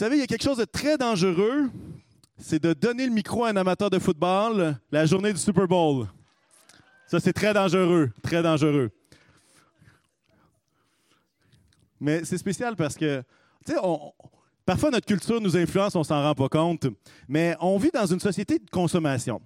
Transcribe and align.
savez, 0.00 0.16
il 0.16 0.20
y 0.20 0.22
a 0.22 0.26
quelque 0.26 0.42
chose 0.42 0.56
de 0.56 0.64
très 0.64 0.96
dangereux, 0.96 1.70
c'est 2.38 2.62
de 2.62 2.72
donner 2.72 3.04
le 3.04 3.12
micro 3.12 3.44
à 3.44 3.50
un 3.50 3.56
amateur 3.56 3.90
de 3.90 3.98
football 3.98 4.74
la 4.90 5.04
journée 5.04 5.30
du 5.30 5.38
Super 5.38 5.68
Bowl. 5.68 6.08
Ça, 7.06 7.20
c'est 7.20 7.34
très 7.34 7.52
dangereux, 7.52 8.10
très 8.22 8.42
dangereux. 8.42 8.90
Mais 12.00 12.24
c'est 12.24 12.38
spécial 12.38 12.76
parce 12.76 12.96
que, 12.96 13.22
tu 13.66 13.74
sais, 13.74 13.78
parfois 14.64 14.90
notre 14.90 15.04
culture 15.04 15.38
nous 15.38 15.54
influence, 15.54 15.94
on 15.94 16.02
s'en 16.02 16.22
rend 16.22 16.34
pas 16.34 16.48
compte, 16.48 16.86
mais 17.28 17.54
on 17.60 17.76
vit 17.76 17.90
dans 17.92 18.06
une 18.06 18.20
société 18.20 18.58
de 18.58 18.70
consommation. 18.70 19.42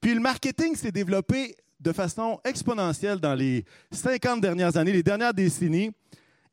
Puis 0.00 0.14
le 0.14 0.20
marketing 0.20 0.76
s'est 0.76 0.92
développé 0.92 1.56
de 1.80 1.90
façon 1.90 2.38
exponentielle 2.44 3.18
dans 3.18 3.34
les 3.34 3.64
50 3.90 4.40
dernières 4.40 4.76
années, 4.76 4.92
les 4.92 5.02
dernières 5.02 5.34
décennies. 5.34 5.90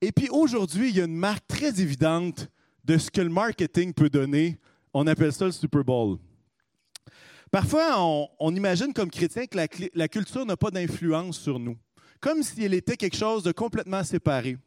Et 0.01 0.11
puis 0.11 0.27
aujourd'hui, 0.31 0.89
il 0.89 0.97
y 0.97 1.01
a 1.01 1.05
une 1.05 1.15
marque 1.15 1.45
très 1.47 1.79
évidente 1.79 2.49
de 2.83 2.97
ce 2.97 3.09
que 3.09 3.21
le 3.21 3.29
marketing 3.29 3.93
peut 3.93 4.09
donner. 4.09 4.59
On 4.93 5.07
appelle 5.07 5.33
ça 5.33 5.45
le 5.45 5.51
Super 5.51 5.83
Bowl. 5.83 6.17
Parfois, 7.51 8.27
on, 8.39 8.55
imagine 8.55 8.93
comme 8.93 9.11
chrétien 9.11 9.45
que 9.45 9.57
la, 9.93 10.07
culture 10.07 10.45
n'a 10.45 10.57
pas 10.57 10.71
d'influence 10.71 11.37
sur 11.37 11.59
nous, 11.59 11.77
comme 12.19 12.41
si 12.41 12.63
elle 12.63 12.73
était 12.73 12.97
quelque 12.97 13.15
chose 13.15 13.43
de 13.43 13.51
complètement 13.51 14.03
séparé. 14.03 14.57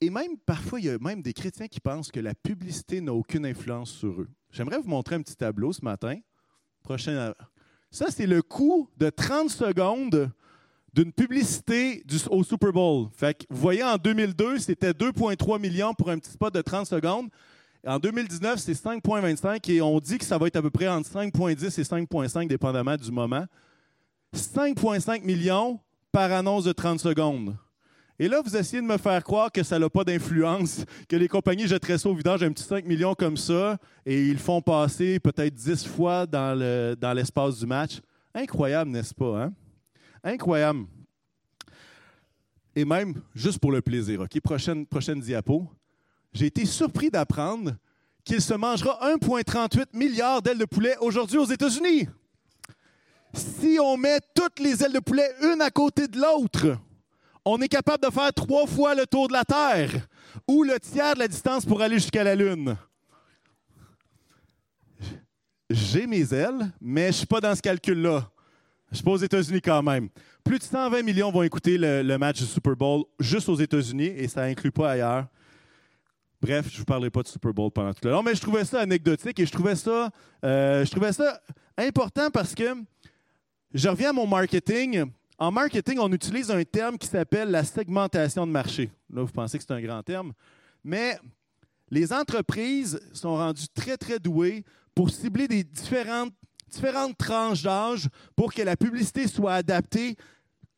Et 0.00 0.10
même 0.10 0.36
parfois, 0.38 0.80
il 0.80 0.86
y 0.86 0.90
a 0.90 0.98
même 0.98 1.22
des 1.22 1.32
chrétiens 1.32 1.68
qui 1.68 1.78
pensent 1.78 2.10
que 2.10 2.18
la 2.18 2.34
publicité 2.34 3.00
n'a 3.00 3.12
aucune 3.12 3.46
influence 3.46 3.92
sur 3.92 4.20
eux. 4.22 4.28
J'aimerais 4.50 4.78
vous 4.78 4.88
montrer 4.88 5.14
un 5.14 5.22
petit 5.22 5.36
tableau 5.36 5.72
ce 5.72 5.84
matin. 5.84 6.18
Prochain. 6.82 7.34
Ça, 7.92 8.10
c'est 8.10 8.26
le 8.26 8.42
coût 8.42 8.88
de 8.96 9.10
30 9.10 9.50
secondes 9.50 10.32
d'une 10.92 11.12
publicité 11.12 12.04
au 12.30 12.42
Super 12.42 12.72
Bowl. 12.72 13.08
Fait 13.16 13.34
que, 13.34 13.44
vous 13.50 13.60
voyez, 13.60 13.82
en 13.82 13.96
2002, 13.96 14.58
c'était 14.58 14.92
2,3 14.92 15.60
millions 15.60 15.94
pour 15.94 16.10
un 16.10 16.18
petit 16.18 16.30
spot 16.30 16.52
de 16.52 16.62
30 16.62 16.86
secondes. 16.86 17.28
En 17.86 17.98
2019, 17.98 18.58
c'est 18.58 18.72
5,25 18.72 19.70
et 19.70 19.80
on 19.80 19.98
dit 20.00 20.18
que 20.18 20.24
ça 20.24 20.36
va 20.36 20.48
être 20.48 20.56
à 20.56 20.62
peu 20.62 20.70
près 20.70 20.88
entre 20.88 21.10
5,10 21.10 21.80
et 21.80 21.82
5,5 21.82 22.46
dépendamment 22.46 22.96
du 22.96 23.10
moment. 23.10 23.46
5,5 24.34 25.24
millions 25.24 25.80
par 26.12 26.30
annonce 26.32 26.64
de 26.64 26.72
30 26.72 27.00
secondes. 27.00 27.56
Et 28.18 28.28
là, 28.28 28.42
vous 28.44 28.54
essayez 28.54 28.82
de 28.82 28.86
me 28.86 28.98
faire 28.98 29.24
croire 29.24 29.50
que 29.50 29.62
ça 29.62 29.78
n'a 29.78 29.88
pas 29.88 30.04
d'influence, 30.04 30.84
que 31.08 31.16
les 31.16 31.26
compagnies 31.26 31.66
jetteraient 31.66 31.96
ça 31.96 32.06
au 32.10 32.14
vidange 32.14 32.42
un 32.42 32.52
petit 32.52 32.64
5 32.64 32.84
millions 32.84 33.14
comme 33.14 33.38
ça, 33.38 33.78
et 34.04 34.26
ils 34.26 34.38
font 34.38 34.60
passer 34.60 35.18
peut-être 35.18 35.54
10 35.54 35.86
fois 35.86 36.26
dans, 36.26 37.14
l'espace 37.14 37.58
du 37.58 37.66
match. 37.66 38.00
Incroyable, 38.34 38.90
n'est-ce 38.90 39.14
pas? 39.14 39.44
Hein? 39.44 39.52
Incroyable. 40.22 40.86
Et 42.74 42.84
même, 42.84 43.20
juste 43.34 43.58
pour 43.58 43.72
le 43.72 43.80
plaisir, 43.80 44.20
OK? 44.20 44.40
Prochaine, 44.40 44.86
prochaine 44.86 45.20
diapo. 45.20 45.68
J'ai 46.32 46.46
été 46.46 46.64
surpris 46.64 47.10
d'apprendre 47.10 47.74
qu'il 48.24 48.40
se 48.40 48.54
mangera 48.54 48.98
1,38 49.16 49.86
milliard 49.94 50.40
d'ailes 50.40 50.58
de 50.58 50.64
poulet 50.64 50.96
aujourd'hui 51.00 51.38
aux 51.38 51.46
États-Unis. 51.46 52.08
Si 53.32 53.78
on 53.80 53.96
met 53.96 54.20
toutes 54.34 54.58
les 54.60 54.82
ailes 54.82 54.92
de 54.92 55.00
poulet 55.00 55.28
une 55.42 55.60
à 55.62 55.70
côté 55.70 56.06
de 56.06 56.18
l'autre, 56.18 56.78
on 57.44 57.60
est 57.60 57.68
capable 57.68 58.04
de 58.04 58.10
faire 58.12 58.32
trois 58.32 58.66
fois 58.66 58.94
le 58.94 59.06
tour 59.06 59.28
de 59.28 59.32
la 59.32 59.44
Terre 59.44 60.06
ou 60.46 60.62
le 60.62 60.78
tiers 60.78 61.14
de 61.14 61.20
la 61.20 61.28
distance 61.28 61.64
pour 61.64 61.80
aller 61.80 61.98
jusqu'à 61.98 62.24
la 62.24 62.34
Lune. 62.34 62.76
J'ai 65.68 66.06
mes 66.06 66.32
ailes, 66.34 66.72
mais 66.80 67.02
je 67.02 67.08
ne 67.08 67.12
suis 67.12 67.26
pas 67.26 67.40
dans 67.40 67.54
ce 67.54 67.62
calcul-là. 67.62 68.28
Je 68.92 69.02
pas 69.02 69.10
aux 69.12 69.16
États-Unis 69.16 69.60
quand 69.60 69.82
même. 69.82 70.08
Plus 70.42 70.58
de 70.58 70.64
120 70.64 71.02
millions 71.02 71.30
vont 71.30 71.42
écouter 71.42 71.78
le, 71.78 72.16
match 72.18 72.38
du 72.38 72.46
Super 72.46 72.74
Bowl 72.74 73.04
juste 73.20 73.48
aux 73.48 73.54
États-Unis 73.54 74.12
et 74.16 74.26
ça 74.26 74.46
n'inclut 74.46 74.72
pas 74.72 74.92
ailleurs. 74.92 75.26
Bref, 76.42 76.66
je 76.68 76.74
ne 76.74 76.78
vous 76.78 76.84
parlerai 76.84 77.10
pas 77.10 77.22
de 77.22 77.28
Super 77.28 77.52
Bowl 77.52 77.70
pendant 77.70 77.92
tout 77.92 78.00
le 78.04 78.10
long, 78.10 78.22
mais 78.22 78.34
je 78.34 78.40
trouvais 78.40 78.64
ça 78.64 78.80
anecdotique 78.80 79.38
et 79.38 79.46
je 79.46 79.52
trouvais 79.52 79.76
ça, 79.76 80.10
euh, 80.44 80.84
je 80.84 80.90
trouvais 80.90 81.12
ça 81.12 81.40
important 81.76 82.30
parce 82.30 82.54
que 82.54 82.74
je 83.72 83.88
reviens 83.88 84.10
à 84.10 84.12
mon 84.12 84.26
marketing. 84.26 85.04
En 85.38 85.52
marketing, 85.52 85.98
on 86.00 86.10
utilise 86.12 86.50
un 86.50 86.62
terme 86.64 86.98
qui 86.98 87.06
s'appelle 87.06 87.50
la 87.50 87.62
segmentation 87.62 88.46
de 88.46 88.52
marché. 88.52 88.90
Là, 89.12 89.22
vous 89.22 89.32
pensez 89.32 89.58
que 89.58 89.64
c'est 89.66 89.72
un 89.72 89.80
grand 89.80 90.02
terme. 90.02 90.32
Mais 90.82 91.18
les 91.90 92.12
entreprises 92.12 93.00
sont 93.12 93.36
rendues 93.36 93.68
très, 93.74 93.96
très 93.96 94.18
douées 94.18 94.64
pour 94.94 95.10
cibler 95.10 95.46
des 95.46 95.62
différentes, 95.62 96.32
différentes 96.70 97.16
tranches 97.18 97.62
d'âge 97.62 98.08
pour 98.34 98.52
que 98.52 98.62
la 98.62 98.76
publicité 98.76 99.28
soit 99.28 99.54
adaptée 99.54 100.16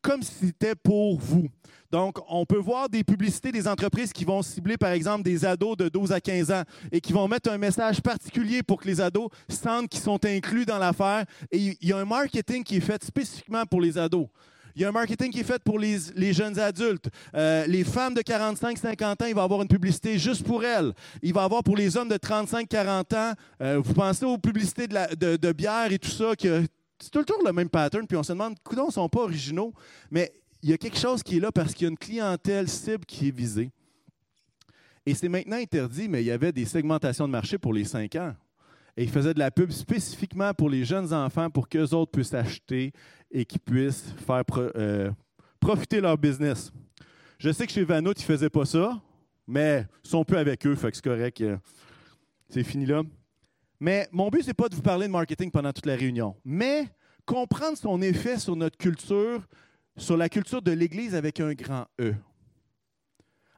comme 0.01 0.21
si 0.21 0.33
c'était 0.47 0.75
pour 0.75 1.17
vous. 1.17 1.47
Donc, 1.89 2.17
on 2.27 2.45
peut 2.45 2.57
voir 2.57 2.89
des 2.89 3.03
publicités 3.03 3.51
des 3.51 3.67
entreprises 3.67 4.11
qui 4.11 4.25
vont 4.25 4.41
cibler, 4.41 4.77
par 4.77 4.91
exemple, 4.91 5.23
des 5.23 5.45
ados 5.45 5.77
de 5.77 5.89
12 5.89 6.11
à 6.11 6.19
15 6.19 6.51
ans 6.51 6.63
et 6.91 6.99
qui 6.99 7.13
vont 7.13 7.27
mettre 7.27 7.51
un 7.51 7.57
message 7.57 8.01
particulier 8.01 8.63
pour 8.63 8.81
que 8.81 8.87
les 8.87 8.99
ados 8.99 9.29
sentent 9.47 9.87
qu'ils 9.87 10.01
sont 10.01 10.23
inclus 10.25 10.65
dans 10.65 10.79
l'affaire. 10.79 11.25
Et 11.51 11.77
il 11.79 11.87
y 11.87 11.93
a 11.93 11.97
un 11.97 12.05
marketing 12.05 12.63
qui 12.63 12.77
est 12.77 12.81
fait 12.81 13.03
spécifiquement 13.03 13.65
pour 13.65 13.79
les 13.79 13.97
ados. 13.97 14.27
Il 14.75 14.81
y 14.81 14.85
a 14.85 14.89
un 14.89 14.91
marketing 14.91 15.31
qui 15.31 15.41
est 15.41 15.43
fait 15.43 15.61
pour 15.63 15.77
les, 15.77 16.33
jeunes 16.33 16.57
adultes. 16.59 17.09
Euh, 17.35 17.65
les 17.67 17.83
femmes 17.83 18.13
de 18.13 18.21
45-50 18.21 19.23
ans, 19.23 19.25
il 19.27 19.35
va 19.35 19.43
avoir 19.43 19.61
une 19.61 19.67
publicité 19.67 20.17
juste 20.17 20.43
pour 20.43 20.63
elles. 20.63 20.93
Il 21.21 21.33
va 21.33 21.43
avoir 21.43 21.63
pour 21.63 21.75
les 21.75 21.95
hommes 21.95 22.09
de 22.09 22.15
35-40 22.15 23.15
ans, 23.15 23.33
euh, 23.61 23.81
vous 23.83 23.93
pensez 23.93 24.25
aux 24.25 24.37
publicités 24.37 24.87
de, 24.87 25.51
bière 25.51 25.91
et 25.91 25.99
tout 25.99 26.09
ça, 26.09 26.35
que 26.35 26.63
c'est 26.99 27.11
toujours 27.11 27.43
le 27.45 27.53
même 27.53 27.69
pattern, 27.69 28.07
puis 28.07 28.17
on 28.17 28.23
se 28.23 28.31
demande, 28.31 28.55
coudons, 28.63 28.85
ils 28.85 28.87
ne 28.87 28.93
sont 28.93 29.09
pas 29.09 29.21
originaux, 29.21 29.73
mais 30.09 30.33
il 30.63 30.69
y 30.69 30.73
a 30.73 30.77
quelque 30.77 30.97
chose 30.97 31.21
qui 31.21 31.37
est 31.37 31.39
là 31.39 31.51
parce 31.51 31.73
qu'il 31.73 31.85
y 31.85 31.87
a 31.87 31.91
une 31.91 31.97
clientèle 31.97 32.67
cible 32.67 33.05
qui 33.05 33.27
est 33.27 33.35
visée. 33.35 33.69
Et 35.05 35.13
c'est 35.13 35.27
maintenant 35.27 35.57
interdit, 35.57 36.07
mais 36.07 36.23
il 36.23 36.27
y 36.27 36.31
avait 36.31 36.53
des 36.53 36.65
segmentations 36.65 37.27
de 37.27 37.31
marché 37.33 37.57
pour 37.57 37.73
les 37.73 37.83
5 37.83 38.15
ans. 38.15 38.33
Et 38.95 39.03
ils 39.03 39.09
faisaient 39.09 39.33
de 39.33 39.39
la 39.39 39.51
pub 39.51 39.71
spécifiquement 39.71 40.53
pour 40.53 40.69
les 40.69 40.85
jeunes 40.85 41.13
enfants 41.13 41.49
pour 41.49 41.67
qu'eux 41.67 41.93
autres 41.93 42.11
puissent 42.11 42.33
acheter 42.33 42.93
et 43.33 43.43
qu'ils 43.43 43.59
puissent 43.59 44.13
faire 44.25 44.43
euh, 44.57 45.11
profiter 45.59 45.99
leur 45.99 46.17
business. 46.17 46.71
Je 47.39 47.51
sais 47.51 47.65
que 47.65 47.73
chez 47.73 47.83
Vanout, 47.83 48.13
ils 48.13 48.21
ne 48.21 48.25
faisaient 48.25 48.49
pas 48.49 48.65
ça, 48.65 49.01
mais 49.47 49.85
ils 50.05 50.09
sont 50.09 50.23
peu 50.23 50.37
avec 50.37 50.65
eux, 50.65 50.77
c'est 50.79 51.01
correct. 51.01 51.41
Euh, 51.41 51.57
c'est 52.47 52.63
fini 52.63 52.85
là. 52.85 53.01
Mais 53.79 54.07
mon 54.11 54.29
but, 54.29 54.43
ce 54.43 54.47
n'est 54.47 54.53
pas 54.53 54.69
de 54.69 54.75
vous 54.75 54.81
parler 54.81 55.07
de 55.07 55.11
marketing 55.11 55.51
pendant 55.51 55.73
toute 55.73 55.87
la 55.87 55.95
réunion, 55.95 56.37
mais 56.45 56.87
comprendre 57.25 57.77
son 57.77 58.01
effet 58.01 58.37
sur 58.37 58.55
notre 58.55 58.77
culture, 58.77 59.41
sur 59.97 60.15
la 60.15 60.29
culture 60.29 60.61
de 60.61 60.71
l'Église 60.71 61.15
avec 61.15 61.39
un 61.39 61.53
grand 61.53 61.85
E. 61.99 62.13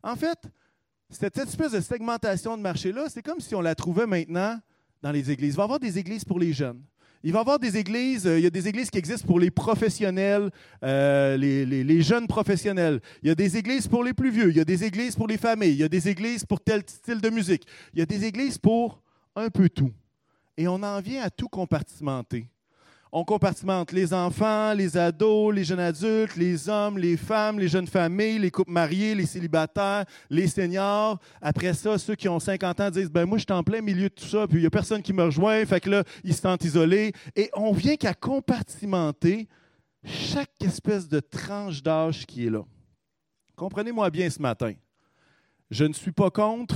En 0.02 0.16
fait, 0.16 0.40
cette 1.10 1.38
espèce 1.38 1.74
de 1.74 1.82
segmentation 1.82 2.58
de 2.58 2.62
marché-là, 2.62 3.08
c'est 3.10 3.22
comme 3.22 3.40
si 3.40 3.54
on 3.56 3.62
la 3.62 3.76
trouvait 3.76 4.08
maintenant 4.08 4.60
dans 5.02 5.12
les 5.12 5.30
églises. 5.30 5.54
Il 5.54 5.58
va 5.58 5.64
y 5.64 5.66
avoir 5.66 5.80
des 5.80 5.98
églises 6.00 6.26
pour 6.26 6.40
les 6.40 6.54
jeunes. 6.54 6.82
Il 7.28 7.34
va 7.34 7.40
y 7.40 7.42
avoir 7.42 7.58
des 7.58 7.76
églises, 7.76 8.28
euh, 8.28 8.38
il 8.38 8.44
y 8.44 8.46
a 8.46 8.52
des 8.52 8.68
églises 8.68 8.92
qui 8.92 9.00
existent 9.00 9.26
pour 9.26 9.40
les 9.40 9.50
professionnels, 9.50 10.52
euh, 10.84 11.36
les, 11.38 12.02
jeunes 12.04 12.28
professionnels. 12.28 13.02
Il 13.24 13.30
y 13.30 13.32
a 13.32 13.36
des 13.36 13.58
églises 13.58 13.88
pour 13.88 14.04
les 14.04 14.14
plus 14.14 14.30
vieux, 14.30 14.52
il 14.52 14.58
y 14.58 14.60
a 14.60 14.64
des 14.64 14.84
églises 14.84 15.16
pour 15.16 15.28
les 15.28 15.40
familles, 15.40 15.72
il 15.72 15.80
y 15.80 15.84
a 15.84 15.90
des 15.90 16.08
églises 16.08 16.46
pour 16.46 16.62
tel 16.62 16.84
style 16.86 17.20
de 17.20 17.32
musique. 17.32 17.64
Il 17.96 18.00
y 18.00 18.04
a 18.04 18.06
des 18.06 18.26
églises 18.26 18.60
pour 18.60 19.02
un 19.36 19.50
peu 19.50 19.70
tout. 19.70 19.92
Et 20.56 20.68
on 20.68 20.76
en 20.76 21.02
vient 21.02 21.24
à 21.24 21.32
tout 21.32 21.50
compartimenter 21.50 22.46
on 23.18 23.24
compartimente 23.24 23.94
les 23.94 24.14
enfants, 24.14 24.74
les 24.74 24.98
ados, 24.98 25.56
les 25.56 25.64
jeunes 25.64 25.80
adultes, 25.80 26.36
les 26.36 26.68
hommes, 26.68 26.98
les 26.98 27.16
femmes, 27.16 27.58
les 27.58 27.70
jeunes 27.70 27.88
familles, 27.88 28.40
les 28.40 28.52
couples 28.52 28.74
mariés, 28.74 29.16
les 29.16 29.26
célibataires, 29.26 30.04
les 30.30 30.48
seniors. 30.48 31.18
Après 31.42 31.74
ça, 31.74 31.98
ceux 31.98 32.16
qui 32.16 32.28
ont 32.28 32.42
50 32.42 32.82
ans 32.82 32.92
disent 32.92 33.10
ben 33.10 33.26
moi 33.26 33.38
je 33.38 33.46
suis 33.48 33.54
en 33.54 33.64
plein 33.64 33.80
milieu 33.80 34.10
de 34.10 34.14
tout 34.14 34.26
ça, 34.26 34.46
puis 34.48 34.58
il 34.58 34.62
n'y 34.62 34.68
a 34.68 34.70
personne 34.70 35.02
qui 35.02 35.14
me 35.14 35.24
rejoint, 35.24 35.66
fait 35.66 35.80
que 35.80 35.90
là 35.90 36.04
ils 36.26 36.34
se 36.34 36.42
sentent 36.42 36.66
isolés 36.66 37.14
et 37.38 37.50
on 37.54 37.72
vient 37.72 37.96
qu'à 37.96 38.14
compartimenter 38.14 39.48
chaque 40.04 40.52
espèce 40.62 41.08
de 41.08 41.22
tranche 41.22 41.82
d'âge 41.82 42.26
qui 42.26 42.48
est 42.48 42.50
là. 42.50 42.66
Comprenez-moi 43.56 44.10
bien 44.10 44.30
ce 44.30 44.42
matin. 44.42 44.74
Je 45.72 45.86
ne 45.86 45.94
suis 45.94 46.12
pas 46.12 46.32
contre 46.32 46.76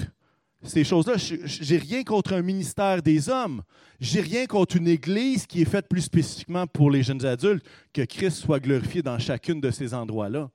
ces 0.63 0.83
choses-là. 0.83 1.13
J'ai 1.17 1.77
rien 1.77 2.03
contre 2.03 2.33
un 2.33 2.41
ministère 2.41 3.01
des 3.01 3.29
hommes. 3.29 3.61
J'ai 3.99 4.21
rien 4.21 4.45
contre 4.45 4.77
une 4.77 4.87
église 4.87 5.45
qui 5.45 5.61
est 5.61 5.69
faite 5.69 5.87
plus 5.87 6.01
spécifiquement 6.01 6.67
pour 6.67 6.91
les 6.91 7.03
jeunes 7.03 7.25
adultes, 7.25 7.65
que 7.93 8.01
Christ 8.01 8.37
soit 8.37 8.59
glorifié 8.59 9.01
dans 9.01 9.19
chacune 9.19 9.61
de 9.61 9.71
ces 9.71 9.93
endroits-là. 9.93 10.49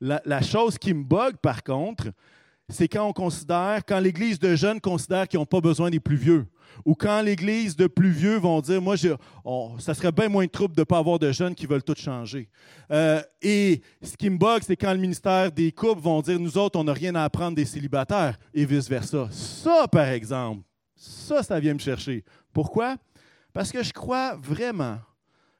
La, 0.00 0.22
la, 0.24 0.42
chose 0.42 0.78
qui 0.78 0.94
me 0.94 1.02
bug, 1.02 1.36
par 1.36 1.62
contre, 1.64 2.10
c'est 2.68 2.86
quand 2.86 3.06
on 3.06 3.12
considère, 3.12 3.82
quand 3.86 3.98
l'église 3.98 4.38
de 4.38 4.54
jeunes 4.54 4.80
considère 4.80 5.26
qu'ils 5.26 5.40
n'ont 5.40 5.46
pas 5.46 5.60
besoin 5.60 5.90
des 5.90 6.00
plus 6.00 6.16
vieux 6.16 6.46
ou 6.84 6.94
quand 6.94 7.22
l'Église 7.22 7.76
de 7.76 7.86
plus 7.86 8.10
vieux 8.10 8.38
vont 8.38 8.60
dire, 8.60 8.80
moi, 8.80 8.96
ça 9.78 9.94
serait 9.94 10.12
bien 10.12 10.28
moins 10.28 10.44
de 10.46 10.50
trouble 10.50 10.74
de 10.74 10.80
ne 10.80 10.84
pas 10.84 10.98
avoir 10.98 11.18
de 11.18 11.30
jeunes 11.32 11.54
qui 11.54 11.66
veulent 11.66 11.82
tout 11.82 11.94
changer. 11.96 12.48
Euh, 12.90 13.22
et 13.42 13.82
ce 14.02 14.16
qui 14.16 14.30
me 14.30 14.38
bug, 14.38 14.62
c'est 14.62 14.76
quand 14.76 14.92
le 14.92 14.98
ministère 14.98 15.50
des 15.52 15.72
couples 15.72 16.00
vont 16.00 16.20
dire, 16.22 16.38
nous 16.38 16.56
autres, 16.56 16.78
on 16.78 16.84
n'a 16.84 16.92
rien 16.92 17.14
à 17.14 17.24
apprendre 17.24 17.56
des 17.56 17.64
célibataires, 17.64 18.38
et 18.54 18.64
vice-versa. 18.64 19.28
Ça, 19.30 19.86
par 19.88 20.08
exemple, 20.08 20.62
ça, 20.94 21.42
ça 21.42 21.60
vient 21.60 21.74
me 21.74 21.78
chercher. 21.78 22.24
Pourquoi? 22.52 22.96
Parce 23.52 23.70
que 23.72 23.82
je 23.82 23.92
crois 23.92 24.36
vraiment 24.36 24.98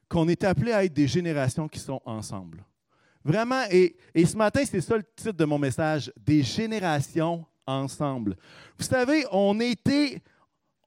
qu'on 0.07 0.27
est 0.27 0.43
appelé 0.43 0.71
à 0.71 0.83
être 0.83 0.93
des 0.93 1.07
générations 1.07 1.67
qui 1.67 1.79
sont 1.79 2.01
ensemble. 2.05 2.63
Vraiment, 3.23 3.63
et, 3.69 3.95
et 4.15 4.25
ce 4.25 4.35
matin, 4.35 4.61
c'est 4.65 4.81
ça 4.81 4.97
le 4.97 5.03
titre 5.15 5.33
de 5.33 5.45
mon 5.45 5.59
message, 5.59 6.11
des 6.17 6.41
générations 6.41 7.45
ensemble. 7.67 8.35
Vous 8.77 8.85
savez, 8.85 9.25
on 9.31 9.59
était 9.59 10.21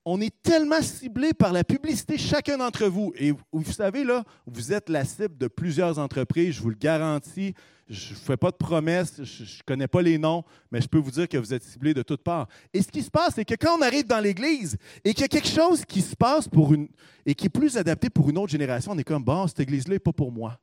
on 0.05 0.21
est 0.21 0.35
tellement 0.43 0.83
ciblé 0.83 1.33
par 1.33 1.53
la 1.53 1.65
publicité, 1.65 2.19
chacun 2.19 2.59
d'entre 2.59 2.87
vous. 2.87 3.13
Et 3.17 3.33
vous 3.53 3.73
savez, 3.73 4.05
là, 4.05 4.25
vous 4.47 4.73
êtes 4.73 4.89
la 4.89 5.05
cible 5.05 5.39
de 5.39 5.47
plusieurs 5.47 5.99
entreprises, 5.99 6.57
je 6.57 6.63
vous 6.63 6.71
le 6.71 6.77
garantis. 6.77 7.55
Je 7.89 8.15
ne 8.15 8.19
fais 8.19 8.37
pas 8.39 8.51
de 8.51 8.57
promesses, 8.57 9.23
je 9.23 9.43
ne 9.43 9.63
connais 9.67 9.89
pas 9.89 10.01
les 10.01 10.17
noms, 10.17 10.45
mais 10.71 10.81
je 10.81 10.89
peux 10.89 10.99
vous 10.99 11.11
dire 11.11 11.29
que 11.29 11.37
vous 11.37 11.53
êtes 11.53 11.63
ciblé 11.65 11.93
de 11.93 12.03
toutes 12.03 12.23
parts. 12.23 12.49
Et 12.73 12.81
ce 12.81 12.89
qui 12.89 13.03
se 13.03 13.11
passe, 13.11 13.35
c'est 13.35 13.45
que 13.45 13.55
quand 13.55 13.77
on 13.77 13.83
arrive 13.83 14.07
dans 14.07 14.21
l'Église 14.21 14.79
et 15.05 15.13
qu'il 15.13 15.23
y 15.23 15.25
a 15.25 15.29
quelque 15.29 15.49
chose 15.49 15.85
qui 15.85 16.01
se 16.01 16.17
passe 16.17 16.49
pour 16.49 16.73
une, 16.73 16.89
et 17.27 17.35
qui 17.35 17.47
est 17.47 17.51
plus 17.51 17.77
adapté 17.77 18.09
pour 18.09 18.31
une 18.31 18.39
autre 18.39 18.53
génération, 18.53 18.93
on 18.93 18.99
est 18.99 19.05
comme, 19.05 19.23
bon, 19.23 19.47
cette 19.47 19.61
Église-là 19.61 19.95
n'est 19.95 19.99
pas 19.99 20.13
pour 20.13 20.33
moi. 20.33 20.59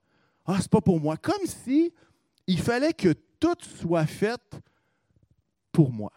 Ah, 0.45 0.57
c'est 0.59 0.71
pas 0.71 0.81
pour 0.81 0.99
moi. 0.99 1.17
Comme 1.17 1.45
si 1.45 1.93
il 2.47 2.59
fallait 2.59 2.93
que 2.93 3.13
tout 3.39 3.57
soit 3.79 4.07
fait 4.07 4.41
pour 5.71 5.91
moi. 5.91 6.11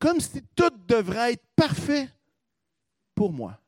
Comme 0.00 0.18
si 0.18 0.42
tout 0.56 0.72
devrait 0.88 1.34
être 1.34 1.44
parfait 1.54 2.08
pour 3.14 3.32
moi. 3.32 3.58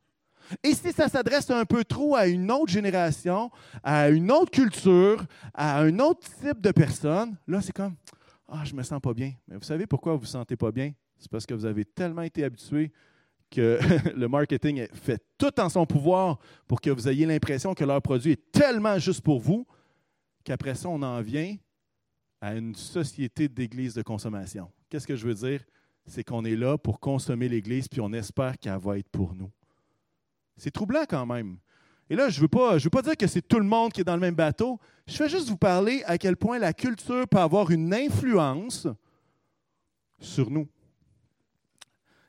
Et 0.62 0.74
si 0.74 0.92
ça 0.92 1.08
s'adresse 1.08 1.50
un 1.50 1.64
peu 1.64 1.84
trop 1.84 2.14
à 2.14 2.26
une 2.26 2.50
autre 2.50 2.72
génération, 2.72 3.50
à 3.82 4.08
une 4.10 4.30
autre 4.30 4.50
culture, 4.50 5.24
à 5.54 5.80
un 5.80 5.98
autre 5.98 6.28
type 6.40 6.60
de 6.60 6.70
personne, 6.70 7.36
là, 7.48 7.60
c'est 7.60 7.72
comme 7.72 7.96
Ah, 8.48 8.64
je 8.64 8.74
me 8.74 8.82
sens 8.82 9.00
pas 9.00 9.12
bien. 9.12 9.32
Mais 9.48 9.56
vous 9.56 9.64
savez 9.64 9.86
pourquoi 9.86 10.12
vous 10.12 10.18
ne 10.18 10.24
vous 10.24 10.30
sentez 10.30 10.56
pas 10.56 10.70
bien? 10.70 10.92
C'est 11.18 11.30
parce 11.30 11.46
que 11.46 11.54
vous 11.54 11.64
avez 11.64 11.84
tellement 11.84 12.22
été 12.22 12.44
habitué 12.44 12.92
que 13.50 13.78
le 14.16 14.28
marketing 14.28 14.86
fait 14.92 15.22
tout 15.38 15.58
en 15.60 15.68
son 15.68 15.86
pouvoir 15.86 16.38
pour 16.66 16.80
que 16.80 16.90
vous 16.90 17.08
ayez 17.08 17.26
l'impression 17.26 17.74
que 17.74 17.84
leur 17.84 18.02
produit 18.02 18.32
est 18.32 18.52
tellement 18.52 18.98
juste 18.98 19.22
pour 19.22 19.40
vous 19.40 19.66
qu'après 20.44 20.74
ça, 20.74 20.88
on 20.88 21.02
en 21.02 21.20
vient 21.22 21.56
à 22.40 22.54
une 22.54 22.74
société 22.74 23.48
d'église 23.48 23.94
de 23.94 24.02
consommation. 24.02 24.70
Qu'est-ce 24.88 25.06
que 25.06 25.16
je 25.16 25.26
veux 25.26 25.34
dire? 25.34 25.60
C'est 26.06 26.24
qu'on 26.24 26.44
est 26.44 26.56
là 26.56 26.78
pour 26.78 27.00
consommer 27.00 27.48
l'Église, 27.48 27.88
puis 27.88 28.00
on 28.00 28.12
espère 28.12 28.58
qu'elle 28.58 28.78
va 28.78 28.98
être 28.98 29.08
pour 29.08 29.34
nous. 29.34 29.50
C'est 30.56 30.70
troublant 30.70 31.04
quand 31.08 31.26
même. 31.26 31.58
Et 32.08 32.14
là, 32.14 32.28
je 32.28 32.38
ne 32.38 32.42
veux, 32.42 32.48
pas, 32.48 32.76
veux 32.76 32.90
pas 32.90 33.02
dire 33.02 33.16
que 33.16 33.26
c'est 33.26 33.46
tout 33.46 33.58
le 33.58 33.64
monde 33.64 33.92
qui 33.92 34.00
est 34.00 34.04
dans 34.04 34.14
le 34.14 34.20
même 34.20 34.34
bateau. 34.34 34.78
Je 35.06 35.18
vais 35.18 35.28
juste 35.28 35.48
vous 35.48 35.56
parler 35.56 36.02
à 36.06 36.18
quel 36.18 36.36
point 36.36 36.58
la 36.58 36.72
culture 36.72 37.26
peut 37.28 37.38
avoir 37.38 37.70
une 37.70 37.92
influence 37.92 38.86
sur 40.20 40.50
nous. 40.50 40.68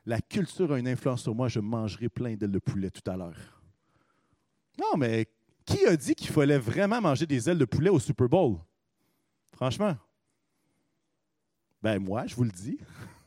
La 0.04 0.20
culture 0.20 0.72
a 0.72 0.78
une 0.78 0.88
influence 0.88 1.22
sur 1.22 1.34
moi. 1.34 1.48
Je 1.48 1.60
mangerai 1.60 2.08
plein 2.08 2.34
d'ailes 2.34 2.50
de 2.50 2.58
poulet 2.58 2.90
tout 2.90 3.08
à 3.08 3.16
l'heure. 3.16 3.62
Non, 4.78 4.96
mais 4.96 5.28
qui 5.64 5.84
a 5.86 5.96
dit 5.96 6.14
qu'il 6.14 6.30
fallait 6.30 6.58
vraiment 6.58 7.00
manger 7.00 7.26
des 7.26 7.48
ailes 7.48 7.58
de 7.58 7.64
poulet 7.64 7.90
au 7.90 7.98
Super 7.98 8.28
Bowl? 8.28 8.58
Franchement. 9.52 9.96
Ben 11.82 11.98
moi, 11.98 12.26
je 12.26 12.34
vous 12.34 12.44
le 12.44 12.50
dis. 12.50 12.78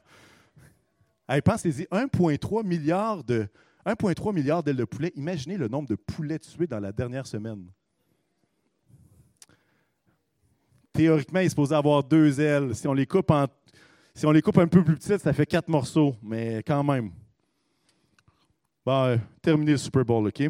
pensez-y, 1.39 1.83
1,3 1.83 2.65
milliard 2.65 3.23
de 3.23 3.47
1,3 3.85 4.33
milliard 4.33 4.63
d'ailes 4.63 4.75
de 4.75 4.85
poulet. 4.85 5.11
Imaginez 5.15 5.57
le 5.57 5.67
nombre 5.67 5.87
de 5.87 5.95
poulets 5.95 6.39
tués 6.39 6.67
dans 6.67 6.79
la 6.79 6.91
dernière 6.91 7.25
semaine. 7.25 7.67
Théoriquement, 10.93 11.39
il 11.39 11.45
est 11.45 11.49
supposé 11.49 11.73
avoir 11.73 12.03
deux 12.03 12.39
ailes. 12.39 12.75
Si 12.75 12.87
on 12.87 12.93
les 12.93 13.05
coupe, 13.05 13.31
en, 13.31 13.47
si 14.13 14.25
on 14.25 14.31
les 14.31 14.41
coupe 14.41 14.57
un 14.57 14.67
peu 14.67 14.83
plus 14.83 14.95
petites, 14.95 15.21
ça 15.21 15.33
fait 15.33 15.45
quatre 15.45 15.69
morceaux, 15.69 16.15
mais 16.21 16.61
quand 16.67 16.83
même. 16.83 17.11
Bon, 18.85 19.19
terminé 19.41 19.71
le 19.71 19.77
Super 19.77 20.03
Bowl, 20.03 20.27
OK? 20.27 20.41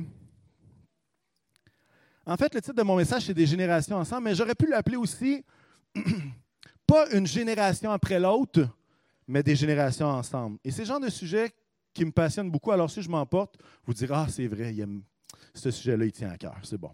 En 2.26 2.38
fait, 2.38 2.54
le 2.56 2.62
titre 2.62 2.76
de 2.76 2.84
mon 2.84 2.96
message, 2.96 3.26
c'est 3.26 3.34
Des 3.34 3.46
générations 3.46 3.98
ensemble, 3.98 4.24
mais 4.24 4.36
j'aurais 4.36 4.56
pu 4.56 4.68
l'appeler 4.68 4.98
aussi 4.98 5.44
Pas 6.88 7.10
une 7.12 7.28
génération 7.28 7.92
après 7.92 8.20
l'autre, 8.20 8.68
mais 9.28 9.44
des 9.44 9.56
générations 9.56 10.08
ensemble. 10.08 10.58
Et 10.64 10.72
c'est 10.72 10.82
le 10.82 10.88
genre 10.88 11.00
de 11.00 11.10
sujet 11.10 11.52
qui 11.94 12.06
me 12.06 12.12
passionne 12.12 12.50
beaucoup. 12.50 12.72
Alors, 12.72 12.90
si 12.90 13.02
je 13.02 13.10
m'emporte, 13.10 13.56
vous 13.86 13.94
direz 13.94 14.14
Ah, 14.16 14.28
c'est 14.30 14.48
vrai, 14.48 14.74
ce 15.54 15.72
sujet-là, 15.72 16.06
il 16.06 16.12
tient 16.12 16.30
à 16.30 16.38
cœur. 16.38 16.58
C'est 16.64 16.78
bon. 16.78 16.92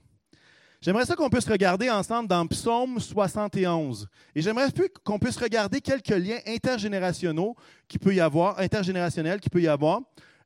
J'aimerais 0.80 1.06
ça 1.06 1.16
qu'on 1.16 1.30
puisse 1.30 1.48
regarder 1.48 1.90
ensemble 1.90 2.30
dans 2.30 2.46
Psaume 2.46 3.00
71. 3.00 4.08
Et 4.36 4.42
j'aimerais 4.42 4.68
qu'on 5.04 5.18
puisse 5.18 5.38
regarder 5.38 5.82
quelques 5.82 6.10
liens 6.10 6.40
intergénérationnels 6.46 7.54
qui 7.88 7.98
peut 7.98 8.14
y 8.14 8.20
avoir, 8.20 8.60
intergénérationnels 8.60 9.40
qui 9.40 9.50
peut 9.50 9.62
y 9.62 9.68
avoir. 9.68 10.02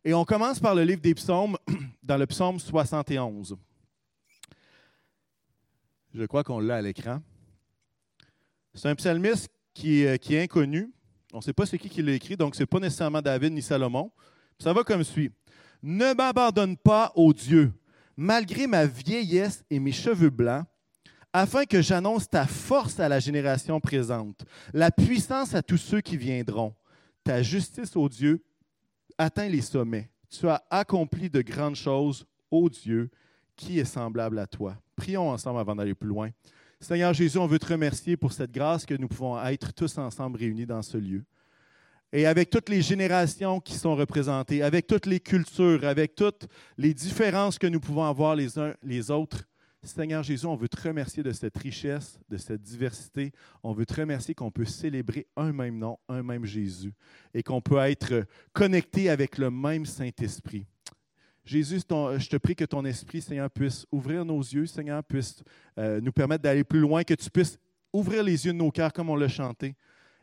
Et 0.06 0.14
on 0.14 0.24
commence 0.24 0.60
par 0.60 0.74
le 0.74 0.84
livre 0.84 1.02
des 1.02 1.14
psaumes, 1.14 1.58
dans 2.04 2.18
le 2.18 2.26
psaume 2.28 2.60
71. 2.60 3.58
Je 6.14 6.26
crois 6.26 6.44
qu'on 6.44 6.60
l'a 6.60 6.78
à 6.78 6.82
l'écran. 6.82 7.22
C'est 8.74 8.88
un 8.88 8.96
psalmiste 8.96 9.50
qui 9.74 10.04
est 10.04 10.44
inconnu, 10.44 10.92
on 11.34 11.38
ne 11.38 11.42
sait 11.42 11.54
pas 11.54 11.66
c'est 11.66 11.78
qui 11.78 11.90
qui 11.90 12.02
l'a 12.02 12.14
écrit, 12.14 12.36
donc 12.36 12.56
ce 12.56 12.62
n'est 12.62 12.68
pas 12.68 12.80
nécessairement 12.80 13.22
David 13.22 13.54
ni 13.54 13.62
Salomon. 13.62 14.12
Ça 14.60 14.74
va 14.74 14.84
comme 14.84 15.04
suit. 15.04 15.32
Ne 15.82 16.14
m'abandonne 16.14 16.78
pas, 16.78 17.12
ô 17.16 17.34
Dieu, 17.34 17.74
malgré 18.16 18.68
ma 18.68 18.86
vieillesse 18.86 19.64
et 19.70 19.80
mes 19.80 19.92
cheveux 19.92 20.30
blancs, 20.30 20.66
afin 21.34 21.66
que 21.66 21.82
j'annonce 21.82 22.30
ta 22.30 22.46
force 22.46 23.00
à 23.00 23.08
la 23.10 23.20
génération 23.20 23.80
présente, 23.80 24.46
la 24.74 24.92
puissance 24.92 25.56
à 25.56 25.64
tous 25.64 25.78
ceux 25.78 26.02
qui 26.02 26.18
viendront. 26.18 26.76
Ta 27.24 27.42
justice, 27.42 27.96
ô 27.96 28.10
Dieu, 28.10 28.44
atteint 29.18 29.48
les 29.48 29.62
sommets. 29.62 30.10
Tu 30.30 30.48
as 30.48 30.64
accompli 30.70 31.30
de 31.30 31.42
grandes 31.42 31.76
choses, 31.76 32.26
ô 32.50 32.70
Dieu, 32.70 33.10
qui 33.56 33.80
est 33.80 33.86
semblable 33.86 34.40
à 34.40 34.48
toi. 34.48 34.76
Prions 34.96 35.30
ensemble 35.30 35.60
avant 35.60 35.76
d'aller 35.76 35.96
plus 35.96 36.10
loin. 36.10 36.30
Seigneur 36.82 37.14
Jésus, 37.14 37.38
on 37.38 37.46
veut 37.46 37.60
te 37.60 37.68
remercier 37.68 38.18
pour 38.18 38.34
cette 38.34 38.52
grâce 38.52 38.88
que 38.88 38.96
nous 38.96 39.08
pouvons 39.08 39.40
être 39.46 39.72
tous 39.72 40.00
ensemble 40.00 40.40
réunis 40.40 40.66
dans 40.66 40.82
ce 40.82 40.98
lieu. 40.98 41.24
Et 42.12 42.26
avec 42.26 42.50
toutes 42.50 42.70
les 42.70 42.82
générations 42.82 43.60
qui 43.60 43.76
sont 43.76 43.96
représentées, 43.96 44.64
avec 44.64 44.88
toutes 44.88 45.06
les 45.06 45.20
cultures, 45.20 45.86
avec 45.86 46.16
toutes 46.16 46.48
les 46.80 46.96
différences 46.96 47.60
que 47.60 47.68
nous 47.68 47.80
pouvons 47.80 48.04
avoir 48.04 48.36
les 48.36 48.58
uns 48.58 48.74
les 48.82 49.12
autres, 49.12 49.48
Seigneur 49.84 50.24
Jésus, 50.24 50.48
on 50.48 50.56
veut 50.56 50.70
te 50.70 50.82
remercier 50.88 51.22
de 51.22 51.32
cette 51.32 51.58
richesse, 51.58 52.20
de 52.30 52.38
cette 52.38 52.62
diversité. 52.62 53.32
On 53.64 53.74
veut 53.74 53.86
te 53.86 53.96
remercier 53.96 54.36
qu'on 54.36 54.52
peut 54.52 54.66
célébrer 54.66 55.28
un 55.36 55.54
même 55.54 55.78
nom, 55.78 55.98
un 56.10 56.24
même 56.24 56.46
Jésus, 56.46 56.94
et 57.34 57.44
qu'on 57.44 57.62
peut 57.62 57.78
être 57.78 58.26
connecté 58.54 59.10
avec 59.10 59.38
le 59.38 59.50
même 59.50 59.86
Saint-Esprit. 59.86 60.66
Jésus, 61.44 61.80
je 61.80 62.30
te 62.30 62.38
prie 62.38 62.56
que 62.56 62.66
ton 62.66 62.86
esprit, 62.86 63.22
Seigneur, 63.22 63.50
puisse 63.50 63.86
ouvrir 63.92 64.24
nos 64.24 64.40
yeux, 64.40 64.68
Seigneur, 64.68 65.04
puisse 65.04 65.44
euh, 65.78 66.00
nous 66.00 66.12
permettre 66.12 66.44
d'aller 66.44 66.64
plus 66.64 66.80
loin, 66.80 67.04
que 67.04 67.16
tu 67.16 67.30
puisses 67.30 67.58
ouvrir 67.92 68.24
les 68.24 68.46
yeux 68.46 68.54
de 68.54 68.58
nos 68.58 68.72
cœurs 68.72 68.94
comme 68.94 69.10
on 69.10 69.16
l'a 69.16 69.28
chanté, 69.28 69.76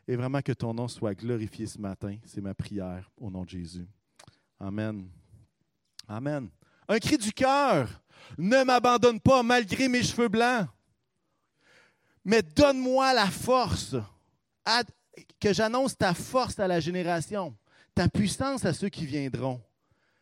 et 0.07 0.15
vraiment 0.15 0.41
que 0.41 0.53
ton 0.53 0.73
nom 0.73 0.87
soit 0.87 1.13
glorifié 1.13 1.67
ce 1.67 1.77
matin. 1.77 2.17
C'est 2.25 2.41
ma 2.41 2.53
prière 2.53 3.11
au 3.17 3.29
nom 3.29 3.43
de 3.43 3.49
Jésus. 3.49 3.85
Amen. 4.59 5.07
Amen. 6.07 6.49
Un 6.87 6.99
cri 6.99 7.17
du 7.17 7.31
cœur. 7.31 8.01
Ne 8.37 8.63
m'abandonne 8.63 9.19
pas 9.19 9.43
malgré 9.43 9.87
mes 9.87 10.03
cheveux 10.03 10.27
blancs, 10.27 10.67
mais 12.25 12.41
donne-moi 12.41 13.13
la 13.13 13.27
force, 13.27 13.95
que 15.39 15.53
j'annonce 15.53 15.97
ta 15.97 16.13
force 16.13 16.59
à 16.59 16.67
la 16.67 16.79
génération, 16.79 17.55
ta 17.95 18.07
puissance 18.07 18.65
à 18.65 18.73
ceux 18.73 18.89
qui 18.89 19.05
viendront. 19.05 19.61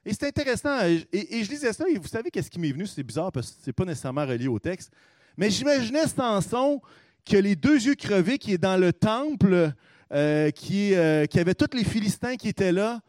Et 0.08 0.14
c'est 0.14 0.28
intéressant. 0.28 0.80
Et, 0.86 1.44
je 1.44 1.50
lisais 1.50 1.74
ça, 1.74 1.84
et 1.90 1.98
vous 1.98 2.08
savez 2.08 2.32
qu'est-ce 2.32 2.50
qui 2.50 2.62
m'est 2.62 2.72
venu? 2.72 2.88
C'est 2.88 3.04
bizarre 3.04 3.30
parce 3.30 3.52
que 3.52 3.62
ce 3.62 3.70
n'est 3.70 3.74
pas 3.74 3.84
nécessairement 3.84 4.26
relié 4.26 4.48
au 4.48 4.58
texte. 4.58 4.90
Mais 5.36 5.50
j'imaginais 5.50 6.08
Samson 6.08 6.82
que 7.26 7.36
les 7.36 7.58
deux 7.58 7.76
yeux 7.76 7.96
crevés 7.96 8.38
qui 8.38 8.54
est 8.54 8.58
dans 8.58 8.78
le 8.78 8.94
temple, 8.94 9.74
euh, 10.14 10.50
qui, 10.52 10.96
euh, 10.96 11.26
qui 11.26 11.42
avait 11.42 11.54
tous 11.54 11.76
les 11.76 11.84
Philistins 11.84 12.38
qui 12.38 12.48
étaient 12.48 12.72
là, 12.72 13.02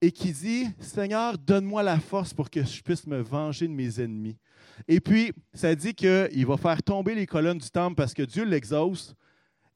et 0.00 0.10
qui 0.10 0.32
dit 0.32 0.66
Seigneur, 0.80 1.36
donne-moi 1.36 1.82
la 1.82 2.00
force 2.00 2.32
pour 2.32 2.48
que 2.48 2.64
je 2.64 2.80
puisse 2.82 3.06
me 3.06 3.20
venger 3.20 3.68
de 3.68 3.74
mes 3.74 4.00
ennemis. 4.00 4.38
Et 4.88 5.00
puis, 5.00 5.32
ça 5.52 5.74
dit 5.74 5.92
qu'il 5.92 6.46
va 6.46 6.56
faire 6.56 6.82
tomber 6.82 7.14
les 7.14 7.26
colonnes 7.26 7.58
du 7.58 7.68
temple 7.68 7.96
parce 7.96 8.14
que 8.14 8.22
Dieu 8.22 8.44
l'exauce 8.44 9.14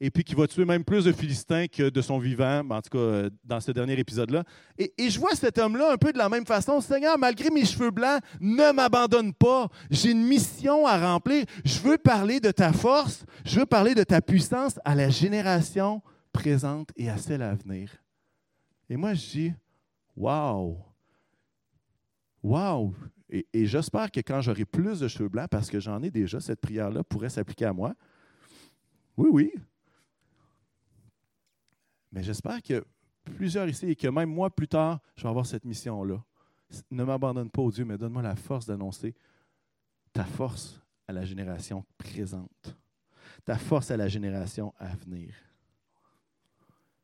et 0.01 0.11
puis 0.11 0.25
qui 0.25 0.35
va 0.35 0.47
tuer 0.47 0.65
même 0.65 0.83
plus 0.83 1.05
de 1.05 1.13
Philistins 1.13 1.67
que 1.67 1.91
de 1.91 2.01
son 2.01 2.19
vivant, 2.19 2.63
en 2.71 2.81
tout 2.81 2.91
cas 2.91 2.99
euh, 2.99 3.31
dans 3.45 3.61
ce 3.61 3.71
dernier 3.71 3.99
épisode-là. 3.99 4.45
Et, 4.79 4.93
je 4.99 5.21
vois 5.21 5.35
cet 5.35 5.59
homme-là 5.59 5.93
un 5.93 5.97
peu 5.99 6.13
de 6.13 6.19
la 6.19 6.31
même 6.31 6.47
façon. 6.47 6.81
Seigneur, 6.81 7.19
malgré 7.19 7.51
mes 7.51 7.67
cheveux 7.67 7.91
blancs, 7.91 8.23
ne 8.41 8.73
m'abandonne 8.73 9.35
pas. 9.35 9.69
J'ai 9.91 10.13
une 10.13 10.25
mission 10.25 10.87
à 10.87 10.99
remplir. 10.99 11.45
Je 11.65 11.81
veux 11.81 11.99
parler 11.99 12.41
de 12.41 12.51
ta 12.51 12.73
force, 12.73 13.25
je 13.45 13.61
veux 13.61 13.67
parler 13.67 13.95
de 13.95 14.03
ta 14.03 14.23
puissance 14.23 14.81
à 14.85 14.95
la 14.95 15.11
génération 15.11 16.01
présente 16.33 16.91
et 16.97 17.11
à 17.11 17.19
celle 17.19 17.43
à 17.43 17.55
venir. 17.55 17.91
Et 18.89 18.97
moi, 18.97 19.13
je 19.13 19.31
dis, 19.31 19.53
wow! 20.17 20.79
Wow! 22.43 22.95
Et 23.29 23.67
j'espère 23.67 24.11
que 24.11 24.21
quand 24.21 24.41
j'aurai 24.41 24.65
plus 24.65 24.99
de 24.99 25.09
cheveux 25.09 25.29
blancs, 25.29 25.49
parce 25.51 25.71
que 25.71 25.79
j'en 25.79 26.03
ai 26.03 26.11
déjà, 26.11 26.41
cette 26.41 26.61
prière-là 26.61 27.05
pourrait 27.05 27.29
s'appliquer 27.29 27.67
à 27.67 27.73
moi. 27.73 27.95
Oui, 29.17 29.29
oui, 29.31 29.53
mais 32.13 32.23
j'espère 32.23 32.63
que 32.63 32.85
plusieurs 33.37 33.69
ici 33.69 33.87
et 33.91 33.97
que 33.97 34.09
même 34.09 34.31
moi, 34.31 34.51
plus 34.51 34.69
tard, 34.69 35.01
je 35.17 35.23
vais 35.23 35.29
avoir 35.29 35.47
cette 35.47 35.65
mission-là. 35.65 36.23
Ne 36.91 37.05
m'abandonne 37.05 37.51
pas 37.51 37.63
au 37.63 37.71
Dieu, 37.71 37.85
mais 37.85 37.99
donne-moi 37.99 38.23
la 38.23 38.37
force 38.37 38.67
d'annoncer 38.67 39.15
ta 40.13 40.25
force 40.25 40.81
à 41.07 41.13
la 41.13 41.25
génération 41.25 41.85
présente, 41.99 42.77
ta 43.45 43.57
force 43.57 43.91
à 43.91 43.97
la 43.97 44.09
génération 44.09 44.73
à 44.79 44.95
venir. 44.95 45.35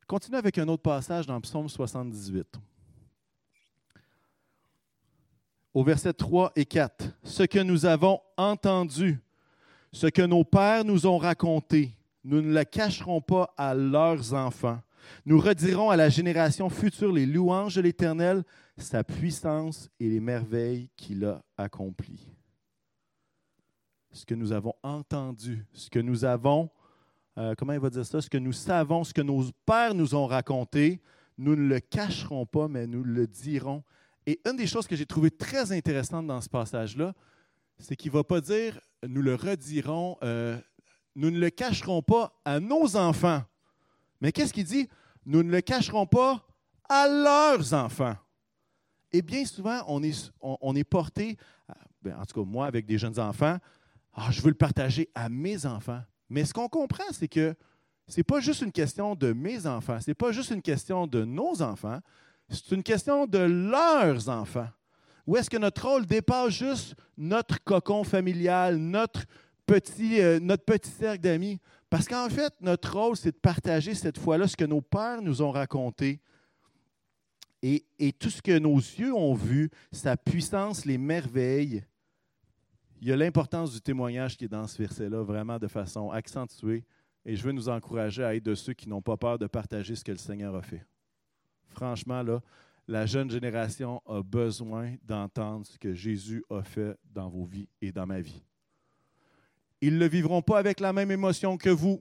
Continue 0.07 0.37
avec 0.37 0.57
un 0.59 0.69
autre 0.69 0.83
passage 0.83 1.27
dans 1.27 1.41
Psaume 1.41 1.69
78. 1.69 2.47
Au 5.75 5.83
verset 5.83 6.13
3 6.13 6.53
et 6.55 6.65
4. 6.65 7.05
Ce 7.25 7.43
que 7.43 7.59
nous 7.59 7.85
avons 7.85 8.21
entendu, 8.37 9.21
ce 9.93 10.07
que 10.07 10.23
nos 10.23 10.45
pères 10.45 10.85
nous 10.85 11.07
ont 11.07 11.19
raconté, 11.19 11.93
nous 12.23 12.41
ne 12.41 12.53
le 12.53 12.65
cacherons 12.65 13.21
pas 13.21 13.53
à 13.57 13.75
leurs 13.75 14.33
enfants. 14.33 14.81
Nous 15.25 15.41
redirons 15.41 15.91
à 15.91 15.97
la 15.97 16.09
génération 16.09 16.69
future 16.69 17.13
les 17.13 17.27
louanges 17.27 17.77
de 17.77 17.81
l'Éternel, 17.81 18.45
sa 18.77 19.05
puissance 19.05 19.91
et 20.01 20.09
les 20.09 20.21
merveilles 20.21 20.91
qu'il 20.97 21.25
a 21.25 21.43
accomplies. 21.57 22.29
Ce 24.13 24.25
que 24.25 24.35
nous 24.35 24.53
avons 24.53 24.75
entendu, 24.83 25.67
ce 25.73 25.91
que 25.91 25.99
nous 25.99 26.25
avons 26.25 26.71
euh, 27.39 27.55
comment 27.57 27.75
il 27.75 27.81
va 27.81 27.91
dire 27.91 28.07
ça, 28.07 28.21
ce 28.21 28.31
que 28.31 28.39
nous 28.39 28.53
savons, 28.53 29.05
ce 29.05 29.13
que 29.13 29.21
nos 29.21 29.45
pères 29.67 29.95
nous 29.95 30.15
ont 30.15 30.27
raconté, 30.27 31.03
nous 31.37 31.55
ne 31.55 31.69
le 31.69 31.81
cacherons 31.81 32.47
pas, 32.47 32.67
mais 32.67 32.87
nous 32.87 33.05
le 33.05 33.27
dirons. 33.27 33.83
Et 34.27 34.41
une 34.47 34.57
des 34.57 34.67
choses 34.67 34.87
que 34.87 34.97
j'ai 34.97 35.05
trouvées 35.05 35.31
très 35.31 35.71
intéressantes 35.71 36.27
dans 36.27 36.41
ce 36.41 36.49
passage-là, 36.49 37.15
c'est 37.79 37.95
qu'il 37.95 38.11
ne 38.11 38.17
va 38.17 38.25
pas 38.25 38.41
dire 38.41 38.81
nous 39.07 39.21
le 39.21 39.35
redirons, 39.35 40.17
euh, 40.23 40.59
nous 41.15 41.31
ne 41.31 41.39
le 41.39 41.51
cacherons 41.51 42.01
pas 42.01 42.33
à 42.45 42.59
nos 42.59 42.97
enfants. 42.97 43.43
Mais 44.21 44.33
qu'est-ce 44.33 44.53
qu'il 44.53 44.65
dit? 44.65 44.89
Nous 45.25 45.43
ne 45.43 45.51
le 45.51 45.61
cacherons 45.61 46.07
pas 46.07 46.47
à 46.89 47.09
leurs 47.09 47.75
enfants. 47.75 48.17
Et 49.13 49.23
bien 49.23 49.45
souvent, 49.45 49.83
on 49.89 50.03
est, 50.03 50.85
porté, 50.85 51.37
ben, 52.03 52.17
en 52.19 52.25
tout 52.25 52.41
cas 52.41 52.47
moi 52.49 52.67
avec 52.67 52.87
des 52.87 52.99
jeunes 52.99 53.19
enfants, 53.19 53.59
ah, 54.15 54.31
je 54.31 54.41
veux 54.41 54.49
le 54.49 54.55
partager 54.55 55.09
à 55.15 55.29
mes 55.29 55.67
enfants. 55.67 56.01
Mais 56.29 56.45
ce 56.45 56.53
qu'on 56.53 56.69
comprend, 56.69 57.05
c'est 57.13 57.29
que 57.29 57.55
ce 58.09 58.19
n'est 58.19 58.25
pas 58.25 58.41
juste 58.41 58.63
une 58.63 58.73
question 58.73 59.15
de 59.15 59.33
mes 59.33 59.67
enfants, 59.67 59.99
ce 60.01 60.11
n'est 60.11 60.15
pas 60.15 60.33
juste 60.33 60.51
une 60.51 60.63
question 60.63 61.07
de 61.07 61.25
nos 61.25 61.61
enfants, 61.63 62.01
c'est 62.49 62.73
une 62.73 62.83
question 62.83 63.27
de 63.27 63.39
leurs 63.39 64.29
enfants. 64.29 64.69
Ou 65.27 65.37
est-ce 65.37 65.51
que 65.51 65.57
notre 65.57 65.89
rôle 65.89 66.07
dépasse 66.07 66.51
juste 66.51 66.95
notre 67.17 67.63
cocon 67.63 68.05
familial, 68.05 68.77
notre 68.77 69.25
petit, 69.67 70.21
euh, 70.21 70.39
notre 70.41 70.65
petit 70.65 70.91
cercle 70.91 71.21
d'amis? 71.23 71.61
Parce 71.89 72.09
qu'en 72.09 72.29
fait, 72.29 72.53
notre 72.61 72.99
rôle, 72.99 73.17
c'est 73.17 73.33
de 73.33 73.37
partager 73.37 73.95
cette 73.95 74.19
fois-là 74.19 74.49
ce 74.49 74.57
que 74.57 74.65
nos 74.65 74.81
pères 74.81 75.23
nous 75.23 75.43
ont 75.43 75.53
raconté. 75.53 76.21
Et, 77.63 78.13
tout 78.13 78.31
ce 78.31 78.43
que 78.43 78.59
nos 78.59 78.77
yeux 78.77 79.13
ont 79.13 79.35
vu, 79.35 79.71
sa 79.91 80.17
puissance, 80.17 80.85
les 80.85 80.99
merveilles, 80.99 81.85
il 83.01 83.09
y 83.09 83.13
a 83.13 83.17
l'importance 83.17 83.73
du 83.73 83.81
témoignage 83.81 84.37
qui 84.37 84.45
est 84.45 84.49
dans 84.49 84.67
ce 84.67 84.79
verset-là, 84.79 85.23
vraiment 85.23 85.59
de 85.59 85.67
façon 85.67 86.11
accentuée. 86.11 86.85
Et 87.25 87.35
je 87.35 87.43
veux 87.43 87.53
nous 87.53 87.69
encourager 87.69 88.23
à 88.23 88.37
être 88.37 88.45
de 88.45 88.55
ceux 88.55 88.73
qui 88.73 88.89
n'ont 88.89 89.03
pas 89.03 89.17
peur 89.17 89.39
de 89.39 89.47
partager 89.47 89.97
ce 89.97 90.05
que 90.05 90.13
le 90.13 90.19
Seigneur 90.19 90.55
a 90.55 90.63
fait. 90.63 90.87
Franchement, 91.69 92.23
la 92.87 93.05
jeune 93.05 93.31
génération 93.31 94.01
a 94.07 94.23
besoin 94.23 94.95
d'entendre 95.03 95.67
ce 95.67 95.77
que 95.77 95.93
Jésus 95.93 96.45
a 96.49 96.63
fait 96.63 96.97
dans 97.05 97.29
vos 97.29 97.45
vies 97.45 97.69
et 97.81 97.91
dans 97.91 98.07
ma 98.07 98.21
vie. 98.21 98.43
Ils 99.81 99.95
ne 99.95 99.99
le 99.99 100.09
vivront 100.09 100.43
pas 100.43 100.59
avec 100.59 100.81
la 100.81 100.93
même 100.93 101.11
émotion 101.11 101.57
que 101.57 101.71
vous. 101.71 102.01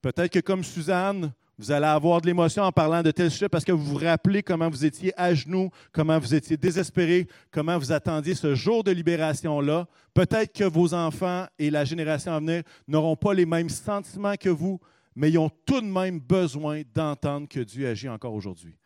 Peut-être 0.00 0.32
que 0.32 0.40
comme 0.40 0.64
Suzanne, 0.64 1.32
vous 1.56 1.70
allez 1.70 1.86
avoir 1.86 2.20
de 2.20 2.26
l'émotion 2.26 2.64
en 2.64 2.72
parlant 2.72 3.02
de 3.02 3.10
tel 3.12 3.30
sujet 3.30 3.48
parce 3.48 3.64
que 3.64 3.70
vous 3.70 3.84
vous 3.84 3.96
rappelez 3.96 4.42
comment 4.42 4.68
vous 4.68 4.84
étiez 4.84 5.12
à 5.16 5.34
genoux, 5.34 5.70
comment 5.92 6.18
vous 6.18 6.34
étiez 6.34 6.56
désespéré, 6.56 7.28
comment 7.52 7.78
vous 7.78 7.92
attendiez 7.92 8.34
ce 8.34 8.54
jour 8.54 8.82
de 8.82 8.90
libération-là. 8.90 9.86
Peut-être 10.12 10.52
que 10.52 10.64
vos 10.64 10.94
enfants 10.94 11.46
et 11.58 11.70
la 11.70 11.84
génération 11.84 12.32
à 12.32 12.40
venir 12.40 12.62
n'auront 12.88 13.16
pas 13.16 13.34
les 13.34 13.46
mêmes 13.46 13.68
sentiments 13.68 14.34
que 14.34 14.48
vous, 14.48 14.80
mais 15.14 15.30
ils 15.30 15.38
ont 15.38 15.50
tout 15.64 15.80
de 15.80 15.86
même 15.86 16.18
besoin 16.18 16.82
d'entendre 16.92 17.48
que 17.48 17.60
Dieu 17.60 17.88
agit 17.88 18.08
encore 18.08 18.34
aujourd'hui. 18.34 18.76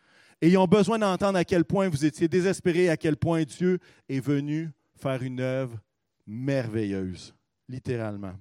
Et 0.42 0.50
ils 0.50 0.58
ont 0.58 0.66
besoin 0.66 0.98
d'entendre 0.98 1.38
à 1.38 1.44
quel 1.44 1.64
point 1.64 1.88
vous 1.88 2.04
étiez 2.04 2.28
désespéré, 2.28 2.90
à 2.90 2.96
quel 2.96 3.16
point 3.16 3.42
Dieu 3.44 3.78
est 4.08 4.20
venu 4.20 4.70
faire 4.94 5.22
une 5.22 5.40
œuvre 5.40 5.78
merveilleuse, 6.26 7.34
littéralement. 7.68 8.34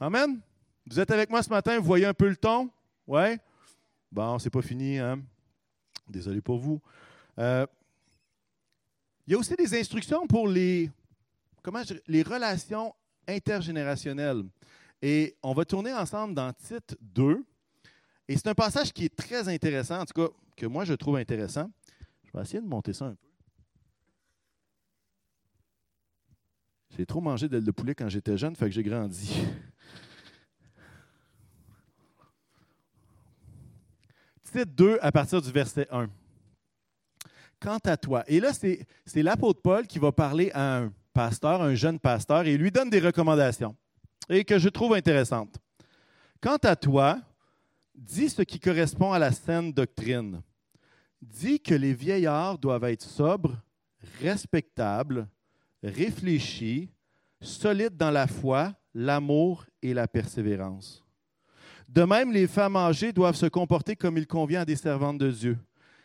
Amen? 0.00 0.40
Vous 0.86 1.00
êtes 1.00 1.10
avec 1.10 1.30
moi 1.30 1.42
ce 1.42 1.50
matin, 1.50 1.78
vous 1.78 1.86
voyez 1.86 2.06
un 2.06 2.14
peu 2.14 2.28
le 2.28 2.36
ton? 2.36 2.70
Oui? 3.06 3.38
Bon, 4.10 4.38
c'est 4.38 4.50
pas 4.50 4.62
fini, 4.62 4.98
hein? 4.98 5.20
Désolé 6.08 6.40
pour 6.40 6.58
vous. 6.58 6.80
Euh, 7.38 7.66
il 9.26 9.32
y 9.32 9.34
a 9.34 9.38
aussi 9.38 9.54
des 9.56 9.78
instructions 9.78 10.26
pour 10.26 10.48
les, 10.48 10.90
comment 11.62 11.82
les 12.06 12.22
relations 12.22 12.94
intergénérationnelles. 13.26 14.44
Et 15.02 15.36
on 15.42 15.52
va 15.52 15.64
tourner 15.64 15.92
ensemble 15.92 16.34
dans 16.34 16.52
Tite 16.52 16.96
2. 17.00 17.44
Et 18.28 18.36
c'est 18.36 18.48
un 18.48 18.54
passage 18.54 18.92
qui 18.92 19.04
est 19.04 19.16
très 19.16 19.48
intéressant, 19.48 20.00
en 20.00 20.04
tout 20.04 20.14
cas, 20.14 20.32
que 20.56 20.66
moi 20.66 20.84
je 20.84 20.94
trouve 20.94 21.16
intéressant. 21.16 21.70
Je 22.24 22.32
vais 22.32 22.42
essayer 22.42 22.60
de 22.60 22.66
monter 22.66 22.92
ça 22.92 23.06
un 23.06 23.14
peu. 23.14 23.25
J'ai 26.90 27.06
trop 27.06 27.20
mangé 27.20 27.48
de 27.48 27.70
poulet 27.70 27.94
quand 27.94 28.08
j'étais 28.08 28.36
jeune, 28.36 28.54
fait 28.56 28.66
que 28.66 28.72
j'ai 28.72 28.82
grandi. 28.82 29.32
Tite 34.44 34.74
2 34.74 34.98
à 35.02 35.12
partir 35.12 35.42
du 35.42 35.50
verset 35.50 35.86
1. 35.90 36.08
Quant 37.60 37.78
à 37.84 37.96
toi, 37.96 38.22
et 38.26 38.38
là, 38.40 38.52
c'est 38.52 38.86
l'apôtre 39.22 39.60
Paul 39.62 39.86
qui 39.86 39.98
va 39.98 40.12
parler 40.12 40.50
à 40.52 40.78
un 40.78 40.92
pasteur, 41.12 41.62
un 41.62 41.74
jeune 41.74 41.98
pasteur, 41.98 42.46
et 42.46 42.54
il 42.54 42.60
lui 42.60 42.70
donne 42.70 42.90
des 42.90 43.00
recommandations, 43.00 43.74
et 44.28 44.44
que 44.44 44.58
je 44.58 44.68
trouve 44.68 44.94
intéressantes. 44.94 45.56
Quant 46.40 46.58
à 46.62 46.76
toi, 46.76 47.18
dis 47.94 48.28
ce 48.28 48.42
qui 48.42 48.60
correspond 48.60 49.12
à 49.12 49.18
la 49.18 49.32
saine 49.32 49.72
doctrine. 49.72 50.42
Dis 51.22 51.58
que 51.58 51.74
les 51.74 51.94
vieillards 51.94 52.58
doivent 52.58 52.84
être 52.84 53.02
sobres, 53.02 53.56
respectables, 54.20 55.26
réfléchis, 55.82 56.90
solides 57.40 57.96
dans 57.96 58.10
la 58.10 58.26
foi, 58.26 58.74
l'amour 58.94 59.66
et 59.82 59.94
la 59.94 60.08
persévérance. 60.08 61.04
De 61.88 62.02
même, 62.02 62.32
les 62.32 62.46
femmes 62.46 62.76
âgées 62.76 63.12
doivent 63.12 63.36
se 63.36 63.46
comporter 63.46 63.94
comme 63.94 64.18
il 64.18 64.26
convient 64.26 64.62
à 64.62 64.64
des 64.64 64.76
servantes 64.76 65.18
de 65.18 65.30
Dieu. 65.30 65.58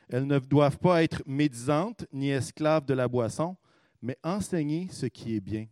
Elles 0.10 0.28
ne 0.28 0.40
doivent 0.40 0.78
pas 0.78 1.04
être 1.04 1.24
médisantes 1.26 2.06
ni 2.12 2.30
esclaves 2.30 2.86
de 2.86 2.94
la 2.94 3.08
boisson, 3.08 3.56
mais 4.02 4.18
enseigner 4.24 4.88
ce 4.92 5.06
qui 5.06 5.36
est 5.36 5.42
bien. 5.42 5.66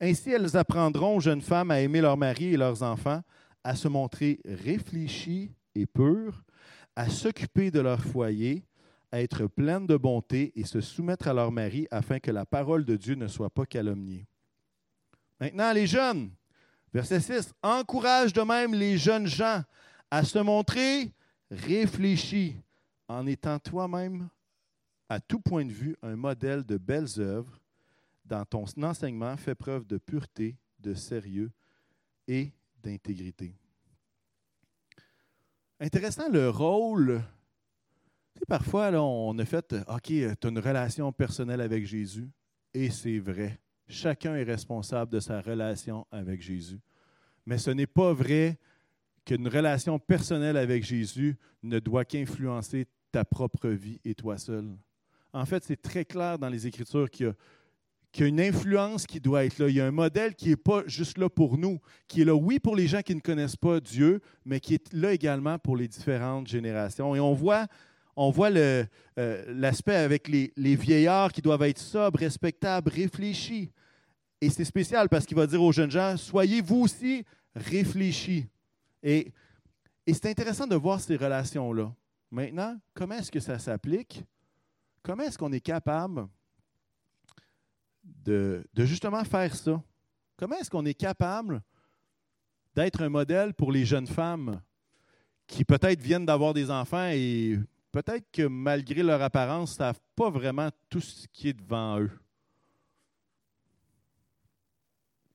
Ainsi, 0.00 0.30
elles 0.30 0.56
apprendront 0.56 1.16
aux 1.16 1.20
jeunes 1.20 1.40
femmes 1.40 1.70
à 1.70 1.80
aimer 1.80 2.00
leur 2.00 2.16
mari 2.16 2.54
et 2.54 2.56
leurs 2.56 2.82
enfants, 2.82 3.22
à 3.64 3.74
se 3.74 3.88
montrer 3.88 4.40
réfléchies 4.44 5.52
et 5.74 5.86
pures, 5.86 6.42
à 6.96 7.08
s'occuper 7.08 7.70
de 7.70 7.80
leur 7.80 8.00
foyer, 8.00 8.64
être 9.12 9.46
pleines 9.46 9.86
de 9.86 9.96
bonté 9.96 10.52
et 10.56 10.64
se 10.64 10.80
soumettre 10.80 11.28
à 11.28 11.34
leur 11.34 11.52
mari 11.52 11.86
afin 11.90 12.18
que 12.18 12.30
la 12.30 12.46
parole 12.46 12.84
de 12.84 12.96
Dieu 12.96 13.14
ne 13.14 13.28
soit 13.28 13.50
pas 13.50 13.66
calomniée. 13.66 14.26
Maintenant, 15.40 15.72
les 15.72 15.86
jeunes, 15.86 16.30
Verset 16.92 17.20
6, 17.20 17.54
encourage 17.62 18.32
de 18.34 18.42
même 18.42 18.74
les 18.74 18.98
jeunes 18.98 19.26
gens 19.26 19.62
à 20.10 20.24
se 20.24 20.38
montrer 20.38 21.10
réfléchis 21.50 22.56
en 23.08 23.26
étant 23.26 23.58
toi-même, 23.58 24.28
à 25.08 25.18
tout 25.18 25.40
point 25.40 25.64
de 25.64 25.72
vue, 25.72 25.96
un 26.02 26.16
modèle 26.16 26.64
de 26.64 26.76
belles 26.76 27.18
œuvres. 27.18 27.58
Dans 28.24 28.44
ton 28.44 28.64
enseignement, 28.82 29.36
fais 29.36 29.54
preuve 29.54 29.86
de 29.86 29.98
pureté, 29.98 30.56
de 30.78 30.94
sérieux 30.94 31.50
et 32.28 32.52
d'intégrité. 32.82 33.54
Intéressant 35.80 36.28
le 36.28 36.48
rôle. 36.48 37.22
Parfois, 38.48 38.90
on 38.92 39.38
a 39.38 39.44
fait 39.44 39.74
OK, 39.88 40.06
tu 40.06 40.24
as 40.24 40.48
une 40.48 40.58
relation 40.58 41.12
personnelle 41.12 41.60
avec 41.60 41.86
Jésus, 41.86 42.30
et 42.74 42.90
c'est 42.90 43.18
vrai. 43.18 43.60
Chacun 43.88 44.34
est 44.36 44.44
responsable 44.44 45.12
de 45.12 45.20
sa 45.20 45.40
relation 45.40 46.06
avec 46.10 46.40
Jésus. 46.40 46.80
Mais 47.46 47.58
ce 47.58 47.70
n'est 47.70 47.86
pas 47.86 48.12
vrai 48.12 48.58
qu'une 49.24 49.48
relation 49.48 49.98
personnelle 49.98 50.56
avec 50.56 50.84
Jésus 50.84 51.36
ne 51.62 51.78
doit 51.78 52.04
qu'influencer 52.04 52.86
ta 53.10 53.24
propre 53.24 53.68
vie 53.68 54.00
et 54.04 54.14
toi 54.14 54.38
seul. 54.38 54.76
En 55.32 55.46
fait, 55.46 55.64
c'est 55.64 55.80
très 55.80 56.04
clair 56.04 56.38
dans 56.38 56.48
les 56.48 56.66
Écritures 56.66 57.10
qu'il 57.10 57.34
y, 58.18 58.22
a, 58.22 58.26
une 58.26 58.40
influence 58.40 59.06
qui 59.06 59.20
doit 59.20 59.44
être 59.44 59.58
là. 59.58 59.68
Il 59.68 59.76
y 59.76 59.80
a 59.80 59.86
un 59.86 59.92
modèle 59.92 60.34
qui 60.34 60.50
n'est 60.50 60.56
pas 60.56 60.82
juste 60.86 61.18
là 61.18 61.28
pour 61.28 61.56
nous, 61.56 61.78
qui 62.08 62.22
est 62.22 62.24
là, 62.24 62.34
oui, 62.34 62.58
pour 62.58 62.76
les 62.76 62.86
gens 62.86 63.02
qui 63.02 63.14
ne 63.14 63.20
connaissent 63.20 63.56
pas 63.56 63.80
Dieu, 63.80 64.20
mais 64.44 64.60
qui 64.60 64.74
est 64.74 64.92
là 64.92 65.12
également 65.12 65.58
pour 65.58 65.76
les 65.76 65.88
différentes 65.88 66.48
générations. 66.48 67.14
Et 67.14 67.20
on 67.20 67.32
voit, 67.32 67.66
on 68.16 68.30
voit 68.30 68.50
euh, 68.50 68.84
l'aspect 69.48 69.96
avec 69.96 70.28
les, 70.28 70.76
vieillards 70.76 71.32
qui 71.32 71.42
doivent 71.42 71.62
être 71.62 71.78
sobres, 71.78 72.18
respectables, 72.18 72.90
réfléchis. 72.90 73.70
Et 74.40 74.50
c'est 74.50 74.64
spécial 74.64 75.08
parce 75.08 75.24
qu'il 75.24 75.36
va 75.36 75.46
dire 75.46 75.62
aux 75.62 75.72
jeunes 75.72 75.90
gens, 75.90 76.16
soyez 76.16 76.60
vous 76.60 76.80
aussi 76.82 77.24
réfléchis. 77.54 78.46
Et, 79.02 79.32
c'est 80.06 80.26
intéressant 80.26 80.66
de 80.66 80.74
voir 80.74 81.00
ces 81.00 81.16
relations-là. 81.16 81.94
Maintenant, 82.30 82.76
comment 82.92 83.14
est-ce 83.14 83.30
que 83.30 83.38
ça 83.38 83.58
s'applique? 83.58 84.24
Comment 85.02 85.22
est-ce 85.22 85.38
qu'on 85.38 85.52
est 85.52 85.60
capable 85.60 86.26
de, 88.02 88.64
justement 88.76 89.22
faire 89.22 89.54
ça? 89.54 89.80
Comment 90.36 90.56
est-ce 90.56 90.70
qu'on 90.70 90.84
est 90.84 90.94
capable 90.94 91.62
d'être 92.74 93.02
un 93.02 93.08
modèle 93.08 93.54
pour 93.54 93.70
les 93.70 93.84
jeunes 93.84 94.08
femmes 94.08 94.60
qui 95.46 95.64
peut-être 95.64 96.00
viennent 96.00 96.26
d'avoir 96.26 96.52
des 96.52 96.70
enfants 96.70 97.10
et 97.12 97.60
peut-être 97.92 98.30
que 98.32 98.46
malgré 98.46 99.02
leur 99.02 99.22
apparence, 99.22 99.72
ne 99.72 99.76
savent 99.76 100.00
pas 100.16 100.30
vraiment 100.30 100.70
tout 100.88 101.00
ce 101.00 101.28
qui 101.28 101.48
est 101.48 101.52
devant 101.52 102.00
eux. 102.00 102.10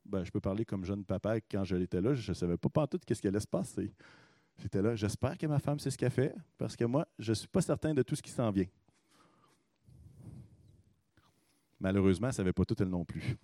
Ben, 0.06 0.24
je 0.24 0.32
peux 0.32 0.40
parler 0.40 0.66
comme 0.66 0.86
jeune 0.86 1.04
papa. 1.04 1.40
Quand 1.42 1.64
je 1.64 1.76
l'étais 1.76 2.02
là, 2.02 2.14
je 2.14 2.32
ne 2.32 2.34
savais 2.34 2.58
pas 2.58 2.88
tout 2.88 3.00
ce 3.08 3.14
qui 3.14 3.28
allait 3.28 3.40
se 3.40 3.48
passer. 3.48 3.94
J'étais 4.58 4.82
là, 4.82 4.96
j'espère 4.96 5.38
que 5.38 5.46
ma 5.46 5.60
femme 5.60 5.80
sait 5.80 5.92
ce 5.92 5.98
qu'elle 5.98 6.12
fait, 6.12 6.34
parce 6.58 6.76
que 6.76 6.86
moi, 6.86 7.08
je 7.20 7.32
ne 7.32 7.36
suis 7.36 7.48
pas 7.48 7.62
certain 7.62 7.94
de 7.94 8.02
tout 8.02 8.16
ce 8.16 8.24
qui 8.24 8.32
s'en 8.32 8.50
vient. 8.50 8.66
Malheureusement, 11.80 12.28
elle 12.28 12.32
ne 12.32 12.36
savait 12.36 12.54
pas 12.54 12.66
tout 12.66 12.76
elle 12.82 12.90
non 12.90 13.06
plus. 13.06 13.38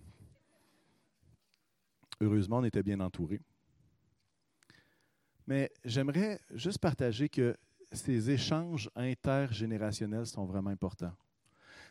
Heureusement, 2.19 2.57
on 2.57 2.63
était 2.63 2.81
bien 2.81 2.99
entourés. 2.99 3.41
Mais 5.45 5.71
j'aimerais 5.83 6.39
juste 6.51 6.79
partager 6.79 7.29
que 7.29 7.55
ces 7.93 8.29
échanges 8.29 8.89
intergénérationnels 8.95 10.25
sont 10.25 10.45
vraiment 10.45 10.69
importants. 10.69 11.13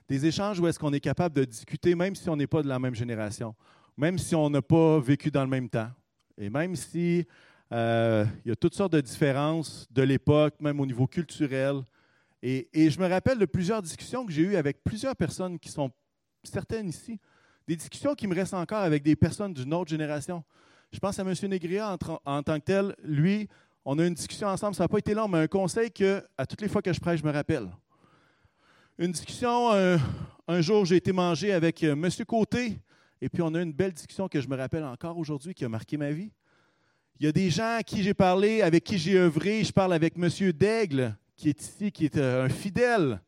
Des 0.08 0.26
échanges 0.26 0.58
où 0.60 0.66
est-ce 0.66 0.78
qu'on 0.78 0.92
est 0.92 1.00
capable 1.00 1.36
de 1.36 1.44
discuter, 1.44 1.94
même 1.94 2.14
si 2.14 2.28
on 2.28 2.36
n'est 2.36 2.46
pas 2.46 2.62
de 2.62 2.68
la 2.68 2.78
même 2.78 2.94
génération, 2.94 3.54
même 3.96 4.18
si 4.18 4.34
on 4.34 4.50
n'a 4.50 4.62
pas 4.62 4.98
vécu 5.00 5.30
dans 5.30 5.42
le 5.42 5.50
même 5.50 5.68
temps, 5.68 5.90
et 6.36 6.50
même 6.50 6.74
si 6.76 7.26
euh, 7.72 8.24
il 8.44 8.48
y 8.48 8.52
a 8.52 8.56
toutes 8.56 8.74
sortes 8.74 8.92
de 8.92 9.00
différences 9.00 9.86
de 9.90 10.02
l'époque, 10.02 10.54
même 10.60 10.78
au 10.80 10.86
niveau 10.86 11.06
culturel. 11.06 11.82
Et, 12.42 12.68
je 12.74 12.98
me 12.98 13.08
rappelle 13.08 13.38
de 13.38 13.46
plusieurs 13.46 13.80
discussions 13.80 14.26
que 14.26 14.32
j'ai 14.32 14.42
eues 14.42 14.56
avec 14.56 14.82
plusieurs 14.82 15.14
personnes 15.14 15.58
qui 15.58 15.68
sont 15.68 15.90
certaines 16.42 16.88
ici, 16.88 17.18
des 17.68 17.76
discussions 17.76 18.14
qui 18.14 18.26
me 18.26 18.34
restent 18.34 18.54
encore 18.54 18.82
avec 18.82 19.02
des 19.02 19.14
personnes 19.14 19.54
d'une 19.54 19.72
autre 19.72 19.90
génération. 19.90 20.42
Je 20.92 20.98
pense 20.98 21.18
à 21.18 21.22
M. 21.22 21.32
Négria 21.48 21.96
en, 22.24 22.42
tant 22.42 22.58
que 22.58 22.64
tel. 22.64 22.96
Lui, 23.02 23.48
on 23.84 23.98
a 23.98 24.06
une 24.06 24.14
discussion 24.14 24.48
ensemble, 24.48 24.74
ça 24.74 24.84
n'a 24.84 24.88
pas 24.88 24.98
été 24.98 25.14
long, 25.14 25.28
mais 25.28 25.38
un 25.38 25.46
conseil 25.46 25.90
que, 25.90 26.22
à 26.38 26.46
toutes 26.46 26.60
les 26.60 26.68
fois 26.68 26.82
que 26.82 26.92
je 26.92 27.00
prêche, 27.00 27.20
je 27.20 27.26
me 27.26 27.32
rappelle. 27.32 27.68
Une 28.98 29.12
discussion, 29.12 29.70
un 30.48 30.60
jour, 30.60 30.84
j'ai 30.84 30.96
été 30.96 31.12
manger 31.12 31.52
avec 31.52 31.82
euh, 31.82 31.92
M. 31.92 32.08
Côté, 32.26 32.78
et 33.20 33.28
puis 33.28 33.42
on 33.42 33.54
a 33.54 33.62
une 33.62 33.72
belle 33.72 33.92
discussion 33.92 34.28
que 34.28 34.40
je 34.40 34.48
me 34.48 34.56
rappelle 34.56 34.84
encore 34.84 35.16
aujourd'hui, 35.16 35.54
qui 35.54 35.64
a 35.64 35.68
marqué 35.68 35.96
ma 35.96 36.10
vie. 36.10 36.30
Il 37.20 37.26
y 37.26 37.28
a 37.28 37.32
des 37.32 37.50
gens 37.50 37.76
à 37.78 37.82
qui 37.82 38.02
j'ai 38.02 38.14
parlé, 38.14 38.62
avec 38.62 38.84
qui 38.84 38.98
j'ai 38.98 39.16
œuvré. 39.16 39.62
Je 39.62 39.72
parle 39.72 39.92
avec 39.92 40.14
M. 40.16 40.28
Daigle, 40.52 41.16
qui 41.36 41.48
est 41.48 41.60
ici, 41.60 41.92
qui 41.92 42.04
est 42.06 42.16
euh, 42.16 42.44
un 42.44 42.48
fidèle, 42.48 43.20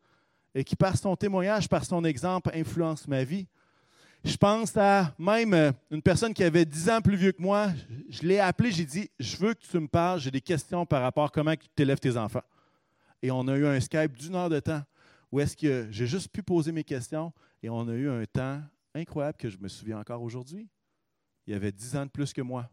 et 0.53 0.63
qui, 0.63 0.75
par 0.75 0.97
son 0.97 1.15
témoignage, 1.15 1.67
par 1.67 1.83
son 1.85 2.03
exemple, 2.03 2.51
influence 2.53 3.07
ma 3.07 3.23
vie. 3.23 3.47
Je 4.25 4.37
pense 4.37 4.75
à 4.75 5.13
même 5.19 5.53
euh, 5.53 5.71
une 5.91 6.01
personne 6.01 6.33
qui 6.33 6.43
avait 6.43 6.65
10 6.65 6.89
ans 6.89 6.99
plus 6.99 7.15
vieux 7.15 7.31
que 7.31 7.41
moi. 7.43 7.71
Je 8.09 8.23
l'ai 8.23 8.39
appelé, 8.39 8.71
j'ai 8.71 8.83
dit 8.83 9.07
Je 9.19 9.37
veux 9.37 9.53
que 9.53 9.61
tu 9.61 9.79
me 9.79 9.87
parles, 9.87 10.19
j'ai 10.19 10.31
des 10.31 10.41
questions 10.41 10.83
par 10.83 11.03
rapport 11.03 11.25
à 11.25 11.29
comment 11.29 11.53
tu 11.53 11.83
élèves 11.83 11.99
tes 11.99 12.17
enfants. 12.17 12.41
Et 13.21 13.29
on 13.29 13.47
a 13.47 13.55
eu 13.55 13.67
un 13.67 13.79
Skype 13.79 14.17
d'une 14.17 14.33
heure 14.33 14.49
de 14.49 14.59
temps 14.59 14.81
où 15.31 15.39
est-ce 15.39 15.55
que 15.55 15.87
j'ai 15.91 16.07
juste 16.07 16.29
pu 16.29 16.41
poser 16.41 16.71
mes 16.71 16.83
questions 16.83 17.31
et 17.61 17.69
on 17.69 17.87
a 17.87 17.93
eu 17.93 18.09
un 18.09 18.25
temps 18.25 18.63
incroyable 18.95 19.37
que 19.37 19.47
je 19.47 19.59
me 19.59 19.67
souviens 19.67 19.99
encore 19.99 20.23
aujourd'hui. 20.23 20.67
Il 21.45 21.53
y 21.53 21.55
avait 21.55 21.71
10 21.71 21.95
ans 21.95 22.05
de 22.07 22.11
plus 22.11 22.33
que 22.33 22.41
moi. 22.41 22.67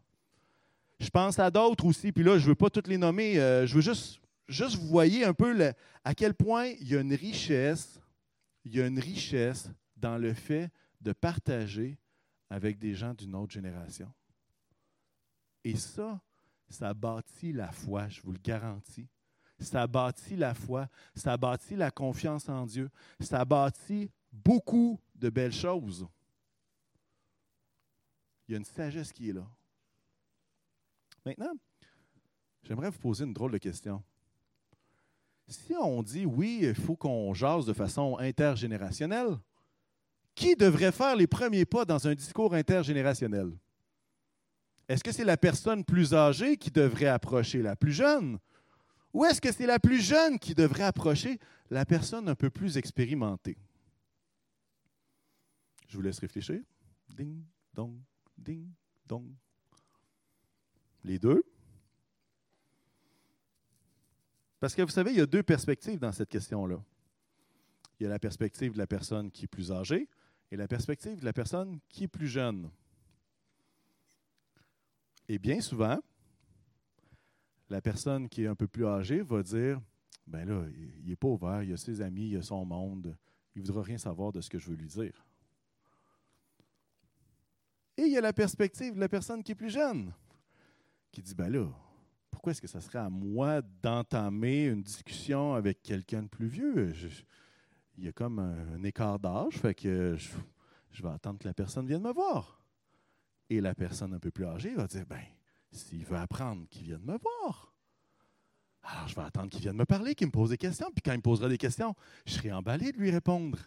Je 0.99 1.09
pense 1.11 1.37
à 1.37 1.51
d'autres 1.51 1.85
aussi, 1.85 2.11
puis 2.11 2.23
là, 2.23 2.39
je 2.39 2.45
ne 2.45 2.49
veux 2.49 2.55
pas 2.55 2.71
toutes 2.71 2.87
les 2.87 2.97
nommer, 2.97 3.39
euh, 3.39 3.67
je 3.67 3.75
veux 3.75 3.81
juste, 3.81 4.19
juste 4.47 4.77
vous 4.77 4.87
voyez 4.87 5.23
un 5.23 5.35
peu 5.35 5.55
à 6.03 6.15
quel 6.15 6.33
point 6.33 6.65
il 6.79 6.87
y 6.87 6.97
a 6.97 7.01
une 7.01 7.13
richesse, 7.13 7.99
il 8.65 8.75
y 8.75 8.81
a 8.81 8.87
une 8.87 8.99
richesse 8.99 9.69
dans 9.95 10.17
le 10.17 10.33
fait 10.33 10.71
de 11.03 11.13
partager 11.13 11.97
avec 12.49 12.79
des 12.79 12.95
gens 12.95 13.13
d'une 13.13 13.35
autre 13.35 13.53
génération. 13.53 14.11
Et 15.63 15.75
ça, 15.75 16.21
ça 16.69 16.93
bâtit 16.93 17.53
la 17.53 17.71
foi, 17.71 18.09
je 18.09 18.21
vous 18.21 18.31
le 18.31 18.39
garantis. 18.39 19.07
Ça 19.59 19.87
bâtit 19.87 20.35
la 20.35 20.53
foi, 20.53 20.89
ça 21.15 21.37
bâtit 21.37 21.75
la 21.75 21.91
confiance 21.91 22.49
en 22.49 22.65
Dieu, 22.65 22.89
ça 23.19 23.45
bâtit 23.45 24.11
beaucoup 24.31 24.99
de 25.15 25.29
belles 25.29 25.53
choses. 25.53 26.07
Il 28.47 28.51
y 28.51 28.55
a 28.55 28.57
une 28.57 28.65
sagesse 28.65 29.13
qui 29.13 29.29
est 29.29 29.33
là. 29.33 29.47
Maintenant, 31.25 31.53
j'aimerais 32.63 32.89
vous 32.89 32.99
poser 32.99 33.23
une 33.23 33.33
drôle 33.33 33.51
de 33.51 33.57
question. 33.57 34.03
Si 35.47 35.73
on 35.75 36.03
dit 36.03 36.25
oui, 36.25 36.59
il 36.63 36.75
faut 36.75 36.95
qu'on 36.95 37.33
jase 37.33 37.65
de 37.65 37.73
façon 37.73 38.17
intergénérationnelle, 38.17 39.37
qui 40.35 40.55
devrait 40.55 40.91
faire 40.91 41.15
les 41.15 41.27
premiers 41.27 41.65
pas 41.65 41.85
dans 41.85 42.07
un 42.07 42.15
discours 42.15 42.53
intergénérationnel? 42.53 43.51
Est-ce 44.87 45.03
que 45.03 45.11
c'est 45.11 45.23
la 45.23 45.37
personne 45.37 45.83
plus 45.85 46.13
âgée 46.13 46.57
qui 46.57 46.71
devrait 46.71 47.07
approcher 47.07 47.61
la 47.61 47.75
plus 47.75 47.93
jeune? 47.93 48.37
Ou 49.13 49.25
est-ce 49.25 49.39
que 49.39 49.51
c'est 49.51 49.67
la 49.67 49.79
plus 49.79 50.01
jeune 50.01 50.39
qui 50.39 50.55
devrait 50.55 50.83
approcher 50.83 51.39
la 51.69 51.85
personne 51.85 52.27
un 52.27 52.35
peu 52.35 52.49
plus 52.49 52.77
expérimentée? 52.77 53.57
Je 55.87 55.95
vous 55.95 56.01
laisse 56.01 56.19
réfléchir. 56.19 56.61
Ding, 57.09 57.43
dong, 57.73 57.95
ding, 58.37 58.67
dong. 59.05 59.31
Les 61.03 61.19
deux? 61.19 61.43
Parce 64.59 64.73
que 64.73 64.81
vous 64.81 64.89
savez, 64.89 65.11
il 65.11 65.17
y 65.17 65.21
a 65.21 65.25
deux 65.25 65.43
perspectives 65.43 65.99
dans 65.99 66.11
cette 66.11 66.29
question-là. 66.29 66.81
Il 67.99 68.03
y 68.03 68.05
a 68.07 68.09
la 68.09 68.19
perspective 68.19 68.73
de 68.73 68.77
la 68.77 68.87
personne 68.87 69.29
qui 69.29 69.45
est 69.45 69.47
plus 69.47 69.71
âgée, 69.71 70.07
et 70.51 70.55
la 70.55 70.67
perspective 70.67 71.19
de 71.19 71.25
la 71.25 71.33
personne 71.33 71.79
qui 71.89 72.05
est 72.05 72.07
plus 72.07 72.27
jeune. 72.27 72.69
Et 75.27 75.39
bien 75.39 75.61
souvent, 75.61 75.99
la 77.69 77.81
personne 77.81 78.29
qui 78.29 78.43
est 78.43 78.47
un 78.47 78.55
peu 78.55 78.67
plus 78.67 78.85
âgée 78.85 79.21
va 79.21 79.41
dire 79.41 79.81
Ben 80.27 80.45
là, 80.45 80.65
il 80.75 81.09
n'est 81.09 81.15
pas 81.15 81.27
ouvert, 81.27 81.63
il 81.63 81.73
a 81.73 81.77
ses 81.77 82.01
amis, 82.01 82.29
il 82.29 82.37
a 82.37 82.41
son 82.41 82.65
monde, 82.65 83.17
il 83.55 83.61
ne 83.61 83.67
voudra 83.67 83.83
rien 83.83 83.97
savoir 83.97 84.31
de 84.31 84.41
ce 84.41 84.49
que 84.49 84.59
je 84.59 84.69
veux 84.69 84.75
lui 84.75 84.87
dire. 84.87 85.25
Et 87.97 88.03
il 88.03 88.11
y 88.11 88.17
a 88.17 88.21
la 88.21 88.33
perspective 88.33 88.95
de 88.95 88.99
la 88.99 89.09
personne 89.09 89.43
qui 89.43 89.51
est 89.51 89.55
plus 89.55 89.69
jeune, 89.69 90.13
qui 91.11 91.21
dit 91.21 91.35
Ben 91.35 91.49
là, 91.49 91.67
pourquoi 92.31 92.51
est-ce 92.51 92.61
que 92.61 92.67
ça 92.67 92.81
serait 92.81 92.99
à 92.99 93.09
moi 93.09 93.61
d'entamer 93.81 94.65
une 94.65 94.81
discussion 94.81 95.53
avec 95.53 95.81
quelqu'un 95.83 96.23
de 96.23 96.27
plus 96.27 96.47
vieux? 96.47 96.93
Il 97.97 98.05
y 98.05 98.07
a 98.07 98.11
comme 98.11 98.39
un, 98.39 98.83
écart 98.83 99.19
d'âge, 99.19 99.57
fait 99.57 99.75
que 99.75 100.15
je, 100.17 101.03
vais 101.03 101.09
attendre 101.09 101.39
que 101.39 101.47
la 101.47 101.53
personne 101.53 101.85
vienne 101.85 102.01
me 102.01 102.11
voir. 102.13 102.65
Et 103.49 103.61
la 103.61 103.75
personne 103.75 104.13
un 104.13 104.19
peu 104.19 104.31
plus 104.31 104.45
âgée 104.45 104.73
va 104.73 104.87
dire, 104.87 105.05
ben, 105.05 105.21
s'il 105.71 106.05
veut 106.05 106.17
apprendre, 106.17 106.67
qu'il 106.69 106.83
vienne 106.83 107.03
me 107.03 107.17
voir. 107.17 107.73
Alors, 108.83 109.07
je 109.07 109.15
vais 109.15 109.21
attendre 109.21 109.49
qu'il 109.49 109.61
vienne 109.61 109.77
me 109.77 109.85
parler, 109.85 110.15
qu'il 110.15 110.27
me 110.27 110.31
pose 110.31 110.49
des 110.49 110.57
questions, 110.57 110.91
puis 110.91 111.01
quand 111.01 111.13
il 111.13 111.17
me 111.17 111.21
posera 111.21 111.47
des 111.47 111.57
questions, 111.57 111.95
je 112.25 112.33
serai 112.33 112.51
emballé 112.51 112.91
de 112.91 112.97
lui 112.97 113.11
répondre. 113.11 113.59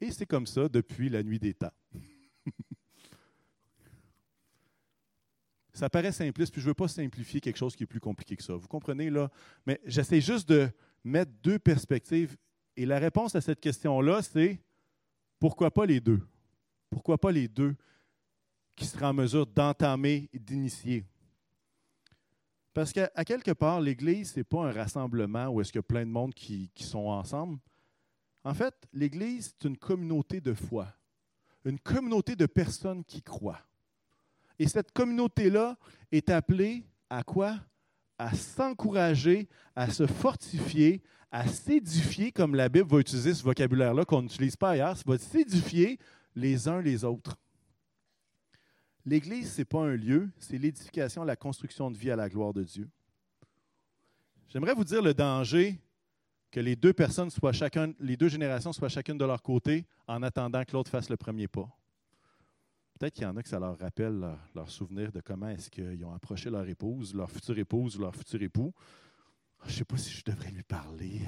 Et 0.00 0.10
c'est 0.10 0.26
comme 0.26 0.46
ça 0.46 0.68
depuis 0.68 1.08
la 1.08 1.22
nuit 1.22 1.38
des 1.38 1.54
temps. 1.54 1.72
ça 5.72 5.88
paraît 5.88 6.12
simpliste, 6.12 6.52
puis 6.52 6.60
je 6.60 6.66
ne 6.66 6.70
veux 6.70 6.74
pas 6.74 6.88
simplifier 6.88 7.40
quelque 7.40 7.56
chose 7.56 7.74
qui 7.74 7.84
est 7.84 7.86
plus 7.86 8.00
compliqué 8.00 8.36
que 8.36 8.42
ça. 8.42 8.54
Vous 8.54 8.68
comprenez, 8.68 9.10
là? 9.10 9.30
Mais 9.66 9.80
j'essaie 9.84 10.20
juste 10.20 10.48
de 10.48 10.68
mettre 11.04 11.32
deux 11.42 11.58
perspectives. 11.58 12.36
Et 12.76 12.86
la 12.86 12.98
réponse 12.98 13.34
à 13.34 13.40
cette 13.40 13.60
question-là, 13.60 14.22
c'est 14.22 14.60
pourquoi 15.38 15.70
pas 15.70 15.86
les 15.86 16.00
deux? 16.00 16.20
Pourquoi 16.90 17.18
pas 17.18 17.32
les 17.32 17.48
deux 17.48 17.74
qui 18.76 18.86
seraient 18.86 19.06
en 19.06 19.14
mesure 19.14 19.46
d'entamer 19.46 20.28
et 20.32 20.38
d'initier? 20.38 21.04
Parce 22.74 22.92
qu'à 22.92 23.08
quelque 23.24 23.50
part, 23.50 23.80
l'Église, 23.80 24.32
ce 24.32 24.40
n'est 24.40 24.44
pas 24.44 24.68
un 24.68 24.72
rassemblement 24.72 25.48
où 25.48 25.60
est-ce 25.60 25.70
qu'il 25.70 25.78
y 25.78 25.80
a 25.80 25.82
plein 25.82 26.06
de 26.06 26.10
monde 26.10 26.32
qui, 26.32 26.70
qui 26.74 26.84
sont 26.84 27.06
ensemble. 27.06 27.58
En 28.44 28.54
fait, 28.54 28.74
l'Église, 28.92 29.52
c'est 29.52 29.68
une 29.68 29.76
communauté 29.76 30.40
de 30.40 30.54
foi, 30.54 30.88
une 31.64 31.78
communauté 31.78 32.34
de 32.34 32.46
personnes 32.46 33.04
qui 33.04 33.22
croient. 33.22 33.60
Et 34.58 34.68
cette 34.68 34.92
communauté-là 34.92 35.76
est 36.10 36.30
appelée 36.30 36.84
à 37.10 37.22
quoi? 37.22 37.58
À 38.22 38.32
s'encourager, 38.34 39.48
à 39.74 39.90
se 39.90 40.06
fortifier, 40.06 41.02
à 41.32 41.48
s'édifier, 41.48 42.30
comme 42.30 42.54
la 42.54 42.68
Bible 42.68 42.88
va 42.88 43.00
utiliser 43.00 43.34
ce 43.34 43.42
vocabulaire-là 43.42 44.04
qu'on 44.04 44.22
n'utilise 44.22 44.54
pas 44.54 44.70
ailleurs, 44.70 44.96
ça 44.96 45.02
va 45.04 45.18
s'édifier 45.18 45.98
les 46.36 46.68
uns 46.68 46.80
les 46.80 47.02
autres. 47.04 47.36
L'Église, 49.04 49.52
ce 49.52 49.60
n'est 49.60 49.64
pas 49.64 49.80
un 49.80 49.96
lieu, 49.96 50.30
c'est 50.38 50.56
l'édification, 50.56 51.24
la 51.24 51.34
construction 51.34 51.90
de 51.90 51.98
vie 51.98 52.12
à 52.12 52.16
la 52.16 52.28
gloire 52.28 52.52
de 52.52 52.62
Dieu. 52.62 52.88
J'aimerais 54.48 54.74
vous 54.74 54.84
dire 54.84 55.02
le 55.02 55.14
danger 55.14 55.80
que 56.52 56.60
les 56.60 56.76
deux 56.76 56.92
personnes 56.92 57.30
soient 57.30 57.50
les 57.98 58.16
deux 58.16 58.28
générations 58.28 58.72
soient 58.72 58.88
chacune 58.88 59.18
de 59.18 59.24
leur 59.24 59.42
côté 59.42 59.84
en 60.06 60.22
attendant 60.22 60.62
que 60.62 60.72
l'autre 60.74 60.90
fasse 60.90 61.10
le 61.10 61.16
premier 61.16 61.48
pas. 61.48 61.68
Peut-être 63.02 63.14
qu'il 63.14 63.24
y 63.24 63.26
en 63.26 63.36
a 63.36 63.42
que 63.42 63.48
ça 63.48 63.58
leur 63.58 63.76
rappelle 63.80 64.24
leur, 64.54 64.70
souvenir 64.70 65.10
de 65.10 65.20
comment 65.20 65.48
est-ce 65.48 65.68
qu'ils 65.68 66.04
ont 66.04 66.14
approché 66.14 66.50
leur 66.50 66.68
épouse, 66.68 67.12
leur 67.16 67.28
future 67.28 67.58
épouse 67.58 67.96
ou 67.96 68.02
leur 68.02 68.14
futur 68.14 68.40
époux. 68.40 68.72
Je 69.64 69.70
ne 69.70 69.72
sais 69.72 69.84
pas 69.84 69.96
si 69.96 70.10
je 70.12 70.22
devrais 70.24 70.52
lui 70.52 70.62
parler. 70.62 71.22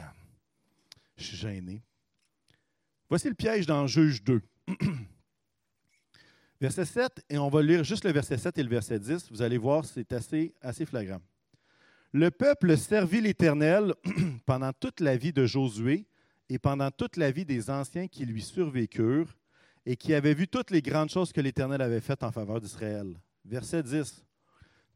Je 1.17 1.25
suis 1.25 1.37
gêné. 1.37 1.83
Voici 3.09 3.29
le 3.29 3.35
piège 3.35 3.67
dans 3.67 3.89
Juge 3.89 4.23
2. 4.23 4.41
verset 6.61 6.85
7, 6.85 7.25
et 7.29 7.39
on 7.39 7.49
va 7.49 7.61
lire 7.61 7.83
juste 7.83 8.05
le 8.05 8.13
verset 8.13 8.39
7 8.39 8.57
et 8.57 8.63
le 8.63 8.71
verset 8.71 9.01
10. 9.01 9.33
Vous 9.33 9.43
allez 9.43 9.59
voir, 9.59 9.85
c'est 9.85 10.13
assez, 10.13 10.55
assez 10.61 10.87
flagrant. 10.87 11.21
Le 12.13 12.31
peuple 12.31 12.79
servit 12.79 13.21
l'Éternel 13.21 13.95
pendant 14.47 14.73
toute 14.73 15.01
la 15.01 15.17
vie 15.17 15.33
de 15.33 15.45
Josué 15.45 16.07
et 16.49 16.61
pendant 16.61 16.93
toute 16.93 17.17
la 17.17 17.33
vie 17.33 17.45
des 17.45 17.69
anciens 17.69 18.07
qui 18.07 18.25
lui 18.27 18.43
survécurent 18.43 19.35
et 19.87 19.97
qui 19.97 20.15
avaient 20.15 20.35
vu 20.35 20.49
toutes 20.49 20.71
les 20.71 20.83
grandes 20.83 21.11
choses 21.11 21.33
que 21.33 21.41
l'Éternel 21.41 21.83
avait 21.83 22.01
faites 22.01 22.23
en 22.23 22.33
faveur 22.33 22.61
d'Israël. 22.61 23.15
Verset 23.45 23.83
10. 23.83 24.25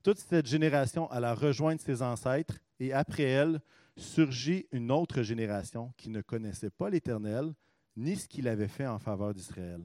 Toute 0.03 0.19
cette 0.19 0.47
génération 0.47 1.11
alla 1.11 1.35
rejoindre 1.35 1.81
ses 1.81 2.03
ancêtres 2.03 2.59
et 2.81 2.93
après 2.93 3.25
elle 3.25 3.61
surgit 3.97 4.67
une 4.73 4.91
autre 4.91 5.23
génération 5.23 5.93
qui 5.97 6.09
ne 6.09 6.23
connaissait 6.23 6.71
pas 6.71 6.89
l'Éternel 6.89 7.53
ni 7.97 8.17
ce 8.17 8.29
qu'il 8.29 8.49
avait 8.49 8.69
fait 8.69 8.87
en 8.87 8.99
faveur 8.99 9.35
d'Israël. 9.35 9.85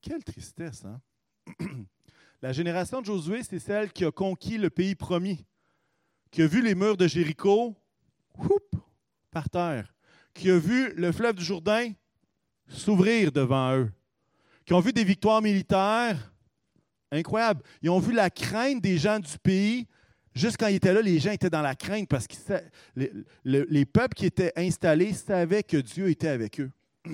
Quelle 0.00 0.22
tristesse, 0.22 0.84
hein? 0.84 1.00
La 2.42 2.52
génération 2.52 3.00
de 3.00 3.06
Josué, 3.06 3.42
c'est 3.44 3.60
celle 3.60 3.92
qui 3.92 4.04
a 4.04 4.10
conquis 4.10 4.58
le 4.58 4.68
pays 4.68 4.94
promis, 4.94 5.46
qui 6.30 6.42
a 6.42 6.46
vu 6.46 6.60
les 6.60 6.74
murs 6.74 6.96
de 6.96 7.06
Jéricho 7.06 7.76
par 9.30 9.48
terre, 9.48 9.94
qui 10.34 10.50
a 10.50 10.58
vu 10.58 10.92
le 10.94 11.12
fleuve 11.12 11.36
du 11.36 11.44
Jourdain 11.44 11.92
s'ouvrir 12.72 13.32
devant 13.32 13.76
eux, 13.76 13.92
qui 14.64 14.74
ont 14.74 14.80
vu 14.80 14.92
des 14.92 15.04
victoires 15.04 15.42
militaires 15.42 16.32
incroyables. 17.10 17.62
Ils 17.82 17.90
ont 17.90 17.98
vu 17.98 18.12
la 18.12 18.30
crainte 18.30 18.82
des 18.82 18.98
gens 18.98 19.18
du 19.18 19.38
pays. 19.38 19.86
Juste 20.34 20.56
quand 20.58 20.68
ils 20.68 20.76
étaient 20.76 20.94
là, 20.94 21.02
les 21.02 21.18
gens 21.18 21.32
étaient 21.32 21.50
dans 21.50 21.62
la 21.62 21.74
crainte 21.74 22.08
parce 22.08 22.26
que 22.26 22.34
les, 22.96 23.12
les 23.44 23.84
peuples 23.84 24.14
qui 24.14 24.26
étaient 24.26 24.52
installés 24.56 25.12
savaient 25.12 25.62
que 25.62 25.76
Dieu 25.76 26.08
était 26.08 26.28
avec 26.28 26.60
eux. 26.60 26.70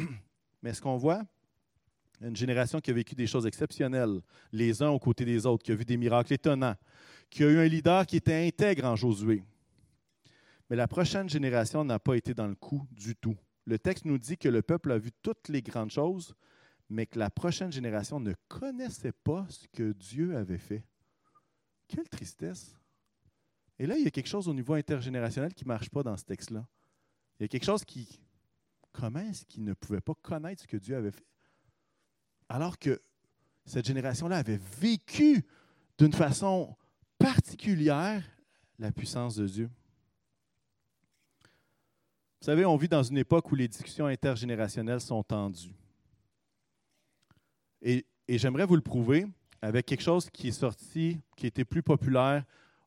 Mais 0.63 0.73
ce 0.73 0.81
qu'on 0.81 0.97
voit, 0.97 1.23
une 2.21 2.37
génération 2.37 2.81
qui 2.81 2.91
a 2.91 2.95
vécu 2.95 3.15
des 3.15 3.27
choses 3.27 3.47
exceptionnelles, 3.47 4.21
les 4.53 4.83
uns 4.83 4.91
aux 4.91 4.99
côtés 4.99 5.25
des 5.25 5.47
autres, 5.47 5.65
qui 5.65 5.73
a 5.73 5.75
vu 5.75 5.85
des 5.85 5.97
miracles 5.97 6.33
étonnants, 6.33 6.75
qui 7.31 7.45
a 7.45 7.49
eu 7.49 7.59
un 7.59 7.67
leader 7.67 8.07
qui 8.07 8.17
était 8.17 8.47
intègre 8.47 8.85
en 8.85 8.97
Josué. 8.97 9.43
Mais 10.69 10.77
la 10.77 10.89
prochaine 10.89 11.29
génération 11.29 11.85
n'a 11.85 11.99
pas 11.99 12.17
été 12.17 12.35
dans 12.35 12.47
le 12.47 12.55
coup 12.55 12.87
du 12.91 13.17
tout. 13.17 13.37
Le 13.69 13.79
texte 13.79 14.05
nous 14.05 14.19
dit 14.19 14.39
que 14.39 14.49
le 14.49 14.63
peuple 14.63 14.93
a 14.93 14.99
vu 14.99 15.11
toutes 15.23 15.49
les 15.49 15.63
grandes 15.63 15.91
choses, 15.91 16.35
mais 16.89 17.07
que 17.07 17.19
la 17.19 17.31
prochaine 17.31 17.71
génération 17.71 18.19
ne 18.19 18.33
connaissait 18.49 19.13
pas 19.13 19.47
ce 19.51 19.69
que 19.69 19.93
Dieu 19.93 20.37
avait 20.37 20.59
fait. 20.59 20.85
Quelle 21.87 22.09
tristesse. 22.09 22.77
Et 23.79 23.87
là, 23.87 23.97
il 23.97 24.05
y 24.05 24.07
a 24.07 24.11
quelque 24.11 24.29
chose 24.29 24.49
au 24.49 24.55
niveau 24.55 24.75
intergénérationnel 24.75 25.55
qui 25.55 25.65
ne 25.65 25.69
marche 25.69 25.91
pas 25.91 26.03
dans 26.03 26.17
ce 26.17 26.25
texte-là. 26.25 26.67
Il 27.39 27.43
y 27.43 27.45
a 27.45 27.49
quelque 27.49 27.67
chose 27.67 27.85
qui... 27.85 28.21
Comment 28.91 29.21
est-ce 29.21 29.45
qu'ils 29.45 29.65
ne 29.65 29.75
pouvaient 29.75 30.01
pas 30.01 30.15
connaître 30.15 30.63
ce 30.63 30.67
que 30.67 30.79
Dieu 30.79 30.97
avait 30.97 31.13
fait? 31.13 31.29
alors 32.49 32.79
que 32.79 33.01
cette 33.67 33.87
génération-là 33.87 34.39
avait 34.39 34.61
vécu 34.81 35.45
d'une 35.99 36.13
façon 36.13 36.77
particulière 37.19 38.25
la 38.79 38.93
puissance 38.93 39.37
de 39.37 39.47
Dieu. 39.47 39.71
Vous 42.41 42.45
savez, 42.45 42.65
on 42.65 42.77
vit 42.77 42.89
dans 42.89 43.03
une 43.03 43.19
époque 43.19 43.51
où 43.51 43.57
les 43.57 43.67
discussions 43.67 44.07
intergénérationnelles 44.07 45.01
sont 45.01 45.23
tendues. 45.25 45.75
Et, 47.83 48.07
j'aimerais 48.29 48.65
vous 48.65 48.77
le 48.77 48.83
prouver 48.83 49.27
avec 49.61 49.87
quelque 49.87 50.03
chose 50.03 50.31
qui 50.31 50.49
est 50.49 50.53
sorti, 50.53 51.19
qui 51.37 51.47
était 51.49 51.65
plus 51.65 51.83
populaire 51.83 52.45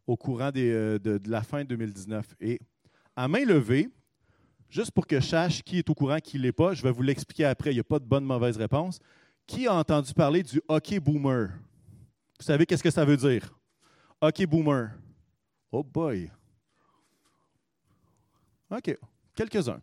au 0.08 0.16
courant 0.16 0.52
euh, 0.56 0.98
de, 1.00 1.20
la 1.30 1.42
fin 1.42 1.66
2019. 1.66 2.36
Et 2.40 2.60
à 3.16 3.28
main 3.28 3.44
levée, 3.44 3.90
juste 4.70 4.92
pour 4.92 5.06
que 5.06 5.20
je 5.20 5.28
sache 5.28 5.64
qui 5.64 5.80
est 5.80 5.90
au 5.90 5.96
courant, 5.96 6.20
qui 6.20 6.38
ne 6.38 6.44
l'est 6.44 6.54
pas, 6.54 6.74
je 6.74 6.82
vais 6.82 6.92
vous 6.92 7.02
l'expliquer 7.02 7.46
après. 7.46 7.72
Il 7.72 7.76
n'y 7.76 7.82
a 7.82 7.86
pas 7.86 8.00
de 8.00 8.06
bonne 8.06 8.24
mauvaise 8.24 8.56
réponse. 8.56 9.00
Qui 9.46 9.68
a 9.68 9.74
entendu 9.74 10.14
parler 10.14 10.44
du 10.44 10.62
hockey 10.70 11.00
boomer? 11.00 11.50
Vous 12.40 12.46
savez 12.46 12.66
qu'est-ce 12.66 12.84
que 12.84 12.92
ça 12.92 13.04
veut 13.04 13.18
dire? 13.18 13.54
Hockey 14.22 14.46
boomer. 14.46 14.92
Oh 15.74 15.84
boy. 15.84 16.32
OK. 18.70 18.98
Quelques-uns. 19.36 19.82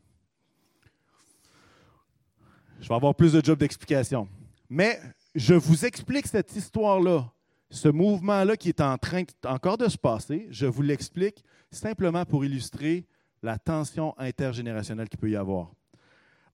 Je 2.81 2.89
vais 2.89 2.95
avoir 2.95 3.15
plus 3.15 3.33
de 3.33 3.45
job 3.45 3.59
d'explication. 3.59 4.29
Mais 4.69 5.01
je 5.35 5.55
vous 5.55 5.85
explique 5.85 6.27
cette 6.27 6.55
histoire-là, 6.55 7.31
ce 7.71 7.89
mouvement-là 7.89 8.57
qui 8.57 8.69
est 8.69 8.81
en 8.81 8.97
train 8.99 9.25
encore 9.47 9.79
de 9.79 9.89
se 9.89 9.99
passer. 9.99 10.47
Je 10.51 10.67
vous 10.67 10.83
l'explique 10.83 11.45
simplement 11.71 12.25
pour 12.25 12.45
illustrer 12.45 13.07
la 13.43 13.59
tension 13.59 14.15
intergénérationnelle 14.19 15.09
qu'il 15.09 15.19
peut 15.19 15.31
y 15.31 15.37
avoir. 15.37 15.73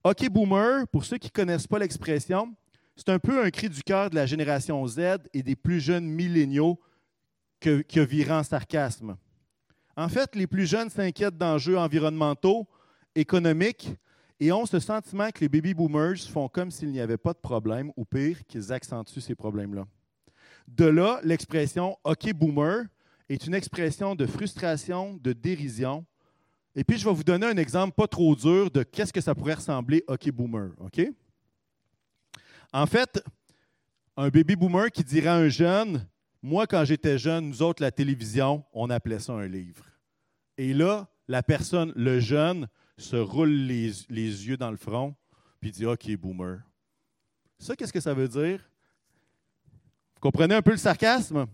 Hockey 0.02 0.28
boomer, 0.28 0.86
pour 0.88 1.04
ceux 1.04 1.18
qui 1.18 1.28
ne 1.28 1.32
connaissent 1.32 1.66
pas 1.66 1.78
l'expression, 1.78 2.54
c'est 2.96 3.08
un 3.08 3.18
peu 3.18 3.42
un 3.42 3.50
cri 3.50 3.68
du 3.68 3.82
cœur 3.82 4.10
de 4.10 4.14
la 4.14 4.26
génération 4.26 4.86
Z 4.86 5.18
et 5.32 5.42
des 5.42 5.56
plus 5.56 5.80
jeunes 5.80 6.06
milléniaux 6.06 6.78
que, 7.58 7.82
que 7.82 8.30
en 8.30 8.42
sarcasme. 8.42 9.16
En 9.96 10.08
fait, 10.08 10.34
les 10.34 10.46
plus 10.46 10.66
jeunes 10.66 10.90
s'inquiètent 10.90 11.38
d'enjeux 11.38 11.78
environnementaux, 11.78 12.66
économiques, 13.14 13.94
et 14.40 14.52
ont 14.52 14.66
ce 14.66 14.80
sentiment 14.80 15.30
que 15.30 15.40
les 15.40 15.48
baby 15.48 15.74
boomers 15.74 16.18
font 16.28 16.48
comme 16.48 16.70
s'il 16.70 16.90
n'y 16.90 17.00
avait 17.00 17.16
pas 17.16 17.32
de 17.32 17.38
problème, 17.38 17.92
ou 17.96 18.04
pire, 18.04 18.44
qu'ils 18.46 18.72
accentuent 18.72 19.20
ces 19.20 19.34
problèmes-là. 19.34 19.86
De 20.66 20.86
là, 20.86 21.20
l'expression 21.22 21.96
OK 22.04 22.32
boomer 22.32 22.84
est 23.28 23.46
une 23.46 23.54
expression 23.54 24.14
de 24.14 24.26
frustration, 24.26 25.18
de 25.22 25.32
dérision. 25.32 26.04
Et 26.74 26.84
puis, 26.84 26.98
je 26.98 27.04
vais 27.04 27.14
vous 27.14 27.24
donner 27.24 27.46
un 27.46 27.56
exemple 27.56 27.94
pas 27.94 28.08
trop 28.08 28.34
dur 28.34 28.70
de 28.70 28.82
qu'est-ce 28.82 29.12
que 29.12 29.20
ça 29.20 29.34
pourrait 29.34 29.54
ressembler 29.54 30.02
OK 30.08 30.30
boomer. 30.30 30.72
OK? 30.80 31.00
En 32.72 32.86
fait, 32.86 33.22
un 34.16 34.28
baby 34.28 34.56
boomer 34.56 34.90
qui 34.90 35.04
dirait 35.04 35.28
à 35.28 35.36
un 35.36 35.48
jeune, 35.48 36.06
moi 36.42 36.66
quand 36.66 36.84
j'étais 36.84 37.18
jeune, 37.18 37.48
nous 37.48 37.62
autres, 37.62 37.82
la 37.82 37.92
télévision, 37.92 38.64
on 38.72 38.90
appelait 38.90 39.20
ça 39.20 39.32
un 39.32 39.46
livre. 39.46 39.84
Et 40.58 40.74
là, 40.74 41.08
la 41.28 41.42
personne, 41.42 41.92
le 41.94 42.20
jeune, 42.20 42.68
se 42.96 43.16
roule 43.16 43.50
les, 43.50 44.06
yeux 44.10 44.56
dans 44.56 44.70
le 44.70 44.76
front, 44.76 45.14
puis 45.60 45.70
dit, 45.70 45.86
OK, 45.86 46.10
boomer. 46.16 46.60
Ça, 47.58 47.74
qu'est-ce 47.76 47.92
que 47.92 48.00
ça 48.00 48.14
veut 48.14 48.28
dire? 48.28 48.60
Vous 50.14 50.20
comprenez 50.20 50.54
un 50.54 50.62
peu 50.62 50.72
le 50.72 50.76
sarcasme? 50.76 51.46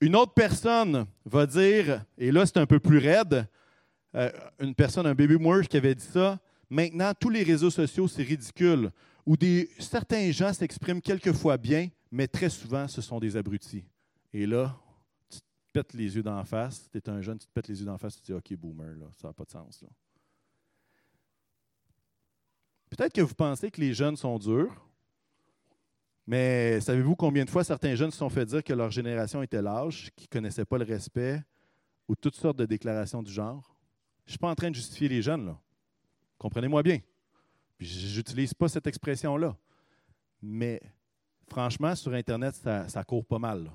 Une 0.00 0.16
autre 0.16 0.34
personne 0.34 1.06
va 1.24 1.46
dire, 1.46 2.04
et 2.18 2.32
là 2.32 2.44
c'est 2.44 2.56
un 2.56 2.66
peu 2.66 2.80
plus 2.80 2.98
raide, 2.98 3.46
euh, 4.14 4.30
une 4.58 4.74
personne, 4.74 5.06
un 5.06 5.14
baby 5.14 5.36
boomer 5.36 5.66
qui 5.68 5.76
avait 5.76 5.94
dit 5.94 6.04
ça, 6.04 6.40
maintenant 6.68 7.12
tous 7.18 7.30
les 7.30 7.44
réseaux 7.44 7.70
sociaux, 7.70 8.08
c'est 8.08 8.22
ridicule 8.22 8.90
où 9.24 9.36
des, 9.36 9.70
certains 9.78 10.30
gens 10.32 10.52
s'expriment 10.52 11.00
quelquefois 11.00 11.56
bien, 11.56 11.88
mais 12.10 12.26
très 12.26 12.50
souvent, 12.50 12.88
ce 12.88 13.00
sont 13.00 13.20
des 13.20 13.36
abrutis. 13.36 13.84
Et 14.32 14.46
là, 14.46 14.76
tu 15.30 15.38
te 15.38 15.44
pètes 15.72 15.94
les 15.94 16.16
yeux 16.16 16.22
d'en 16.22 16.44
face. 16.44 16.88
Tu 16.90 16.98
es 16.98 17.08
un 17.08 17.20
jeune, 17.20 17.38
tu 17.38 17.46
te 17.46 17.52
pètes 17.52 17.68
les 17.68 17.78
yeux 17.78 17.86
d'en 17.86 17.98
face, 17.98 18.16
tu 18.16 18.22
te 18.22 18.26
dis 18.26 18.32
OK, 18.32 18.54
boomer, 18.58 18.96
là, 18.96 19.06
ça 19.20 19.28
n'a 19.28 19.34
pas 19.34 19.44
de 19.44 19.50
sens. 19.50 19.84
Peut-être 22.94 23.14
que 23.14 23.22
vous 23.22 23.34
pensez 23.34 23.70
que 23.70 23.80
les 23.80 23.94
jeunes 23.94 24.18
sont 24.18 24.38
durs, 24.38 24.86
mais 26.26 26.78
savez-vous 26.82 27.16
combien 27.16 27.42
de 27.42 27.48
fois 27.48 27.64
certains 27.64 27.94
jeunes 27.94 28.10
se 28.10 28.18
sont 28.18 28.28
fait 28.28 28.44
dire 28.44 28.62
que 28.62 28.74
leur 28.74 28.90
génération 28.90 29.42
était 29.42 29.62
lâche, 29.62 30.10
qu'ils 30.14 30.26
ne 30.26 30.40
connaissaient 30.40 30.66
pas 30.66 30.76
le 30.76 30.84
respect 30.84 31.42
ou 32.06 32.14
toutes 32.14 32.36
sortes 32.36 32.58
de 32.58 32.66
déclarations 32.66 33.22
du 33.22 33.32
genre? 33.32 33.74
Je 34.26 34.28
ne 34.28 34.32
suis 34.32 34.38
pas 34.38 34.50
en 34.50 34.54
train 34.54 34.68
de 34.68 34.74
justifier 34.74 35.08
les 35.08 35.22
jeunes, 35.22 35.46
là. 35.46 35.58
Comprenez-moi 36.36 36.82
bien. 36.82 36.98
Je 37.80 38.18
n'utilise 38.18 38.52
pas 38.52 38.68
cette 38.68 38.86
expression-là. 38.86 39.56
Mais 40.42 40.78
franchement, 41.48 41.94
sur 41.94 42.12
Internet, 42.12 42.54
ça, 42.56 43.04
court 43.04 43.24
pas 43.24 43.38
mal. 43.38 43.70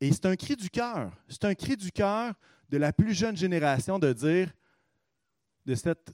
Et 0.00 0.10
c'est 0.10 0.26
un 0.26 0.34
cri 0.34 0.56
du 0.56 0.68
cœur. 0.68 1.12
C'est 1.28 1.44
un 1.44 1.54
cri 1.54 1.76
du 1.76 1.92
cœur 1.92 2.34
de 2.68 2.78
la 2.78 2.92
plus 2.92 3.14
jeune 3.14 3.36
génération 3.36 3.96
de 3.96 4.12
dire 4.12 4.52
de 5.64 5.76
cette 5.76 6.12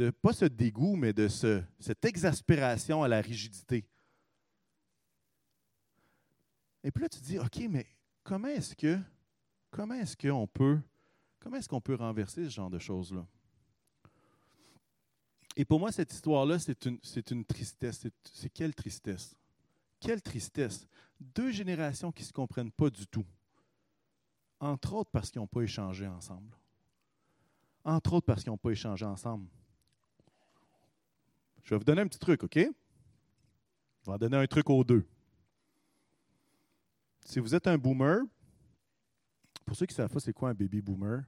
de 0.00 0.08
pas 0.08 0.32
ce 0.32 0.46
dégoût, 0.46 0.96
mais 0.96 1.12
de 1.12 1.28
ce, 1.28 1.62
cette 1.78 2.06
exaspération 2.06 3.02
à 3.02 3.08
la 3.08 3.20
rigidité. 3.20 3.84
Et 6.82 6.90
puis 6.90 7.02
là, 7.02 7.08
tu 7.10 7.20
te 7.20 7.24
dis, 7.24 7.38
OK, 7.38 7.58
mais 7.68 7.86
comment 8.24 8.48
est-ce 8.48 8.74
que 8.74 8.98
comment 9.70 9.94
est-ce 9.94 10.16
qu'on 10.16 10.46
peut 10.46 10.80
comment 11.38 11.58
est-ce 11.58 11.68
qu'on 11.68 11.82
peut 11.82 11.96
renverser 11.96 12.44
ce 12.44 12.48
genre 12.48 12.70
de 12.70 12.78
choses-là? 12.78 13.26
Et 15.54 15.66
pour 15.66 15.78
moi, 15.78 15.92
cette 15.92 16.14
histoire-là, 16.14 16.58
c'est 16.58 16.86
une, 16.86 16.98
une, 17.30 17.44
tristesse. 17.44 18.06
C'est 18.24 18.48
quelle 18.48 18.74
tristesse? 18.74 19.36
Quelle 20.00 20.22
tristesse! 20.22 20.86
Deux 21.20 21.50
générations 21.50 22.10
qui 22.10 22.22
ne 22.22 22.28
se 22.28 22.32
comprennent 22.32 22.72
pas 22.72 22.88
du 22.88 23.06
tout. 23.06 23.26
Entre 24.60 24.94
autres 24.94 25.10
parce 25.10 25.30
qu'ils 25.30 25.42
n'ont 25.42 25.46
pas 25.46 25.60
échangé 25.60 26.06
ensemble. 26.06 26.56
Entre 27.84 28.14
autres 28.14 28.26
parce 28.26 28.42
qu'ils 28.42 28.50
n'ont 28.50 28.56
pas 28.56 28.70
échangé 28.70 29.04
ensemble. 29.04 29.46
Je 31.64 31.70
vais 31.70 31.78
vous 31.78 31.84
donner 31.84 32.02
un 32.02 32.06
petit 32.06 32.18
truc, 32.18 32.42
OK? 32.42 32.56
Je 32.56 34.06
vais 34.06 34.12
en 34.12 34.18
donner 34.18 34.36
un 34.36 34.46
truc 34.46 34.68
aux 34.70 34.82
deux. 34.84 35.06
Si 37.24 37.38
vous 37.38 37.54
êtes 37.54 37.66
un 37.66 37.78
boomer, 37.78 38.22
pour 39.64 39.76
ceux 39.76 39.86
qui 39.86 39.92
ne 39.92 39.96
savent 39.96 40.10
pas 40.10 40.20
c'est 40.20 40.32
quoi 40.32 40.50
un 40.50 40.54
baby 40.54 40.80
boomer, 40.80 41.22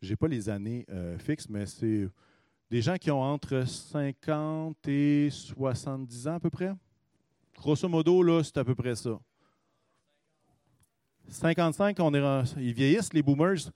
je 0.00 0.10
n'ai 0.10 0.16
pas 0.16 0.28
les 0.28 0.48
années 0.48 0.84
euh, 0.90 1.18
fixes, 1.18 1.48
mais 1.48 1.66
c'est 1.66 2.08
des 2.70 2.82
gens 2.82 2.96
qui 2.96 3.10
ont 3.10 3.22
entre 3.22 3.64
50 3.66 4.88
et 4.88 5.28
70 5.30 6.28
ans 6.28 6.34
à 6.34 6.40
peu 6.40 6.50
près. 6.50 6.72
Grosso 7.56 7.88
modo, 7.88 8.22
là, 8.22 8.42
c'est 8.42 8.56
à 8.58 8.64
peu 8.64 8.74
près 8.74 8.96
ça. 8.96 9.18
55, 11.28 11.98
on 12.00 12.14
est, 12.14 12.54
ils 12.58 12.74
vieillissent, 12.74 13.12
les 13.12 13.22
boomers. 13.22 13.70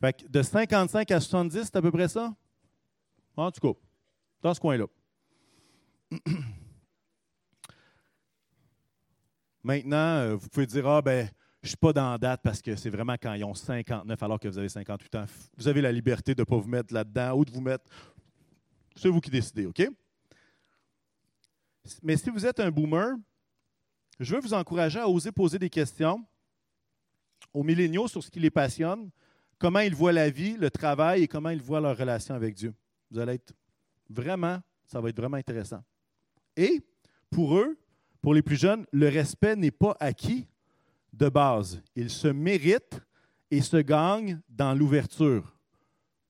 Fait 0.00 0.12
que 0.12 0.26
de 0.26 0.42
55 0.42 1.10
à 1.10 1.20
70, 1.20 1.62
c'est 1.64 1.76
à 1.76 1.82
peu 1.82 1.90
près 1.90 2.08
ça? 2.08 2.34
En 3.36 3.50
tout 3.50 3.60
cas, 3.60 3.78
dans 4.42 4.52
ce 4.52 4.60
coin-là. 4.60 4.86
Maintenant, 9.62 10.16
euh, 10.16 10.36
vous 10.36 10.48
pouvez 10.48 10.66
dire, 10.66 10.86
ah 10.88 11.02
ben, 11.02 11.28
je 11.62 11.66
ne 11.66 11.68
suis 11.68 11.76
pas 11.76 11.92
dans 11.92 12.16
date 12.16 12.40
parce 12.42 12.62
que 12.62 12.74
c'est 12.74 12.88
vraiment 12.88 13.14
quand 13.14 13.34
ils 13.34 13.44
ont 13.44 13.52
59 13.54 14.22
alors 14.22 14.40
que 14.40 14.48
vous 14.48 14.56
avez 14.56 14.70
58 14.70 15.14
ans. 15.16 15.26
Vous 15.58 15.68
avez 15.68 15.82
la 15.82 15.92
liberté 15.92 16.34
de 16.34 16.40
ne 16.40 16.44
pas 16.44 16.56
vous 16.56 16.68
mettre 16.68 16.94
là-dedans 16.94 17.36
ou 17.36 17.44
de 17.44 17.50
vous 17.50 17.60
mettre. 17.60 17.84
C'est 18.96 19.08
vous 19.08 19.20
qui 19.20 19.30
décidez, 19.30 19.66
OK? 19.66 19.86
Mais 22.02 22.16
si 22.16 22.30
vous 22.30 22.46
êtes 22.46 22.60
un 22.60 22.70
boomer, 22.70 23.14
je 24.18 24.34
veux 24.34 24.40
vous 24.40 24.54
encourager 24.54 24.98
à 24.98 25.08
oser 25.08 25.32
poser 25.32 25.58
des 25.58 25.70
questions 25.70 26.24
aux 27.52 27.62
milléniaux 27.62 28.08
sur 28.08 28.22
ce 28.22 28.30
qui 28.30 28.40
les 28.40 28.50
passionne, 28.50 29.10
comment 29.58 29.80
ils 29.80 29.94
voient 29.94 30.12
la 30.12 30.30
vie, 30.30 30.56
le 30.56 30.70
travail 30.70 31.22
et 31.22 31.28
comment 31.28 31.50
ils 31.50 31.62
voient 31.62 31.80
leur 31.80 31.96
relation 31.96 32.34
avec 32.34 32.54
Dieu. 32.54 32.74
Vous 33.10 33.18
allez 33.18 33.34
être 33.34 33.52
vraiment, 34.08 34.60
ça 34.86 35.00
va 35.00 35.08
être 35.08 35.16
vraiment 35.16 35.36
intéressant. 35.36 35.82
Et 36.60 36.82
pour 37.30 37.56
eux, 37.56 37.78
pour 38.20 38.34
les 38.34 38.42
plus 38.42 38.56
jeunes, 38.56 38.84
le 38.92 39.08
respect 39.08 39.56
n'est 39.56 39.70
pas 39.70 39.96
acquis 39.98 40.46
de 41.10 41.30
base. 41.30 41.80
Il 41.96 42.10
se 42.10 42.28
mérite 42.28 43.00
et 43.50 43.62
se 43.62 43.78
gagne 43.78 44.38
dans 44.46 44.74
l'ouverture. 44.74 45.56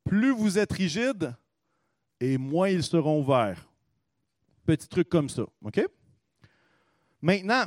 Plus 0.05 0.31
vous 0.31 0.57
êtes 0.57 0.73
rigide, 0.73 1.35
et 2.21 2.38
moins 2.38 2.69
ils 2.69 2.85
seront 2.85 3.21
ouverts. 3.21 3.69
Petit 4.64 4.87
truc 4.87 5.09
comme 5.09 5.29
ça. 5.29 5.43
OK? 5.64 5.85
Maintenant, 7.21 7.64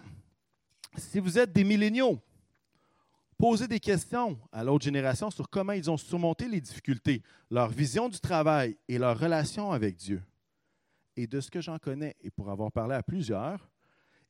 si 0.95 1.19
vous 1.19 1.37
êtes 1.37 1.51
des 1.51 1.65
milléniaux, 1.65 2.17
posez 3.37 3.67
des 3.67 3.81
questions 3.81 4.39
à 4.53 4.63
l'autre 4.63 4.85
génération 4.85 5.29
sur 5.29 5.49
comment 5.49 5.73
ils 5.73 5.91
ont 5.91 5.97
surmonté 5.97 6.47
les 6.47 6.61
difficultés, 6.61 7.23
leur 7.51 7.67
vision 7.67 8.07
du 8.07 8.21
travail 8.21 8.77
et 8.87 8.97
leur 8.97 9.19
relation 9.19 9.73
avec 9.73 9.97
Dieu. 9.97 10.23
Et 11.15 11.27
de 11.27 11.39
ce 11.39 11.51
que 11.51 11.61
j'en 11.61 11.77
connais, 11.77 12.15
et 12.21 12.31
pour 12.31 12.49
avoir 12.49 12.71
parlé 12.71 12.95
à 12.95 13.03
plusieurs, 13.03 13.69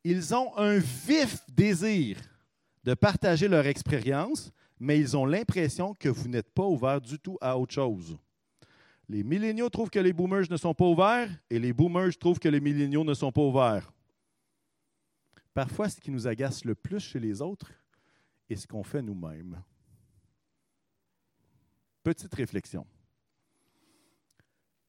ils 0.04 0.36
ont 0.36 0.56
un 0.58 0.78
vif 0.78 1.40
désir 1.50 2.18
de 2.84 2.94
partager 2.94 3.48
leur 3.48 3.66
expérience, 3.66 4.52
mais 4.80 5.00
ils 5.00 5.16
ont 5.16 5.26
l'impression 5.26 5.94
que 5.94 6.10
vous 6.10 6.28
n'êtes 6.28 6.52
pas 6.52 6.66
ouvert 6.66 7.00
du 7.00 7.18
tout 7.18 7.38
à 7.40 7.58
autre 7.58 7.74
chose. 7.74 8.18
Les 9.08 9.24
milléniaux 9.24 9.70
trouvent 9.70 9.90
que 9.90 10.00
les 10.00 10.14
boomers 10.14 10.50
ne 10.50 10.58
sont 10.58 10.74
pas 10.74 10.86
ouverts 10.86 11.30
et 11.50 11.60
les 11.60 11.72
boomers 11.72 12.18
trouvent 12.18 12.40
que 12.40 12.50
les 12.50 12.60
milléniaux 12.60 13.04
ne 13.04 13.14
sont 13.14 13.32
pas 13.32 13.42
ouverts. 13.42 13.92
Parfois, 15.54 15.88
ce 15.88 16.02
qui 16.02 16.12
nous 16.12 16.28
agace 16.28 16.66
le 16.66 16.76
plus 16.76 17.00
chez 17.00 17.20
les 17.20 17.42
autres 17.42 17.72
est 18.50 18.56
ce 18.56 18.68
qu'on 18.68 18.84
fait 18.84 19.02
nous-mêmes. 19.02 19.62
Petite 22.04 22.34
réflexion. 22.34 22.86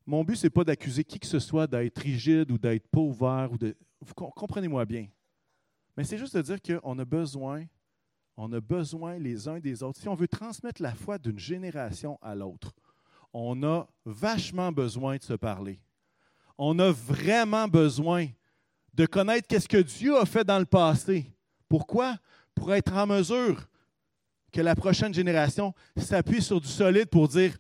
Mon 0.07 0.23
but, 0.23 0.37
ce 0.37 0.47
n'est 0.47 0.51
pas 0.51 0.65
d'accuser 0.65 1.03
qui 1.03 1.19
que 1.19 1.27
ce 1.27 1.39
soit 1.39 1.67
d'être 1.67 1.99
rigide 1.99 2.51
ou 2.51 2.59
d'être 2.59 2.87
pas 2.89 3.01
ouvert. 3.01 3.51
Ou 3.53 3.59
de... 3.59 3.75
Comprenez-moi 4.15 4.85
bien. 4.85 5.09
Mais 5.97 6.05
c'est 6.05 6.19
juste 6.19 6.37
de 6.37 6.43
dire 6.43 6.59
qu'on 6.61 6.99
a 6.99 7.05
besoin, 7.05 7.65
on 8.37 8.53
a 8.53 8.61
besoin 8.61 9.19
les 9.19 9.49
uns 9.49 9.61
des 9.61 9.83
autres. 9.83 10.01
Si 10.01 10.09
on 10.09 10.15
veut 10.15 10.29
transmettre 10.29 10.83
la 10.83 10.95
foi 10.95 11.19
d'une 11.19 11.39
génération 11.39 12.19
à 12.21 12.35
l'autre, 12.35 12.75
on 13.33 13.63
a 13.63 13.87
vachement 14.05 14.73
besoin 14.73 15.17
de 15.17 15.23
se 15.23 15.35
parler. 15.35 15.81
On 16.59 16.79
a 16.79 16.91
vraiment 16.91 17.67
besoin 17.67 18.29
de 18.93 19.07
connaître 19.07 19.49
qu'est-ce 19.49 19.69
que 19.69 19.83
Dieu 19.83 20.17
a 20.17 20.27
fait 20.27 20.45
dans 20.45 20.59
le 20.59 20.67
passé. 20.67 21.27
Pourquoi? 21.69 22.17
Pour 22.55 22.73
être 22.73 22.93
en 22.93 23.07
mesure 23.07 23.67
que 24.53 24.61
la 24.61 24.77
prochaine 24.77 25.13
génération 25.13 25.75
s'appuie 25.97 26.43
sur 26.43 26.61
du 26.61 26.69
solide 26.69 27.09
pour 27.09 27.27
dire, 27.27 27.57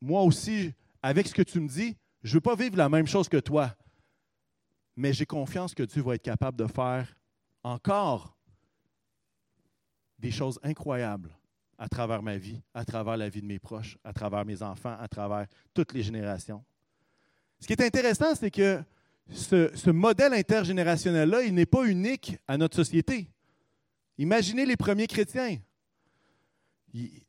moi 0.00 0.22
aussi, 0.22 0.72
avec 1.02 1.26
ce 1.26 1.34
que 1.34 1.42
tu 1.42 1.60
me 1.60 1.68
dis, 1.68 1.96
je 2.22 2.30
ne 2.30 2.34
veux 2.34 2.40
pas 2.40 2.54
vivre 2.54 2.76
la 2.76 2.88
même 2.88 3.06
chose 3.06 3.28
que 3.28 3.38
toi, 3.38 3.74
mais 4.96 5.12
j'ai 5.12 5.26
confiance 5.26 5.74
que 5.74 5.82
Dieu 5.82 6.02
va 6.02 6.14
être 6.14 6.22
capable 6.22 6.56
de 6.58 6.66
faire 6.66 7.14
encore 7.62 8.36
des 10.18 10.30
choses 10.30 10.58
incroyables 10.62 11.30
à 11.78 11.88
travers 11.88 12.22
ma 12.22 12.36
vie, 12.36 12.60
à 12.74 12.84
travers 12.84 13.16
la 13.16 13.28
vie 13.28 13.42
de 13.42 13.46
mes 13.46 13.58
proches, 13.58 13.98
à 14.04 14.12
travers 14.12 14.44
mes 14.44 14.62
enfants, 14.62 14.96
à 15.00 15.08
travers 15.08 15.46
toutes 15.74 15.92
les 15.92 16.02
générations. 16.02 16.62
Ce 17.58 17.66
qui 17.66 17.72
est 17.72 17.82
intéressant, 17.82 18.34
c'est 18.34 18.50
que 18.50 18.82
ce, 19.30 19.90
modèle 19.90 20.34
intergénérationnel-là, 20.34 21.42
il 21.42 21.54
n'est 21.54 21.66
pas 21.66 21.84
unique 21.84 22.36
à 22.46 22.56
notre 22.56 22.76
société. 22.76 23.28
Imaginez 24.18 24.66
les 24.66 24.76
premiers 24.76 25.06
chrétiens. 25.06 25.58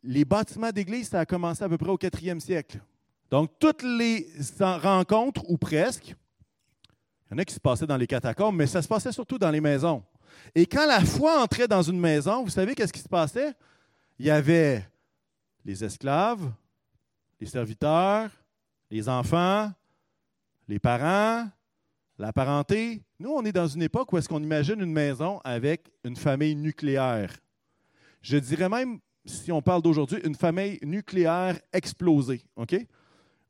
Les 0.04 0.26
bâtiments 0.26 0.72
d'église, 0.72 1.10
ça 1.10 1.22
a 1.22 1.26
commencé 1.26 1.64
à 1.64 1.70
peu 1.70 1.78
près 1.78 1.90
au 1.90 1.98
4e 1.98 2.40
siècle. 2.40 2.80
Donc, 3.34 3.50
toutes 3.58 3.82
les 3.82 4.28
rencontres, 4.60 5.42
ou 5.50 5.58
presque, 5.58 6.10
il 6.10 7.32
y 7.32 7.34
en 7.34 7.38
a 7.40 7.46
qui 7.46 7.56
se 7.56 7.60
passaient 7.60 7.88
dans 7.88 7.98
les 7.98 8.06
catacombes, 8.06 8.56
mais 8.56 8.68
ça 8.68 8.80
se 8.80 8.88
passait 8.88 9.12
surtout 9.12 9.40
dans 9.40 9.50
les 9.50 9.60
maisons. 9.60 10.04
Et 10.54 10.68
quand 10.68 10.86
la 10.86 11.04
foi 11.04 11.42
entrait 11.42 11.68
dans 11.68 11.82
une 11.82 12.00
maison, 12.00 12.44
vous 12.44 12.52
savez 12.52 12.76
qu'est-ce 12.76 12.94
qui 12.94 13.00
se 13.00 13.10
passait? 13.10 13.56
Il 14.20 14.28
y 14.28 14.30
avait 14.30 14.88
les 15.66 15.84
esclaves, 15.84 16.48
les 17.42 17.48
serviteurs, 17.48 18.30
les 18.92 19.10
enfants, 19.10 19.72
les 20.68 20.78
parents, 20.78 21.50
la 22.20 22.32
parenté, 22.34 23.02
nous, 23.18 23.32
on 23.32 23.44
est 23.46 23.52
dans 23.52 23.66
une 23.66 23.82
époque 23.82 24.14
où 24.14 24.20
est-ce 24.20 24.30
qu'on 24.30 24.44
imagine 24.44 24.80
une 24.80 24.94
maison 24.94 25.42
avec 25.44 25.92
une 26.04 26.18
famille 26.18 26.56
nucléaire. 26.56 27.36
Je 28.22 28.38
dirais 28.38 28.70
même, 28.70 29.00
si 29.26 29.52
on 29.52 29.64
parle 29.64 29.82
d'aujourd'hui, 29.82 30.20
une 30.24 30.36
famille 30.36 30.78
nucléaire 30.84 31.60
explosée. 31.74 32.44
OK? 32.58 32.76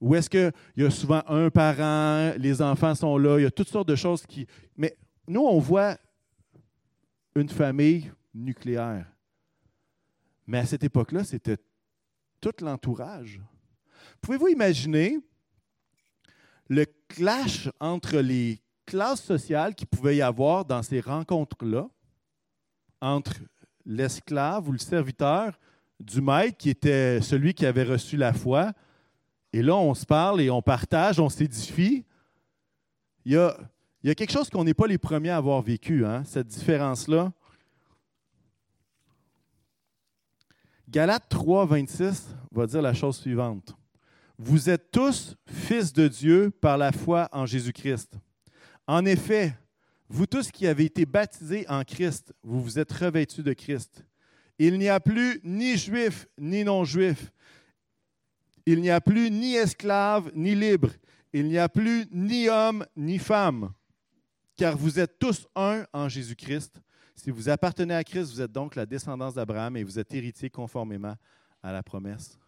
Où 0.04 0.16
est-ce 0.16 0.30
qu'il 0.30 0.52
y 0.76 0.84
a 0.84 0.89
souvent 0.92 1.24
un 1.28 1.50
parent, 1.50 2.34
les 2.38 2.62
enfants 2.62 2.94
sont 2.94 3.18
là, 3.18 3.39
il 3.39 3.44
y 3.44 3.46
a 3.46 3.52
toutes 3.52 3.70
sortes 3.70 3.88
de 3.88 3.96
choses 3.96 4.26
qui. 4.26 4.46
Mais 4.76 4.98
nous, 5.30 5.39
on 5.39 5.60
voit 5.60 5.98
une 7.38 7.48
famille 7.48 8.12
nucléaire. 8.34 9.06
Mais 10.46 10.58
à 10.58 10.66
cette 10.66 10.84
époque-là, 10.84 11.24
c'était 11.24 11.56
tout 12.42 12.52
l'entourage. 12.60 13.39
Pouvez-vous 14.20 14.50
imaginer 14.50 15.20
le 16.68 16.86
clash 17.08 17.70
entre 17.80 18.18
les 18.18 18.62
classes 18.86 19.24
sociales 19.24 19.74
qu'il 19.74 19.88
pouvait 19.88 20.18
y 20.18 20.22
avoir 20.22 20.66
dans 20.66 20.84
ces 20.84 21.00
rencontres-là, 21.00 21.88
entre 23.00 23.36
l'esclave 23.86 24.68
ou 24.68 24.74
le 24.74 24.80
serviteur 24.80 25.58
du 25.98 26.20
maître 26.20 26.58
qui 26.58 26.72
était 26.72 27.22
celui 27.22 27.54
qui 27.54 27.66
avait 27.66 27.84
reçu 27.84 28.18
la 28.18 28.34
foi. 28.34 28.74
Et 29.54 29.62
là, 29.62 29.76
on 29.76 29.94
se 29.94 30.06
parle 30.06 30.42
et 30.42 30.50
on 30.50 30.63
partage, 30.63 31.20
on 31.20 31.30
s'édifie. 31.30 32.04
Il 33.24 33.34
y 33.34 33.38
a, 33.38 34.16
quelque 34.16 34.32
chose 34.32 34.50
qu'on 34.50 34.63
n'est 34.63 34.74
pas 34.74 34.88
les 34.88 34.98
premiers 34.98 35.30
à 35.30 35.38
avoir 35.38 35.62
vécu, 35.62 36.06
hein, 36.06 36.24
cette 36.26 36.48
différence-là. 36.48 37.32
Galates 40.89 41.30
3, 41.30 41.68
26 41.68 42.36
va 42.52 42.66
dire 42.66 42.82
la 42.82 42.94
chose 42.94 43.18
suivante. 43.18 43.76
Vous 44.38 44.70
êtes 44.70 44.92
tous 44.92 45.36
fils 45.48 45.94
de 45.94 46.08
Dieu 46.08 46.50
par 46.50 46.78
la 46.78 46.92
foi 46.92 47.30
en 47.32 47.46
Jésus-Christ. 47.46 48.16
En 48.88 49.06
effet, 49.06 49.56
vous 50.10 50.26
tous 50.26 50.52
qui 50.52 50.68
avez 50.68 50.86
été 50.86 51.06
baptisés 51.06 51.66
en 51.70 51.84
Christ, 51.84 52.34
vous 52.44 52.62
vous 52.62 52.80
êtes 52.80 52.92
revêtus 52.92 53.44
de 53.44 53.54
Christ. 53.54 54.04
Il 54.60 54.78
n'y 54.78 54.89
a 54.89 55.00
plus 55.00 55.39
ni 55.44 55.78
juif 55.78 56.28
ni 56.38 56.63
non-juif. 56.63 57.33
Il 58.65 58.82
n'y 58.82 58.89
a 58.89 59.02
plus 59.02 59.30
ni 59.30 59.56
esclave 59.56 60.32
ni 60.34 60.56
libre. 60.56 60.89
Il 61.34 61.47
n'y 61.47 61.58
a 61.58 61.67
plus 61.67 62.06
ni 62.12 62.47
homme 62.47 62.86
ni 62.95 63.19
femme. 63.19 63.73
Car 64.56 64.78
vous 64.78 64.99
êtes 64.99 65.17
tous 65.19 65.47
un 65.56 65.86
en 65.91 66.08
Jésus-Christ. 66.08 66.82
Si 67.15 67.32
vous 67.32 67.49
appartenez 67.49 67.93
à 67.93 68.04
Christ, 68.04 68.32
vous 68.32 68.41
êtes 68.41 68.52
donc 68.52 68.76
la 68.76 68.86
descendance 68.86 69.34
d'Abraham 69.34 69.78
et 69.78 69.84
vous 69.84 69.99
êtes 69.99 70.13
héritier 70.13 70.49
conformément 70.49 71.15
à 71.62 71.71
la 71.71 71.84
promesse. 71.84 72.39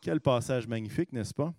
Quel 0.00 0.20
passage 0.20 0.66
magnifique, 0.66 1.12
n'est-ce 1.12 1.34
pas? 1.34 1.54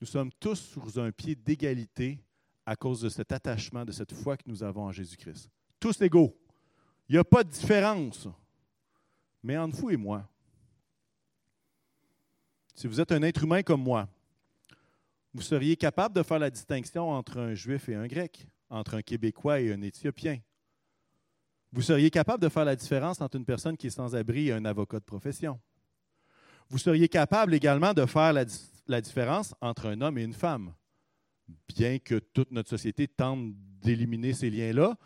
Nous 0.00 0.06
sommes 0.06 0.30
tous 0.40 0.56
sur 0.56 0.98
un 0.98 1.12
pied 1.12 1.34
d'égalité 1.34 2.18
à 2.66 2.74
cause 2.74 3.00
de 3.02 3.08
cet 3.08 3.32
attachement, 3.32 3.84
de 3.84 3.92
cette 3.92 4.12
foi 4.12 4.36
que 4.36 4.44
nous 4.46 4.62
avons 4.62 4.84
en 4.84 4.92
Jésus-Christ. 4.92 5.50
Tous 5.78 6.00
égaux. 6.00 6.36
Il 7.08 7.12
n'y 7.12 7.18
a 7.18 7.24
pas 7.24 7.44
de 7.44 7.50
différence. 7.50 8.28
Mais 9.42 9.56
entre 9.56 9.76
vous 9.76 9.90
et 9.90 9.96
moi, 9.96 10.28
si 12.80 12.86
vous 12.86 13.00
êtes 13.00 13.12
un 13.12 13.22
être 13.22 13.44
humain 13.44 13.62
comme 13.62 13.82
moi, 13.82 14.08
vous 15.34 15.42
seriez 15.42 15.76
capable 15.76 16.14
de 16.14 16.22
faire 16.22 16.38
la 16.38 16.50
distinction 16.50 17.10
entre 17.10 17.38
un 17.38 17.54
juif 17.54 17.88
et 17.88 17.94
un 17.94 18.06
grec, 18.06 18.46
entre 18.68 18.94
un 18.94 19.02
Québécois 19.02 19.60
et 19.60 19.72
un 19.72 19.82
Éthiopien. 19.82 20.38
Vous 21.72 21.82
seriez 21.82 22.10
capable 22.10 22.42
de 22.42 22.48
faire 22.48 22.64
la 22.64 22.74
différence 22.74 23.20
entre 23.20 23.36
une 23.36 23.44
personne 23.44 23.76
qui 23.76 23.88
est 23.88 23.90
sans 23.90 24.16
abri 24.16 24.48
et 24.48 24.52
un 24.52 24.64
avocat 24.64 24.98
de 24.98 25.04
profession 25.04 25.60
vous 26.70 26.78
seriez 26.78 27.08
capable 27.08 27.52
également 27.52 27.92
de 27.92 28.06
faire 28.06 28.32
la, 28.32 29.00
différence 29.00 29.54
entre 29.60 29.86
un 29.86 30.00
homme 30.00 30.18
et 30.18 30.22
une 30.22 30.32
femme. 30.32 30.72
Bien 31.68 31.98
que 31.98 32.20
toute 32.20 32.52
notre 32.52 32.70
société 32.70 33.08
tente 33.08 33.52
d'éliminer 33.82 34.32
ces 34.32 34.50
liens-là, 34.50 34.96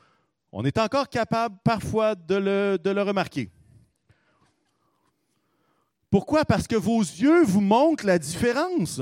on 0.53 0.65
est 0.65 0.79
encore 0.79 1.09
capable 1.09 1.57
parfois 1.65 2.15
de 2.15 2.35
le, 2.35 2.79
de 2.83 2.91
le 2.91 3.03
remarquer. 3.03 3.51
Pourquoi? 6.15 6.45
Parce 6.45 6.69
que 6.69 6.77
vos 6.77 7.01
yeux 7.01 7.43
vous 7.43 7.61
montrent 7.61 8.07
la 8.07 8.21
différence. 8.21 9.01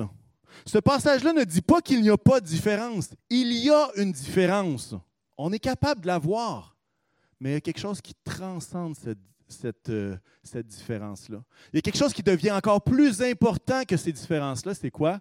Ce 0.64 0.79
passage-là 0.79 1.35
ne 1.35 1.44
dit 1.44 1.61
pas 1.61 1.83
qu'il 1.83 2.01
n'y 2.01 2.09
a 2.09 2.16
pas 2.16 2.40
de 2.40 2.46
différence. 2.46 3.11
Il 3.29 3.53
y 3.53 3.68
a 3.68 3.90
une 3.96 4.12
différence. 4.12 4.94
On 5.37 5.53
est 5.53 5.59
capable 5.59 6.01
de 6.01 6.07
la 6.07 6.16
voir. 6.16 6.75
Mais 7.38 7.51
il 7.51 7.53
y 7.53 7.57
a 7.57 7.61
quelque 7.61 7.81
chose 7.81 8.01
qui 8.01 8.14
transcende 8.25 8.96
euh, 9.90 10.16
cette 10.42 10.66
différence-là. 10.66 11.42
Il 11.75 11.77
y 11.77 11.79
a 11.81 11.83
quelque 11.83 11.98
chose 11.98 12.14
qui 12.14 12.22
devient 12.22 12.53
encore 12.53 12.81
plus 12.81 13.20
important 13.20 13.85
que 13.85 13.98
ces 13.98 14.12
différences-là. 14.12 14.72
C'est 14.72 14.90
quoi? 14.90 15.20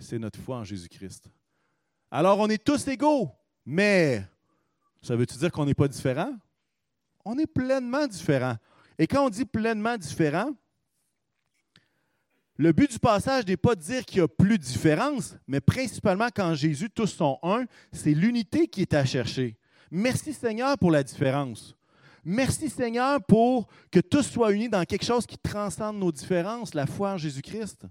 C'est 0.00 0.18
notre 0.18 0.40
foi 0.40 0.56
en 0.56 0.64
Jésus-Christ. 0.64 1.30
Alors, 2.10 2.40
on 2.40 2.48
est 2.48 2.64
tous 2.64 2.88
égaux, 2.88 3.30
mais 3.64 4.26
ça 5.00 5.14
veut-tu 5.14 5.38
dire 5.38 5.52
qu'on 5.52 5.64
n'est 5.66 5.74
pas 5.74 5.86
différent? 5.86 6.34
On 7.24 7.38
est 7.38 7.46
pleinement 7.46 8.08
différent. 8.08 8.56
Et 8.98 9.06
quand 9.06 9.26
on 9.26 9.30
dit 9.30 9.44
pleinement 9.44 9.96
différent, 9.96 10.50
le 12.60 12.72
but 12.72 12.92
du 12.92 12.98
passage 12.98 13.46
n'est 13.46 13.56
pas 13.56 13.74
de 13.74 13.80
dire 13.80 14.04
qu'il 14.04 14.18
y 14.18 14.20
a 14.20 14.28
plus 14.28 14.58
de 14.58 14.62
différence, 14.62 15.34
mais 15.46 15.62
principalement 15.62 16.28
quand 16.28 16.54
Jésus, 16.54 16.90
tous 16.90 17.06
sont 17.06 17.38
un, 17.42 17.64
c'est 17.90 18.12
l'unité 18.12 18.68
qui 18.68 18.82
est 18.82 18.92
à 18.92 19.02
chercher. 19.02 19.56
Merci 19.90 20.34
Seigneur 20.34 20.76
pour 20.76 20.90
la 20.90 21.02
différence. 21.02 21.74
Merci 22.22 22.68
Seigneur 22.68 23.24
pour 23.24 23.66
que 23.90 24.00
tous 24.00 24.24
soient 24.24 24.52
unis 24.52 24.68
dans 24.68 24.84
quelque 24.84 25.06
chose 25.06 25.24
qui 25.24 25.38
transcende 25.38 25.96
nos 25.96 26.12
différences, 26.12 26.74
la 26.74 26.84
foi 26.84 27.12
en 27.12 27.16
Jésus-Christ. 27.16 27.86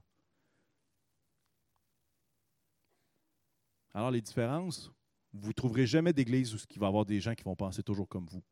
Alors 3.92 4.12
les 4.12 4.22
différences, 4.22 4.92
vous 5.34 5.48
ne 5.48 5.54
trouverez 5.54 5.88
jamais 5.88 6.14
d'église 6.14 6.54
où 6.54 6.58
il 6.70 6.80
va 6.80 6.86
y 6.86 6.90
avoir 6.90 7.06
des 7.06 7.20
gens 7.20 7.34
qui 7.34 7.44
vont 7.44 7.56
penser 7.56 7.82
toujours 7.82 8.08
comme 8.08 8.28
vous. 8.28 8.44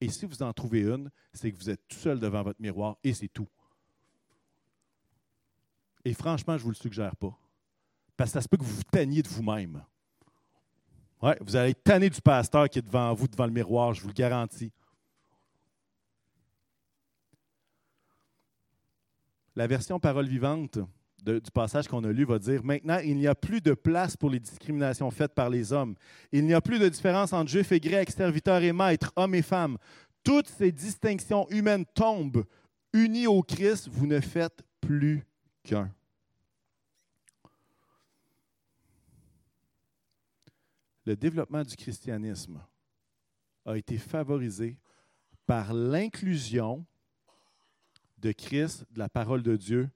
Et 0.00 0.08
si 0.08 0.24
vous 0.24 0.42
en 0.42 0.54
trouvez 0.54 0.84
une, 0.84 1.10
c'est 1.34 1.52
que 1.52 1.58
vous 1.58 1.68
êtes 1.68 1.86
tout 1.86 1.98
seul 1.98 2.18
devant 2.18 2.42
votre 2.42 2.62
miroir 2.62 2.96
et 3.04 3.12
c'est 3.12 3.28
tout. 3.28 3.48
Et 6.06 6.14
franchement, 6.14 6.56
je 6.56 6.62
ne 6.62 6.66
vous 6.66 6.70
le 6.70 6.76
suggère 6.76 7.16
pas. 7.16 7.36
Parce 8.16 8.30
que 8.30 8.34
ça 8.34 8.40
se 8.40 8.46
peut 8.46 8.56
que 8.56 8.62
vous 8.62 8.76
vous 8.76 8.84
tanniez 8.84 9.22
de 9.22 9.28
vous-même. 9.28 9.82
Ouais, 11.20 11.36
vous 11.40 11.56
allez 11.56 11.74
tanné 11.74 12.08
du 12.08 12.20
pasteur 12.20 12.68
qui 12.68 12.78
est 12.78 12.82
devant 12.82 13.12
vous, 13.12 13.26
devant 13.26 13.46
le 13.46 13.52
miroir, 13.52 13.92
je 13.92 14.02
vous 14.02 14.06
le 14.06 14.14
garantis. 14.14 14.70
La 19.56 19.66
version 19.66 19.98
parole 19.98 20.28
vivante 20.28 20.78
du 21.24 21.50
passage 21.52 21.88
qu'on 21.88 22.04
a 22.04 22.12
lu 22.12 22.24
va 22.24 22.38
dire 22.38 22.62
Maintenant, 22.62 23.00
il 23.04 23.16
n'y 23.16 23.26
a 23.26 23.34
plus 23.34 23.60
de 23.60 23.74
place 23.74 24.16
pour 24.16 24.30
les 24.30 24.38
discriminations 24.38 25.10
faites 25.10 25.34
par 25.34 25.50
les 25.50 25.72
hommes. 25.72 25.96
Il 26.30 26.46
n'y 26.46 26.54
a 26.54 26.60
plus 26.60 26.78
de 26.78 26.88
différence 26.88 27.32
entre 27.32 27.50
juifs 27.50 27.72
et 27.72 27.80
grecs, 27.80 28.12
serviteurs 28.12 28.62
et 28.62 28.72
maîtres, 28.72 29.12
hommes 29.16 29.34
et 29.34 29.42
femmes. 29.42 29.76
Toutes 30.22 30.46
ces 30.46 30.70
distinctions 30.70 31.48
humaines 31.50 31.84
tombent. 31.96 32.44
Unis 32.92 33.26
au 33.26 33.42
Christ, 33.42 33.88
vous 33.90 34.06
ne 34.06 34.20
faites 34.20 34.62
plus 34.80 35.26
Le 41.04 41.16
développement 41.16 41.62
du 41.62 41.76
christianisme 41.76 42.60
a 43.64 43.76
été 43.76 43.98
favorisé 43.98 44.76
par 45.46 45.72
l'inclusion 45.72 46.84
de 48.18 48.32
Christ, 48.32 48.84
de 48.90 48.98
la 48.98 49.08
parole 49.08 49.42
de 49.42 49.56
Dieu, 49.56 49.90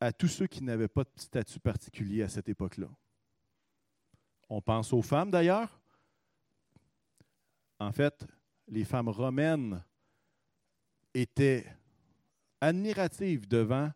à 0.00 0.12
tous 0.12 0.28
ceux 0.28 0.46
qui 0.46 0.62
n'avaient 0.62 0.88
pas 0.88 1.04
de 1.04 1.10
statut 1.16 1.60
particulier 1.60 2.22
à 2.22 2.28
cette 2.28 2.48
époque-là. 2.48 2.88
On 4.48 4.60
pense 4.60 4.92
aux 4.92 5.02
femmes 5.02 5.30
d'ailleurs. 5.30 5.80
En 7.78 7.92
fait, 7.92 8.26
les 8.68 8.84
femmes 8.84 9.08
romaines 9.08 9.82
étaient 11.14 11.66
admiratives 12.60 13.48
devant 13.48 13.90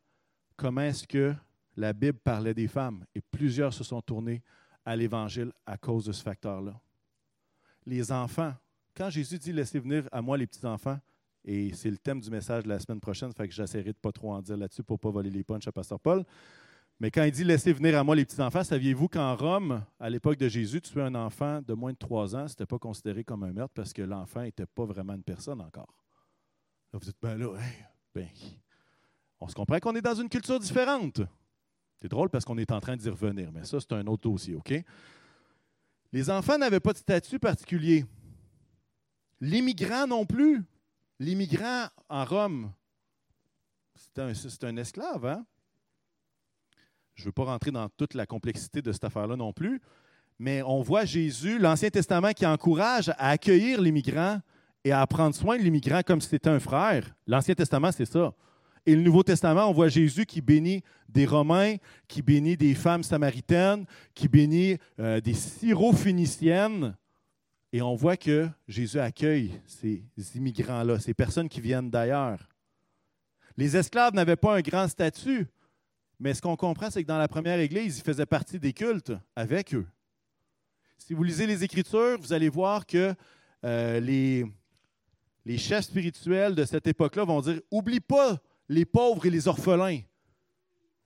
comment 0.57 0.83
est-ce 0.83 1.07
que 1.07 1.35
la 1.77 1.93
Bible 1.93 2.19
parlait 2.19 2.55
des 2.55 2.69
femmes? 2.69 3.05
Et 3.15 3.21
plusieurs 3.21 3.73
se 3.73 3.85
sont 3.85 4.01
tournés 4.01 4.43
à 4.85 4.97
l'Évangile 4.97 5.53
à 5.67 5.77
cause 5.77 6.07
de 6.07 6.13
ce 6.13 6.23
facteur-là. 6.23 6.81
Les 7.85 8.11
enfants, 8.13 8.55
quand 8.97 9.11
Jésus 9.11 9.39
dit 9.39 9.53
laissez 9.53 9.79
venir 9.79 10.09
à 10.11 10.23
moi 10.23 10.39
les 10.39 10.47
petits-enfants, 10.47 10.99
et 11.45 11.73
c'est 11.75 11.91
le 11.91 11.99
thème 11.99 12.21
du 12.21 12.31
message 12.31 12.65
de 12.65 12.69
la 12.69 12.81
semaine 12.81 13.01
prochaine, 13.01 13.33
fait 13.33 13.47
que 13.47 13.55
j'essaierai 13.55 13.93
de 13.93 13.99
pas 13.99 14.11
trop 14.11 14.33
en 14.33 14.43
dire 14.43 14.57
là-dessus 14.57 14.83
pour 14.83 14.97
ne 14.97 15.01
pas 15.01 15.11
voler 15.11 15.31
les 15.31 15.45
punches 15.45 15.69
à 15.69 15.73
Pasteur 15.73 16.01
Paul. 16.01 16.25
Mais 16.99 17.11
quand 17.11 17.23
il 17.25 17.31
dit 17.31 17.45
laissez 17.45 17.73
venir 17.73 17.99
à 17.99 18.03
moi 18.03 18.17
les 18.17 18.25
petits-enfants, 18.25 18.65
saviez-vous 18.65 19.09
qu'en 19.09 19.37
Rome, 19.37 19.85
à 20.01 20.09
l'époque 20.09 20.39
de 20.39 20.49
Jésus, 20.49 20.81
tuer 20.81 21.03
un 21.03 21.15
enfant 21.15 21.61
de 21.61 21.75
moins 21.75 21.93
de 21.93 21.99
trois 21.99 22.35
ans, 22.35 22.49
ce 22.49 22.55
n'était 22.55 22.67
pas 22.67 22.79
considéré 22.79 23.23
comme 23.23 23.45
un 23.45 23.53
meurtre 23.53 23.75
parce 23.75 23.93
que 23.93 24.03
l'enfant 24.03 24.43
n'était 24.43 24.67
pas 24.67 24.87
vraiment 24.87 25.13
une 25.15 25.23
personne 25.23 25.61
encore? 25.61 25.95
Là, 26.93 26.99
vous 26.99 27.05
dites, 27.05 27.19
ben 27.21 27.37
là, 27.37 27.53
ben, 28.15 28.27
on 29.41 29.49
se 29.49 29.55
comprend 29.55 29.79
qu'on 29.79 29.95
est 29.95 30.03
dans 30.03 30.15
une 30.15 30.29
culture 30.29 30.59
différente. 30.59 31.21
C'est 32.01 32.09
drôle 32.09 32.31
parce 32.31 32.45
qu'on 32.45 32.59
est 32.59 32.71
en 32.73 32.81
train 32.81 32.97
d'y 32.97 33.09
revenir, 33.09 33.51
mais 33.53 33.65
ça, 33.65 33.79
c'est 33.81 33.93
un 33.93 34.07
autre 34.07 34.23
dossier, 34.29 34.55
OK? 34.55 34.73
Les 36.13 36.31
enfants 36.31 36.59
n'avaient 36.59 36.81
pas 36.81 36.93
de 36.93 36.99
statut 36.99 37.39
particulier. 37.39 38.05
L'immigrant 39.41 40.07
non 40.07 40.25
plus. 40.25 40.65
L'immigrant 41.19 41.87
en 42.11 42.25
Rome, 42.25 42.73
c'est 43.95 44.65
un, 44.65 44.77
esclave, 44.77 45.25
hein? 45.25 45.47
Je 47.15 47.23
ne 47.23 47.27
veux 47.27 47.33
pas 47.33 47.45
rentrer 47.45 47.71
dans 47.71 47.89
toute 47.89 48.13
la 48.13 48.27
complexité 48.27 48.83
de 48.83 48.93
cette 48.93 49.05
affaire-là 49.05 49.37
non 49.37 49.55
plus, 49.55 49.81
mais 50.39 50.63
on 50.63 50.83
voit 50.83 51.07
Jésus, 51.07 51.59
l'Ancien 51.59 51.89
Testament, 51.89 52.33
qui 52.33 52.45
encourage 52.45 53.09
à 53.09 53.31
accueillir 53.31 53.81
l'immigrant 53.81 54.41
et 54.85 54.93
à 54.93 55.07
prendre 55.07 55.35
soin 55.35 55.57
de 55.57 55.63
l'immigrant 55.63 56.03
comme 56.03 56.21
si 56.21 56.29
c'était 56.29 56.51
un 56.51 56.61
frère. 56.61 57.15
L'Ancien 57.27 57.55
Testament, 57.55 57.93
c'est 57.93 58.05
ça. 58.05 58.35
Et 58.87 58.95
le 58.95 59.03
Nouveau 59.03 59.25
Testament, 59.25 59.69
on 59.69 59.73
voit 59.73 59.89
Jésus 59.89 60.27
qui 60.27 60.41
bénit 60.41 60.85
des 61.09 61.27
Romains, 61.27 61.75
qui 62.07 62.23
bénit 62.23 62.57
des 62.57 62.75
femmes 62.75 63.03
samaritaines, 63.03 63.85
qui 64.15 64.29
bénit 64.29 64.79
euh, 65.01 65.21
des 65.21 65.35
syrophéniciennes. 65.35 66.97
Et 67.73 67.83
on 67.83 67.97
voit 67.97 68.17
que 68.17 68.49
Jésus 68.69 69.01
accueille 69.01 69.61
ces 69.67 70.05
immigrants-là, 70.37 71.01
ces 71.01 71.15
personnes 71.15 71.49
qui 71.49 71.61
viennent 71.61 71.91
d'ailleurs. 71.91 72.49
Les 73.57 73.77
esclaves 73.77 74.15
n'avaient 74.15 74.37
pas 74.37 74.57
un 74.57 74.61
grand 74.61 74.87
statut, 74.87 75.49
mais 76.21 76.33
ce 76.33 76.41
qu'on 76.41 76.57
comprend, 76.57 76.89
c'est 76.89 77.03
que 77.03 77.09
dans 77.09 77.19
la 77.19 77.29
première 77.29 77.59
Église, 77.59 77.99
ils 77.99 78.05
faisaient 78.05 78.25
partie 78.25 78.61
des 78.61 78.73
cultes 78.73 79.13
avec 79.35 79.75
eux. 79.75 79.87
Si 80.97 81.13
vous 81.13 81.25
lisez 81.25 81.47
les 81.47 81.65
Écritures, 81.65 82.19
vous 82.21 82.33
allez 82.33 82.49
voir 82.49 82.87
que 82.87 83.15
euh, 83.65 83.99
les, 83.99 84.47
les 85.45 85.59
chefs 85.59 85.87
spirituels 85.87 86.55
de 86.55 86.65
cette 86.65 86.87
époque-là 86.87 87.25
vont 87.25 87.41
dire 87.41 87.61
Oublie 87.73 88.01
pas 88.01 88.41
les 88.69 88.85
pauvres 88.85 89.27
et 89.27 89.31
les 89.31 89.49
orphelins. 89.49 90.01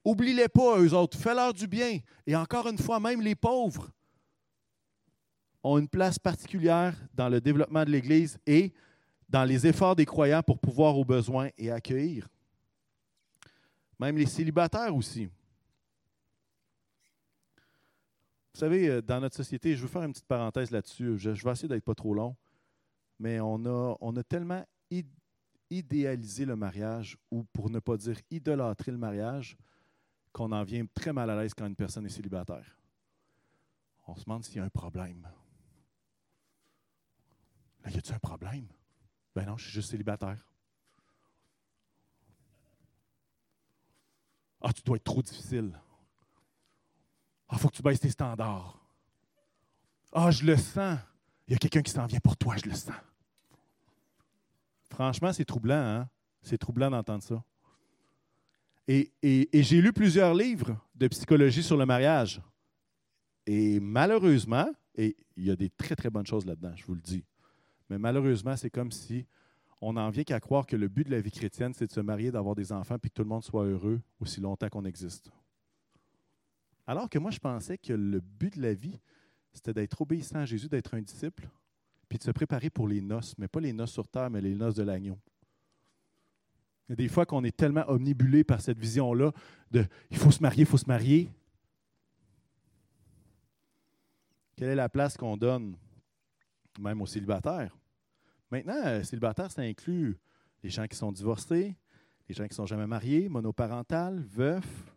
Oublie-les 0.05 0.49
pas, 0.49 0.79
eux 0.79 0.94
autres. 0.94 1.18
Fais-leur 1.18 1.53
du 1.53 1.66
bien. 1.66 1.99
Et 2.27 2.35
encore 2.35 2.66
une 2.68 2.79
fois, 2.79 3.01
même 3.01 3.20
les 3.20 3.35
pauvres 3.35 3.90
ont 5.62 5.79
une 5.79 5.88
place 5.88 6.18
particulière 6.18 6.96
dans 7.14 7.29
le 7.29 7.40
développement 7.40 7.85
de 7.85 7.90
l'Église 7.90 8.38
et 8.46 8.73
dans 9.29 9.44
les 9.44 9.66
efforts 9.66 9.94
des 9.94 10.07
croyants 10.07 10.42
pour 10.42 10.59
pouvoir 10.59 10.96
aux 10.96 11.05
besoins 11.05 11.51
et 11.59 11.70
accueillir. 11.70 12.29
Même 13.99 14.16
les 14.16 14.27
célibataires 14.27 14.96
aussi. 14.96 15.27
Vous 18.55 18.59
savez, 18.59 18.88
euh, 18.88 19.03
dans 19.03 19.20
notre 19.20 19.37
société, 19.37 19.77
je 19.77 19.83
veux 19.83 19.88
faire 19.88 20.03
une 20.03 20.12
petite 20.12 20.27
parenthèse 20.27 20.70
là-dessus, 20.70 21.18
je, 21.18 21.31
vais 21.31 21.51
essayer 21.53 21.68
d'être 21.68 21.85
pas 21.85 21.94
trop 21.94 22.14
long, 22.14 22.35
mais 23.18 23.38
on 23.40 23.64
a, 23.66 23.96
on 24.01 24.16
a 24.16 24.23
tellement 24.25 24.64
idéalisé 25.70 26.44
le 26.44 26.56
mariage, 26.56 27.16
ou 27.30 27.44
pour 27.44 27.70
ne 27.70 27.78
pas 27.78 27.96
dire 27.96 28.18
idolâtrer 28.30 28.92
le 28.92 28.98
mariage, 28.98 29.56
qu'on 30.33 30.52
en 30.52 30.62
vient 30.64 30.85
très 30.94 31.12
mal 31.12 31.30
à 31.30 31.40
l'aise 31.40 31.54
quand 31.54 31.66
une 31.66 31.76
personne 31.76 32.06
est 32.06 32.11
célibataire. 32.11 32.76
On 34.06 34.16
se 34.16 34.24
demande 34.24 34.44
s'il 34.44 34.56
y 34.56 34.61
a 34.61 34.64
un 34.64 34.68
problème. 34.68 35.28
Là, 37.85 37.90
y 37.90 37.96
a-t-il 37.96 38.14
un 38.14 38.18
problème? 38.18 38.66
Ben 39.35 39.46
non, 39.46 39.56
je 39.56 39.64
suis 39.64 39.73
juste 39.73 39.90
célibataire. 39.90 40.44
Ah, 44.60 44.73
tu 44.73 44.83
dois 44.83 44.96
être 44.96 45.04
trop 45.04 45.23
difficile. 45.23 45.79
Ah, 47.48 47.56
faut 47.56 47.68
que 47.68 47.77
tu 47.77 47.83
baisses 47.83 48.00
tes 48.00 48.10
standards. 48.10 48.79
Ah, 50.12 50.31
je 50.31 50.44
le 50.44 50.56
sens. 50.56 50.98
Il 51.46 51.52
y 51.52 51.54
a 51.54 51.58
quelqu'un 51.58 51.83
qui 51.83 51.90
s'en 51.90 52.06
vient 52.06 52.21
pour 52.21 52.37
toi, 52.37 52.56
je 52.56 52.68
le 52.68 52.75
sens. 52.75 52.94
Franchement, 54.90 55.32
c'est 55.32 55.44
troublant, 55.44 55.74
hein? 55.74 56.08
C'est 56.42 56.58
troublant 56.58 56.90
d'entendre 56.90 57.22
ça. 57.22 57.42
Et, 58.88 59.12
j'ai 59.52 59.80
lu 59.80 59.92
plusieurs 59.92 60.34
livres 60.34 60.76
de 60.96 61.06
psychologie 61.08 61.62
sur 61.62 61.76
le 61.76 61.86
mariage. 61.86 62.42
Et 63.46 63.78
malheureusement, 63.78 64.68
et 64.96 65.16
il 65.36 65.44
y 65.44 65.50
a 65.50 65.56
des 65.56 65.70
très, 65.70 65.94
très 65.94 66.10
bonnes 66.10 66.26
choses 66.26 66.44
là-dedans, 66.44 66.72
je 66.74 66.84
vous 66.84 66.94
le 66.94 67.00
dis. 67.00 67.24
Mais 67.88 67.98
malheureusement, 67.98 68.56
c'est 68.56 68.70
comme 68.70 68.90
si 68.90 69.26
on 69.80 69.92
n'en 69.92 70.10
vient 70.10 70.24
qu'à 70.24 70.40
croire 70.40 70.66
que 70.66 70.76
le 70.76 70.88
but 70.88 71.06
de 71.06 71.12
la 71.12 71.20
vie 71.20 71.30
chrétienne, 71.30 71.72
c'est 71.72 71.86
de 71.86 71.92
se 71.92 72.00
marier, 72.00 72.30
d'avoir 72.30 72.54
des 72.54 72.72
enfants, 72.72 72.98
puis 72.98 73.10
que 73.10 73.14
tout 73.14 73.22
le 73.22 73.28
monde 73.28 73.44
soit 73.44 73.64
heureux 73.64 74.00
aussi 74.18 74.40
longtemps 74.40 74.68
qu'on 74.68 74.84
existe. 74.84 75.30
Alors 76.86 77.08
que 77.08 77.18
moi, 77.18 77.30
je 77.30 77.38
pensais 77.38 77.78
que 77.78 77.92
le 77.92 78.20
but 78.20 78.56
de 78.56 78.62
la 78.62 78.74
vie, 78.74 78.98
c'était 79.52 79.72
d'être 79.72 80.00
obéissant 80.00 80.40
à 80.40 80.44
Jésus, 80.44 80.68
d'être 80.68 80.94
un 80.94 81.00
disciple, 81.00 81.48
puis 82.11 82.19
de 82.19 82.25
se 82.25 82.33
préparer 82.33 82.71
pour 82.71 82.88
les 82.88 83.00
noces, 83.00 83.38
mais 83.38 83.46
pas 83.46 83.61
les 83.61 83.73
noces 83.73 83.92
sur 83.92 84.08
terre, 84.08 84.29
mais 84.29 84.40
les 84.40 84.56
noces 84.56 84.75
de 84.75 84.83
l'agneau. 84.83 85.17
Il 86.88 86.90
y 86.90 86.92
a 86.94 86.96
des 86.96 87.08
fois 87.08 87.25
qu'on 87.25 87.44
est 87.44 87.56
tellement 87.56 87.85
omnibulé 87.87 88.42
par 88.42 88.61
cette 88.61 88.81
vision-là 88.81 89.33
de 89.71 89.87
il 90.11 90.19
faut 90.19 90.33
se 90.33 90.42
marier, 90.42 90.63
il 90.63 90.67
faut 90.67 90.77
se 90.77 90.88
marier. 90.88 91.31
Quelle 94.56 94.71
est 94.71 94.75
la 94.75 94.88
place 94.88 95.17
qu'on 95.17 95.37
donne 95.37 95.77
même 96.81 97.00
aux 97.00 97.06
célibataires? 97.06 97.79
Maintenant, 98.50 99.04
célibataire, 99.04 99.52
ça 99.52 99.63
inclut 99.63 100.19
les 100.65 100.69
gens 100.69 100.88
qui 100.88 100.96
sont 100.96 101.13
divorcés, 101.13 101.77
les 102.29 102.35
gens 102.35 102.48
qui 102.48 102.56
sont 102.56 102.67
jamais 102.67 102.88
mariés, 102.88 103.29
monoparentales, 103.29 104.19
veufs, 104.19 104.92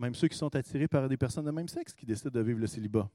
même 0.00 0.16
ceux 0.16 0.26
qui 0.26 0.36
sont 0.36 0.56
attirés 0.56 0.88
par 0.88 1.08
des 1.08 1.16
personnes 1.16 1.44
de 1.44 1.52
même 1.52 1.68
sexe 1.68 1.94
qui 1.94 2.04
décident 2.04 2.30
de 2.30 2.40
vivre 2.40 2.58
le 2.58 2.66
célibat. 2.66 3.08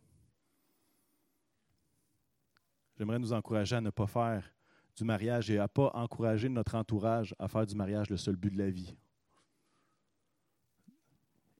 J'aimerais 2.98 3.20
nous 3.20 3.34
encourager 3.34 3.76
à 3.76 3.82
ne 3.82 3.90
pas 3.90 4.08
faire 4.08 4.52
du 4.96 5.04
mariage 5.04 5.52
et 5.52 5.60
à 5.60 5.64
ne 5.64 5.68
pas 5.68 5.92
encourager 5.94 6.48
notre 6.48 6.76
entourage 6.76 7.36
à 7.38 7.48
faire 7.48 7.66
du 7.66 7.76
mariage 7.76 8.10
le 8.10 8.18
seul 8.18 8.36
but 8.36 8.52
de 8.52 8.58
la 8.58 8.70
vie. 8.70 8.96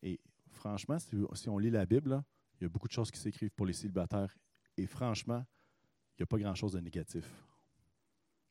Et 0.02 0.20
franchement, 0.50 0.98
si, 1.00 1.50
on 1.50 1.58
lit 1.58 1.70
la 1.70 1.86
Bible, 1.86 2.24
il 2.60 2.64
y 2.64 2.66
a 2.66 2.70
beaucoup 2.70 2.88
de 2.88 2.94
choses 2.94 3.12
qui 3.12 3.20
s'écrivent 3.20 3.52
pour 3.52 3.66
les 3.66 3.74
célibataires. 3.74 4.34
Et 4.78 4.88
franchement, 4.88 5.44
il 6.14 6.22
n'y 6.22 6.24
a 6.24 6.28
pas 6.28 6.38
grand-chose 6.38 6.74
de 6.74 6.80
négatif. 6.80 7.26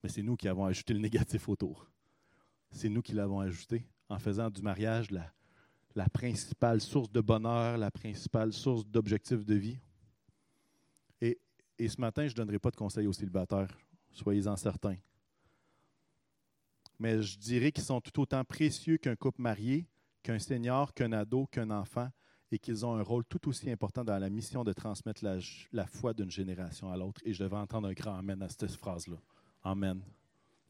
Mais 0.02 0.10
c'est 0.10 0.22
nous 0.22 0.36
qui 0.36 0.48
avons 0.48 0.66
ajouté 0.66 0.92
le 0.92 1.00
négatif 1.00 1.48
autour. 1.48 1.90
C'est 2.70 2.90
nous 2.90 3.00
qui 3.00 3.12
l'avons 3.12 3.40
ajouté 3.40 3.86
en 4.08 4.18
faisant 4.18 4.50
du 4.50 4.60
mariage 4.60 5.10
la, 5.10 5.32
la 5.94 6.08
principale 6.08 6.80
source 6.80 7.10
de 7.10 7.20
bonheur, 7.20 7.78
la 7.78 7.90
principale 7.90 8.52
source 8.52 8.86
d'objectifs 8.86 9.46
de 9.46 9.54
vie. 9.54 9.78
Et, 11.78 11.88
ce 11.88 12.00
matin, 12.00 12.26
je 12.26 12.32
ne 12.32 12.36
donnerai 12.36 12.58
pas 12.58 12.70
de 12.70 12.76
conseils 12.76 13.06
aux 13.06 13.12
célibataires, 13.12 13.76
soyez-en 14.12 14.56
certains. 14.56 14.96
Mais 16.98 17.20
je 17.22 17.38
dirais 17.38 17.72
qu'ils 17.72 17.84
sont 17.84 18.00
tout 18.00 18.20
autant 18.20 18.44
précieux 18.44 18.96
qu'un 18.98 19.16
couple 19.16 19.42
marié, 19.42 19.86
qu'un 20.22 20.38
senior, 20.38 20.94
qu'un 20.94 21.12
ado, 21.12 21.46
qu'un 21.46 21.70
enfant, 21.70 22.08
et 22.52 22.58
qu'ils 22.58 22.86
ont 22.86 22.94
un 22.94 23.02
rôle 23.02 23.24
tout 23.24 23.48
aussi 23.48 23.68
important 23.70 24.04
dans 24.04 24.18
la 24.18 24.30
mission 24.30 24.62
de 24.62 24.72
transmettre 24.72 25.24
la, 25.24 25.38
la 25.72 25.86
foi 25.86 26.14
d'une 26.14 26.30
génération 26.30 26.90
à 26.90 26.96
l'autre. 26.96 27.20
Et 27.24 27.32
je 27.32 27.42
devais 27.42 27.56
entendre 27.56 27.88
un 27.88 27.92
grand 27.92 28.16
Amen 28.16 28.40
à 28.42 28.48
cette 28.48 28.70
phrase-là. 28.70 29.16
Amen. 29.64 30.00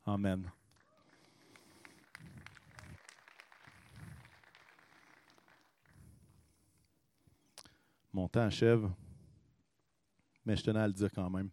Amen. 0.06 0.50
Mon 8.14 8.28
temps 8.28 8.42
achève, 8.42 8.88
mais 10.44 10.56
je 10.56 10.62
tenais 10.62 10.80
à 10.80 10.86
le 10.86 10.92
dire 10.92 11.10
quand 11.12 11.30
même. 11.30 11.50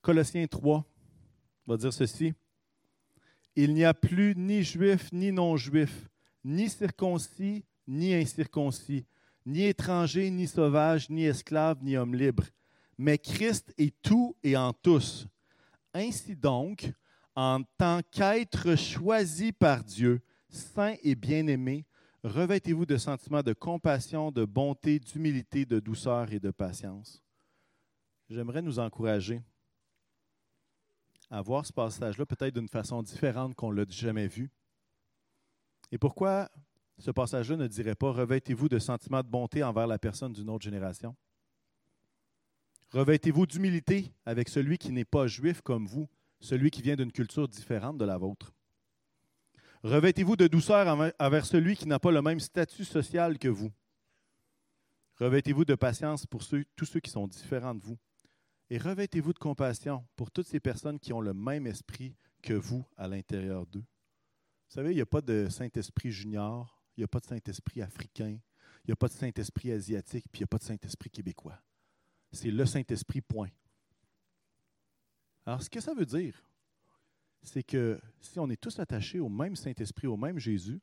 Colossiens 0.00 0.46
3 0.46 0.84
va 1.66 1.76
dire 1.76 1.92
ceci. 1.92 2.32
Il 3.56 3.74
n'y 3.74 3.84
a 3.84 3.94
plus 3.94 4.34
ni 4.36 4.62
juif 4.62 5.12
ni 5.12 5.32
non-juif, 5.32 6.08
ni 6.44 6.68
circoncis 6.68 7.64
ni 7.90 8.14
incirconcis, 8.14 9.04
ni 9.44 9.64
étranger 9.64 10.30
ni 10.30 10.46
sauvage, 10.46 11.10
ni 11.10 11.24
esclave 11.24 11.82
ni 11.82 11.96
homme 11.96 12.14
libre, 12.14 12.44
mais 12.96 13.18
Christ 13.18 13.74
est 13.76 13.94
tout 14.00 14.36
et 14.44 14.56
en 14.56 14.72
tous. 14.72 15.26
Ainsi 15.92 16.36
donc, 16.36 16.92
en 17.34 17.62
tant 17.76 18.00
qu'être 18.10 18.76
choisi 18.76 19.50
par 19.50 19.82
Dieu, 19.82 20.20
saint 20.48 20.94
et 21.02 21.16
bien-aimé, 21.16 21.84
Revêtez-vous 22.22 22.84
de 22.84 22.98
sentiments 22.98 23.42
de 23.42 23.54
compassion, 23.54 24.30
de 24.30 24.44
bonté, 24.44 24.98
d'humilité, 24.98 25.64
de 25.64 25.80
douceur 25.80 26.32
et 26.32 26.38
de 26.38 26.50
patience. 26.50 27.22
J'aimerais 28.28 28.60
nous 28.60 28.78
encourager 28.78 29.42
à 31.30 31.40
voir 31.40 31.64
ce 31.64 31.72
passage-là 31.72 32.26
peut-être 32.26 32.54
d'une 32.54 32.68
façon 32.68 33.02
différente 33.02 33.54
qu'on 33.54 33.72
ne 33.72 33.76
l'a 33.76 33.84
jamais 33.88 34.26
vu. 34.26 34.50
Et 35.92 35.98
pourquoi 35.98 36.50
ce 36.98 37.10
passage-là 37.10 37.56
ne 37.56 37.66
dirait 37.66 37.94
pas 37.94 38.12
Revêtez-vous 38.12 38.68
de 38.68 38.78
sentiments 38.78 39.22
de 39.22 39.28
bonté 39.28 39.62
envers 39.62 39.86
la 39.86 39.98
personne 39.98 40.32
d'une 40.32 40.50
autre 40.50 40.64
génération? 40.64 41.16
Revêtez-vous 42.90 43.46
d'humilité 43.46 44.12
avec 44.26 44.48
celui 44.48 44.76
qui 44.76 44.92
n'est 44.92 45.04
pas 45.04 45.26
juif 45.26 45.62
comme 45.62 45.86
vous, 45.86 46.08
celui 46.40 46.70
qui 46.70 46.82
vient 46.82 46.96
d'une 46.96 47.12
culture 47.12 47.48
différente 47.48 47.96
de 47.96 48.04
la 48.04 48.18
vôtre? 48.18 48.52
Revêtez-vous 49.82 50.36
de 50.36 50.46
douceur 50.46 50.86
envers 51.18 51.46
celui 51.46 51.74
qui 51.76 51.88
n'a 51.88 51.98
pas 51.98 52.10
le 52.10 52.20
même 52.20 52.40
statut 52.40 52.84
social 52.84 53.38
que 53.38 53.48
vous. 53.48 53.72
Revêtez-vous 55.16 55.64
de 55.64 55.74
patience 55.74 56.26
pour 56.26 56.42
tous 56.76 56.84
ceux 56.84 57.00
qui 57.00 57.10
sont 57.10 57.26
différents 57.26 57.74
de 57.74 57.82
vous. 57.82 57.98
Et 58.68 58.78
revêtez-vous 58.78 59.32
de 59.32 59.38
compassion 59.38 60.06
pour 60.16 60.30
toutes 60.30 60.46
ces 60.46 60.60
personnes 60.60 60.98
qui 60.98 61.12
ont 61.12 61.20
le 61.20 61.34
même 61.34 61.66
esprit 61.66 62.14
que 62.42 62.52
vous 62.52 62.84
à 62.96 63.08
l'intérieur 63.08 63.66
d'eux. 63.66 63.84
Vous 64.68 64.74
savez, 64.74 64.92
il 64.92 64.96
n'y 64.96 65.00
a 65.00 65.06
pas 65.06 65.20
de 65.20 65.48
Saint-Esprit 65.50 66.12
junior, 66.12 66.80
il 66.96 67.00
n'y 67.00 67.04
a 67.04 67.08
pas 67.08 67.18
de 67.18 67.26
Saint-Esprit 67.26 67.82
africain, 67.82 68.38
il 68.84 68.86
n'y 68.88 68.92
a 68.92 68.96
pas 68.96 69.08
de 69.08 69.12
Saint-Esprit 69.12 69.72
asiatique, 69.72 70.26
puis 70.30 70.40
il 70.40 70.42
n'y 70.42 70.44
a 70.44 70.46
pas 70.46 70.58
de 70.58 70.62
Saint-Esprit 70.62 71.10
québécois. 71.10 71.60
C'est 72.32 72.50
le 72.50 72.64
Saint-Esprit, 72.64 73.20
point. 73.20 73.50
Alors, 75.44 75.62
ce 75.62 75.68
que 75.68 75.80
ça 75.80 75.92
veut 75.94 76.06
dire, 76.06 76.40
c'est 77.42 77.62
que 77.62 78.00
si 78.20 78.38
on 78.38 78.48
est 78.50 78.60
tous 78.60 78.78
attachés 78.78 79.20
au 79.20 79.28
même 79.28 79.56
Saint-Esprit, 79.56 80.06
au 80.06 80.16
même 80.16 80.38
Jésus, 80.38 80.80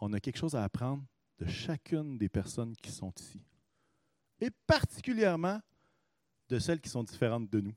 on 0.00 0.12
a 0.12 0.20
quelque 0.20 0.38
chose 0.38 0.54
à 0.54 0.64
apprendre 0.64 1.04
de 1.38 1.46
chacune 1.46 2.16
des 2.18 2.28
personnes 2.28 2.74
qui 2.76 2.90
sont 2.90 3.12
ici. 3.18 3.42
Et 4.40 4.50
particulièrement 4.66 5.60
de 6.48 6.58
celles 6.58 6.80
qui 6.80 6.88
sont 6.88 7.02
différentes 7.02 7.50
de 7.50 7.60
nous. 7.60 7.74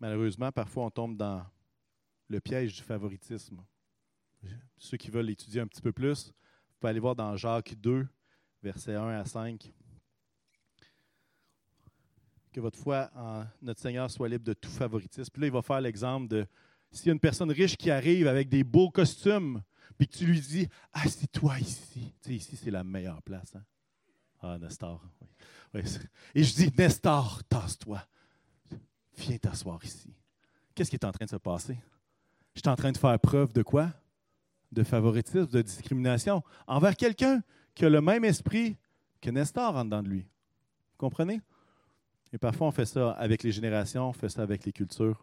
Malheureusement, 0.00 0.52
parfois 0.52 0.84
on 0.86 0.90
tombe 0.90 1.16
dans 1.16 1.44
le 2.28 2.40
piège 2.40 2.76
du 2.76 2.82
favoritisme. 2.82 3.64
Ceux 4.76 4.96
qui 4.96 5.10
veulent 5.10 5.30
étudier 5.30 5.60
un 5.60 5.66
petit 5.66 5.82
peu 5.82 5.92
plus, 5.92 6.28
vous 6.28 6.76
pouvez 6.78 6.90
aller 6.90 7.00
voir 7.00 7.16
dans 7.16 7.36
Jacques 7.36 7.74
2, 7.74 8.06
versets 8.62 8.94
1 8.94 9.08
à 9.08 9.24
5 9.24 9.72
que 12.58 12.62
votre 12.62 12.78
foi 12.78 13.08
en 13.14 13.44
notre 13.62 13.80
Seigneur 13.80 14.10
soit 14.10 14.28
libre 14.28 14.44
de 14.44 14.52
tout 14.52 14.68
favoritisme. 14.68 15.30
Puis 15.32 15.42
là, 15.42 15.46
il 15.46 15.52
va 15.52 15.62
faire 15.62 15.80
l'exemple 15.80 16.26
de 16.26 16.44
s'il 16.90 17.06
y 17.06 17.10
a 17.10 17.12
une 17.12 17.20
personne 17.20 17.52
riche 17.52 17.76
qui 17.76 17.88
arrive 17.88 18.26
avec 18.26 18.48
des 18.48 18.64
beaux 18.64 18.90
costumes, 18.90 19.62
puis 19.96 20.08
que 20.08 20.16
tu 20.16 20.26
lui 20.26 20.40
dis 20.40 20.68
Assis-toi 20.92 21.60
ici. 21.60 22.12
Tu 22.20 22.30
sais, 22.30 22.34
ici, 22.34 22.56
c'est 22.56 22.72
la 22.72 22.82
meilleure 22.82 23.22
place. 23.22 23.54
Hein? 23.54 23.62
Ah, 24.40 24.58
Nestor. 24.58 25.00
Et 26.34 26.42
je 26.42 26.54
dis 26.54 26.72
Nestor, 26.76 27.44
tasse-toi. 27.48 28.02
Viens 29.18 29.38
t'asseoir 29.38 29.78
ici. 29.84 30.12
Qu'est-ce 30.74 30.90
qui 30.90 30.96
est 30.96 31.04
en 31.04 31.12
train 31.12 31.26
de 31.26 31.30
se 31.30 31.36
passer? 31.36 31.78
Je 32.56 32.60
suis 32.60 32.68
en 32.68 32.76
train 32.76 32.90
de 32.90 32.98
faire 32.98 33.20
preuve 33.20 33.52
de 33.52 33.62
quoi? 33.62 33.92
De 34.72 34.82
favoritisme, 34.82 35.46
de 35.46 35.62
discrimination 35.62 36.42
envers 36.66 36.96
quelqu'un 36.96 37.40
qui 37.76 37.84
a 37.84 37.88
le 37.88 38.00
même 38.00 38.24
esprit 38.24 38.76
que 39.20 39.30
Nestor 39.30 39.76
en 39.76 39.84
dedans 39.84 40.02
de 40.02 40.08
lui. 40.08 40.22
Vous 40.22 40.96
comprenez? 40.98 41.40
Et 42.32 42.38
parfois, 42.38 42.66
on 42.68 42.70
fait 42.70 42.84
ça 42.84 43.12
avec 43.12 43.42
les 43.42 43.52
générations, 43.52 44.08
on 44.08 44.12
fait 44.12 44.28
ça 44.28 44.42
avec 44.42 44.64
les 44.64 44.72
cultures. 44.72 45.22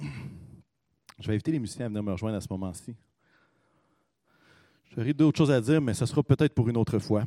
Je 0.00 1.26
vais 1.26 1.34
inviter 1.34 1.52
les 1.52 1.58
musiciens 1.58 1.86
à 1.86 1.88
venir 1.88 2.02
me 2.02 2.12
rejoindre 2.12 2.36
à 2.36 2.40
ce 2.40 2.48
moment-ci. 2.50 2.96
J'aurais 4.90 5.12
d'autres 5.12 5.38
choses 5.38 5.50
à 5.50 5.60
dire, 5.60 5.80
mais 5.80 5.94
ce 5.94 6.04
sera 6.06 6.22
peut-être 6.22 6.54
pour 6.54 6.68
une 6.68 6.76
autre 6.76 6.98
fois. 6.98 7.24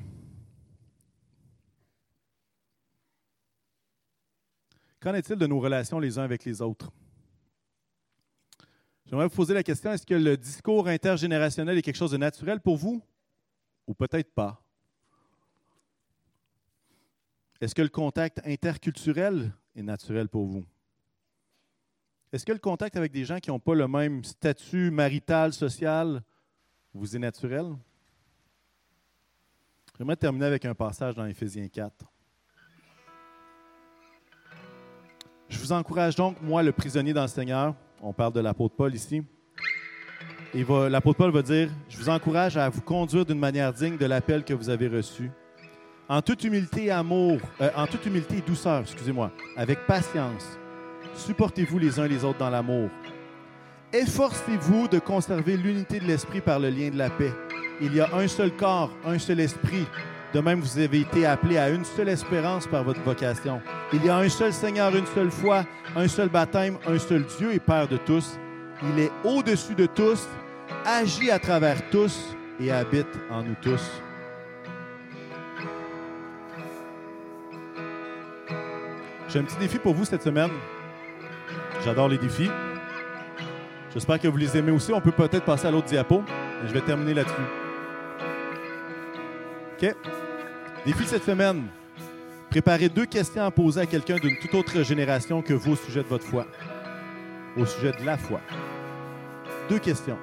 Qu'en 4.99 5.13
est-il 5.13 5.35
de 5.35 5.47
nos 5.47 5.59
relations 5.59 5.99
les 5.99 6.17
uns 6.17 6.23
avec 6.23 6.43
les 6.45 6.61
autres? 6.61 6.91
J'aimerais 9.05 9.27
vous 9.27 9.35
poser 9.35 9.53
la 9.53 9.63
question, 9.63 9.91
est-ce 9.91 10.05
que 10.05 10.13
le 10.13 10.37
discours 10.37 10.87
intergénérationnel 10.87 11.77
est 11.77 11.81
quelque 11.81 11.97
chose 11.97 12.11
de 12.11 12.17
naturel 12.17 12.61
pour 12.61 12.77
vous 12.77 13.01
ou 13.85 13.93
peut-être 13.93 14.33
pas? 14.33 14.62
Est-ce 17.63 17.73
que 17.73 17.81
le 17.81 17.87
contact 17.87 18.41
interculturel 18.45 19.53
est 19.73 19.83
naturel 19.83 20.27
pour 20.27 20.45
vous? 20.45 20.65
Est-ce 22.33 22.45
que 22.45 22.51
le 22.51 22.59
contact 22.59 22.97
avec 22.97 23.13
des 23.13 23.23
gens 23.23 23.39
qui 23.39 23.51
n'ont 23.51 23.59
pas 23.59 23.73
le 23.73 23.87
même 23.87 24.21
statut 24.25 24.91
marital, 24.91 25.53
social, 25.53 26.21
vous 26.93 27.15
est 27.15 27.19
naturel? 27.19 27.67
J'aimerais 29.97 30.17
terminer 30.17 30.45
avec 30.45 30.65
un 30.65 30.75
passage 30.75 31.15
dans 31.15 31.25
Éphésiens 31.25 31.69
4. 31.69 32.05
Je 35.47 35.57
vous 35.57 35.71
encourage 35.71 36.17
donc, 36.17 36.41
moi, 36.41 36.63
le 36.63 36.73
prisonnier 36.73 37.13
dans 37.13 37.21
le 37.21 37.29
Seigneur, 37.29 37.75
on 38.01 38.11
parle 38.11 38.33
de 38.33 38.41
l'apôtre 38.41 38.75
Paul 38.75 38.93
ici, 38.93 39.23
et 40.53 40.65
l'apôtre 40.89 41.17
Paul 41.17 41.31
va 41.31 41.41
dire, 41.41 41.69
je 41.87 41.97
vous 41.97 42.09
encourage 42.09 42.57
à 42.57 42.67
vous 42.67 42.81
conduire 42.81 43.25
d'une 43.25 43.39
manière 43.39 43.71
digne 43.71 43.95
de 43.95 44.05
l'appel 44.05 44.43
que 44.43 44.53
vous 44.53 44.69
avez 44.69 44.89
reçu 44.89 45.31
en 46.13 46.21
toute 46.21 46.43
humilité 46.43 46.85
et 46.85 46.91
amour, 46.91 47.39
euh, 47.59 47.71
en 47.75 47.87
toute 47.87 48.05
humilité 48.05 48.43
douceur, 48.45 48.81
excusez-moi, 48.81 49.31
avec 49.57 49.87
patience. 49.87 50.59
Supportez-vous 51.15 51.79
les 51.79 51.99
uns 51.99 52.07
les 52.07 52.23
autres 52.23 52.37
dans 52.37 52.51
l'amour. 52.51 52.91
Efforcez-vous 53.91 54.87
de 54.87 54.99
conserver 54.99 55.57
l'unité 55.57 55.99
de 55.99 56.05
l'esprit 56.05 56.39
par 56.39 56.59
le 56.59 56.69
lien 56.69 56.91
de 56.91 56.99
la 56.99 57.09
paix. 57.09 57.33
Il 57.81 57.95
y 57.95 57.99
a 57.99 58.13
un 58.13 58.27
seul 58.27 58.51
corps, 58.51 58.91
un 59.03 59.17
seul 59.17 59.39
esprit, 59.39 59.87
De 60.35 60.39
même, 60.39 60.61
vous 60.61 60.79
avez 60.79 61.01
été 61.01 61.27
appelés 61.27 61.59
à 61.59 61.69
une 61.69 61.85
seule 61.85 62.09
espérance 62.09 62.65
par 62.65 62.83
votre 62.83 63.01
vocation. 63.01 63.61
Il 63.91 64.03
y 64.03 64.09
a 64.09 64.17
un 64.17 64.29
seul 64.29 64.51
Seigneur, 64.51 64.95
une 64.95 65.05
seule 65.05 65.29
foi, 65.29 65.63
un 65.95 66.07
seul 66.07 66.29
baptême, 66.29 66.77
un 66.87 66.97
seul 66.97 67.23
Dieu 67.37 67.53
et 67.53 67.59
Père 67.59 67.87
de 67.87 67.97
tous. 67.97 68.39
Il 68.81 68.99
est 68.99 69.11
au-dessus 69.23 69.75
de 69.75 69.85
tous, 69.85 70.27
agit 70.85 71.29
à 71.29 71.37
travers 71.37 71.87
tous 71.91 72.35
et 72.59 72.71
habite 72.71 73.19
en 73.29 73.43
nous 73.43 73.55
tous. 73.61 74.01
J'ai 79.33 79.39
un 79.39 79.43
petit 79.45 79.57
défi 79.57 79.79
pour 79.79 79.95
vous 79.95 80.05
cette 80.05 80.21
semaine. 80.21 80.51
J'adore 81.83 82.07
les 82.07 82.19
défis. 82.19 82.51
J'espère 83.91 84.19
que 84.19 84.27
vous 84.27 84.37
les 84.37 84.55
aimez 84.55 84.71
aussi. 84.71 84.93
On 84.93 85.01
peut 85.01 85.11
peut-être 85.11 85.43
passer 85.43 85.65
à 85.65 85.71
l'autre 85.71 85.87
diapo. 85.87 86.23
Je 86.67 86.71
vais 86.71 86.81
terminer 86.81 87.15
là-dessus. 87.15 87.33
OK? 89.71 89.95
Défi 90.85 91.05
cette 91.05 91.23
semaine. 91.23 91.63
Préparez 92.51 92.89
deux 92.89 93.07
questions 93.07 93.43
à 93.43 93.49
poser 93.49 93.81
à 93.81 93.85
quelqu'un 93.87 94.17
d'une 94.17 94.37
toute 94.37 94.53
autre 94.53 94.83
génération 94.83 95.41
que 95.41 95.55
vous 95.55 95.71
au 95.71 95.77
sujet 95.77 96.03
de 96.03 96.09
votre 96.09 96.25
foi. 96.25 96.45
Au 97.57 97.65
sujet 97.65 97.91
de 97.99 98.05
la 98.05 98.19
foi. 98.19 98.39
Deux 99.67 99.79
questions. 99.79 100.19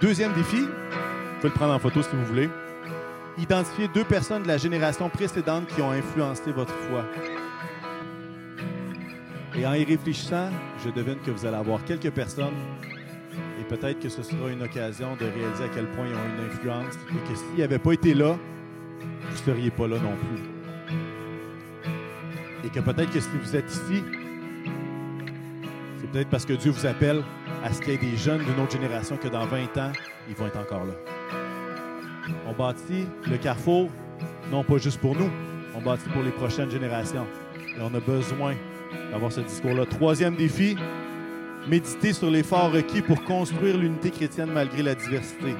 Deuxième 0.00 0.32
défi, 0.32 0.58
vous 0.58 1.36
pouvez 1.36 1.50
le 1.50 1.54
prendre 1.54 1.72
en 1.72 1.78
photo 1.78 2.02
si 2.02 2.08
vous 2.16 2.24
voulez. 2.24 2.50
Identifiez 3.36 3.88
deux 3.88 4.04
personnes 4.04 4.44
de 4.44 4.48
la 4.48 4.58
génération 4.58 5.08
précédente 5.08 5.66
qui 5.66 5.82
ont 5.82 5.90
influencé 5.90 6.52
votre 6.52 6.72
foi. 6.88 7.04
Et 9.56 9.66
en 9.66 9.74
y 9.74 9.84
réfléchissant, 9.84 10.50
je 10.84 10.90
devine 10.90 11.18
que 11.24 11.32
vous 11.32 11.44
allez 11.44 11.56
avoir 11.56 11.84
quelques 11.84 12.10
personnes 12.10 12.54
et 13.60 13.64
peut-être 13.64 13.98
que 13.98 14.08
ce 14.08 14.22
sera 14.22 14.50
une 14.50 14.62
occasion 14.62 15.16
de 15.16 15.24
réaliser 15.24 15.64
à 15.64 15.68
quel 15.68 15.86
point 15.86 16.06
ils 16.06 16.14
ont 16.14 16.38
une 16.38 16.46
influence 16.46 16.94
et 17.10 17.28
que 17.28 17.36
s'ils 17.36 17.58
n'avaient 17.58 17.78
pas 17.78 17.92
été 17.92 18.14
là, 18.14 18.36
vous 19.00 19.32
ne 19.32 19.36
seriez 19.36 19.70
pas 19.70 19.88
là 19.88 19.96
non 19.98 20.14
plus. 20.16 20.42
Et 22.64 22.68
que 22.68 22.80
peut-être 22.80 23.10
que 23.10 23.20
si 23.20 23.28
vous 23.42 23.56
êtes 23.56 23.70
ici, 23.70 24.02
c'est 26.00 26.10
peut-être 26.10 26.30
parce 26.30 26.44
que 26.44 26.52
Dieu 26.52 26.70
vous 26.70 26.86
appelle 26.86 27.22
à 27.64 27.72
ce 27.72 27.80
qu'il 27.80 27.92
y 27.92 27.94
ait 27.94 27.98
des 27.98 28.16
jeunes 28.16 28.44
d'une 28.44 28.60
autre 28.60 28.72
génération 28.72 29.16
que 29.16 29.28
dans 29.28 29.46
20 29.46 29.76
ans, 29.78 29.92
ils 30.28 30.34
vont 30.34 30.46
être 30.46 30.58
encore 30.58 30.84
là. 30.84 31.13
On 32.46 32.52
bâtit 32.52 33.06
le 33.30 33.36
carrefour, 33.36 33.90
non 34.50 34.64
pas 34.64 34.78
juste 34.78 35.00
pour 35.00 35.16
nous, 35.16 35.30
on 35.76 35.80
bâtit 35.80 36.08
pour 36.08 36.22
les 36.22 36.30
prochaines 36.30 36.70
générations. 36.70 37.26
Et 37.76 37.80
on 37.80 37.94
a 37.94 38.00
besoin 38.00 38.54
d'avoir 39.10 39.32
ce 39.32 39.40
discours-là. 39.40 39.86
Troisième 39.86 40.36
défi, 40.36 40.76
méditer 41.68 42.12
sur 42.12 42.30
l'effort 42.30 42.72
requis 42.72 43.02
pour 43.02 43.22
construire 43.24 43.76
l'unité 43.76 44.10
chrétienne 44.10 44.50
malgré 44.52 44.82
la 44.82 44.94
diversité. 44.94 45.54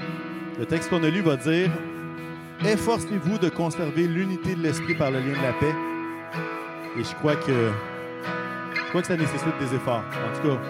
Le 0.59 0.67
texte 0.67 0.91
qu'on 0.91 1.03
a 1.03 1.09
lu 1.09 1.21
va 1.21 1.37
dire 1.37 1.71
Efforcez-vous 2.65 3.39
de 3.39 3.49
conserver 3.49 4.07
l'unité 4.07 4.55
de 4.55 4.63
l'esprit 4.63 4.95
par 4.95 5.11
le 5.11 5.19
lien 5.19 5.37
de 5.37 5.43
la 5.43 5.53
paix. 5.55 5.75
Et 6.99 7.03
je 7.05 7.15
crois 7.17 7.37
que 7.37 7.71
je 8.75 8.89
crois 8.89 9.01
que 9.01 9.09
ça 9.09 9.17
nécessite 9.17 9.59
des 9.59 9.75
efforts. 9.75 10.05
En 10.05 10.41
tout 10.41 10.49
cas, 10.49 10.61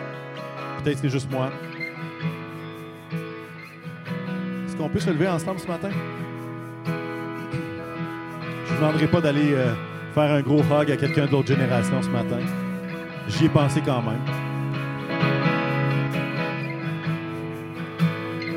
peut-être 0.83 0.99
c'est 0.99 1.11
juste 1.11 1.31
moi. 1.31 1.51
Est-ce 4.75 4.83
qu'on 4.83 4.89
peut 4.89 4.99
se 4.99 5.11
lever 5.11 5.29
ensemble 5.29 5.61
ce 5.61 5.69
matin? 5.69 5.91
Je 6.85 6.91
ne 6.91 8.67
vous 8.67 8.75
demanderai 8.75 9.07
pas 9.07 9.21
d'aller 9.21 9.53
euh, 9.53 9.73
faire 10.13 10.33
un 10.33 10.41
gros 10.41 10.63
hug 10.63 10.91
à 10.91 10.97
quelqu'un 10.97 11.27
d'autre 11.27 11.47
génération 11.47 12.03
ce 12.03 12.09
matin. 12.09 12.39
J'y 13.29 13.45
ai 13.45 13.49
pensé 13.49 13.81
quand 13.87 14.03
même. 14.03 14.19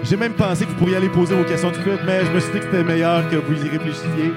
J'ai 0.02 0.18
même 0.18 0.34
pensé 0.34 0.66
que 0.66 0.72
vous 0.72 0.78
pourriez 0.78 0.96
aller 0.96 1.10
poser 1.10 1.36
vos 1.36 1.44
questions 1.44 1.70
tout 1.70 1.82
de 1.82 1.84
suite, 1.84 2.02
mais 2.08 2.26
je 2.26 2.32
me 2.32 2.40
suis 2.40 2.52
dit 2.52 2.60
que 2.62 2.66
c'était 2.66 2.84
meilleur 2.84 3.30
que 3.30 3.36
vous 3.36 3.64
y 3.64 3.70
réfléchissiez. 3.70 4.34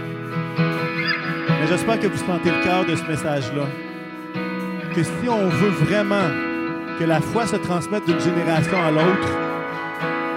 Mais 0.59 1.67
j'espère 1.67 1.99
que 1.99 2.09
vous 2.09 2.19
sentez 2.19 2.51
le 2.51 2.63
cœur 2.63 2.85
de 2.85 2.95
ce 2.95 3.05
message-là. 3.05 3.65
Que 4.95 5.03
si 5.03 5.29
on 5.31 5.49
veut 5.49 5.71
vraiment 5.87 6.29
que 6.99 7.05
la 7.05 7.23
foi 7.23 7.47
se 7.47 7.57
transmette 7.57 8.05
d'une 8.05 8.21
génération 8.21 8.77
à 8.83 8.91
l'autre, 8.91 9.50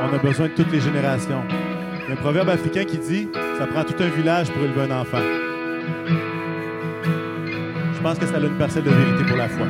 on 0.03 0.13
a 0.13 0.17
besoin 0.17 0.47
de 0.47 0.53
toutes 0.53 0.71
les 0.71 0.81
générations. 0.81 1.43
Il 1.49 2.09
y 2.09 2.11
a 2.11 2.13
un 2.13 2.21
proverbe 2.21 2.49
africain 2.49 2.83
qui 2.83 2.97
dit 2.97 3.29
Ça 3.57 3.65
prend 3.67 3.83
tout 3.83 3.95
un 4.01 4.09
village 4.09 4.51
pour 4.51 4.63
élever 4.63 4.81
un 4.81 4.99
enfant. 5.01 5.21
Je 7.93 8.01
pense 8.01 8.19
que 8.19 8.25
ça 8.25 8.35
a 8.35 8.39
une 8.39 8.57
parcelle 8.57 8.83
de 8.83 8.89
vérité 8.89 9.23
pour 9.25 9.37
la 9.37 9.47
foi. 9.47 9.65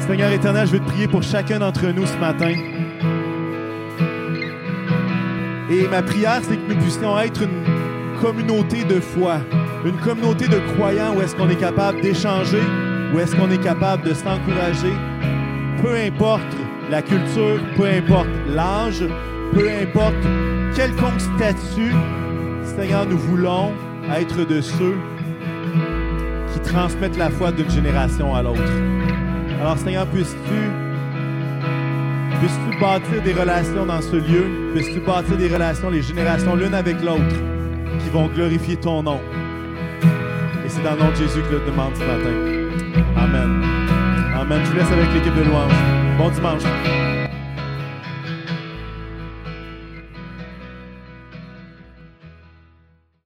Seigneur 0.00 0.32
éternel, 0.32 0.66
je 0.66 0.72
veux 0.72 0.80
te 0.80 0.88
prier 0.88 1.06
pour 1.08 1.22
chacun 1.22 1.60
d'entre 1.60 1.86
nous 1.86 2.06
ce 2.06 2.16
matin. 2.18 2.52
Et 5.70 5.88
ma 5.88 6.02
prière, 6.02 6.40
c'est 6.42 6.56
que 6.56 6.72
nous 6.72 6.80
puissions 6.80 7.18
être 7.18 7.42
une 7.42 8.20
communauté 8.20 8.84
de 8.84 9.00
foi, 9.00 9.38
une 9.84 9.96
communauté 9.98 10.48
de 10.48 10.58
croyants 10.74 11.14
où 11.16 11.20
est-ce 11.20 11.36
qu'on 11.36 11.48
est 11.48 11.56
capable 11.56 12.00
d'échanger, 12.00 12.62
où 13.14 13.18
est-ce 13.18 13.36
qu'on 13.36 13.50
est 13.50 13.62
capable 13.62 14.04
de 14.04 14.14
s'encourager, 14.14 14.92
peu 15.82 15.94
importe 15.94 16.56
la 16.90 17.02
culture, 17.02 17.60
peu 17.76 17.84
importe 17.84 18.28
l'âge, 18.48 19.04
peu 19.52 19.68
importe 19.82 20.14
quelconque 20.74 21.20
statut, 21.20 21.94
Seigneur, 22.64 23.06
nous 23.06 23.18
voulons 23.18 23.72
être 24.14 24.44
de 24.46 24.60
ceux 24.60 24.96
qui 26.52 26.60
transmettent 26.60 27.16
la 27.16 27.30
foi 27.30 27.52
d'une 27.52 27.70
génération 27.70 28.34
à 28.34 28.42
l'autre. 28.42 28.60
Alors, 29.60 29.78
Seigneur, 29.78 30.06
puisses-tu 30.06 30.86
Puisses-tu 32.40 32.78
bâtir 32.78 33.22
des 33.22 33.32
relations 33.32 33.86
dans 33.86 34.02
ce 34.02 34.16
lieu? 34.16 34.72
Puisses-tu 34.74 35.00
bâtir 35.00 35.38
des 35.38 35.48
relations, 35.48 35.88
les 35.88 36.02
générations 36.02 36.54
l'une 36.54 36.74
avec 36.74 37.02
l'autre, 37.02 37.36
qui 37.98 38.10
vont 38.10 38.28
glorifier 38.28 38.76
ton 38.76 39.02
nom? 39.02 39.20
Et 40.64 40.68
c'est 40.68 40.82
dans 40.82 40.92
le 40.92 40.98
nom 40.98 41.10
de 41.10 41.16
Jésus 41.16 41.40
que 41.40 41.48
je 41.48 41.54
le 41.54 41.64
demande 41.64 41.94
ce 41.94 42.04
matin. 42.04 43.06
Amen. 43.16 43.62
Amen. 44.38 44.60
Je 44.64 44.70
vous 44.70 44.76
laisse 44.76 44.92
avec 44.92 45.14
l'équipe 45.14 45.34
de 45.34 45.44
louange. 45.44 45.72
Bon 46.18 46.28
dimanche. 46.28 46.62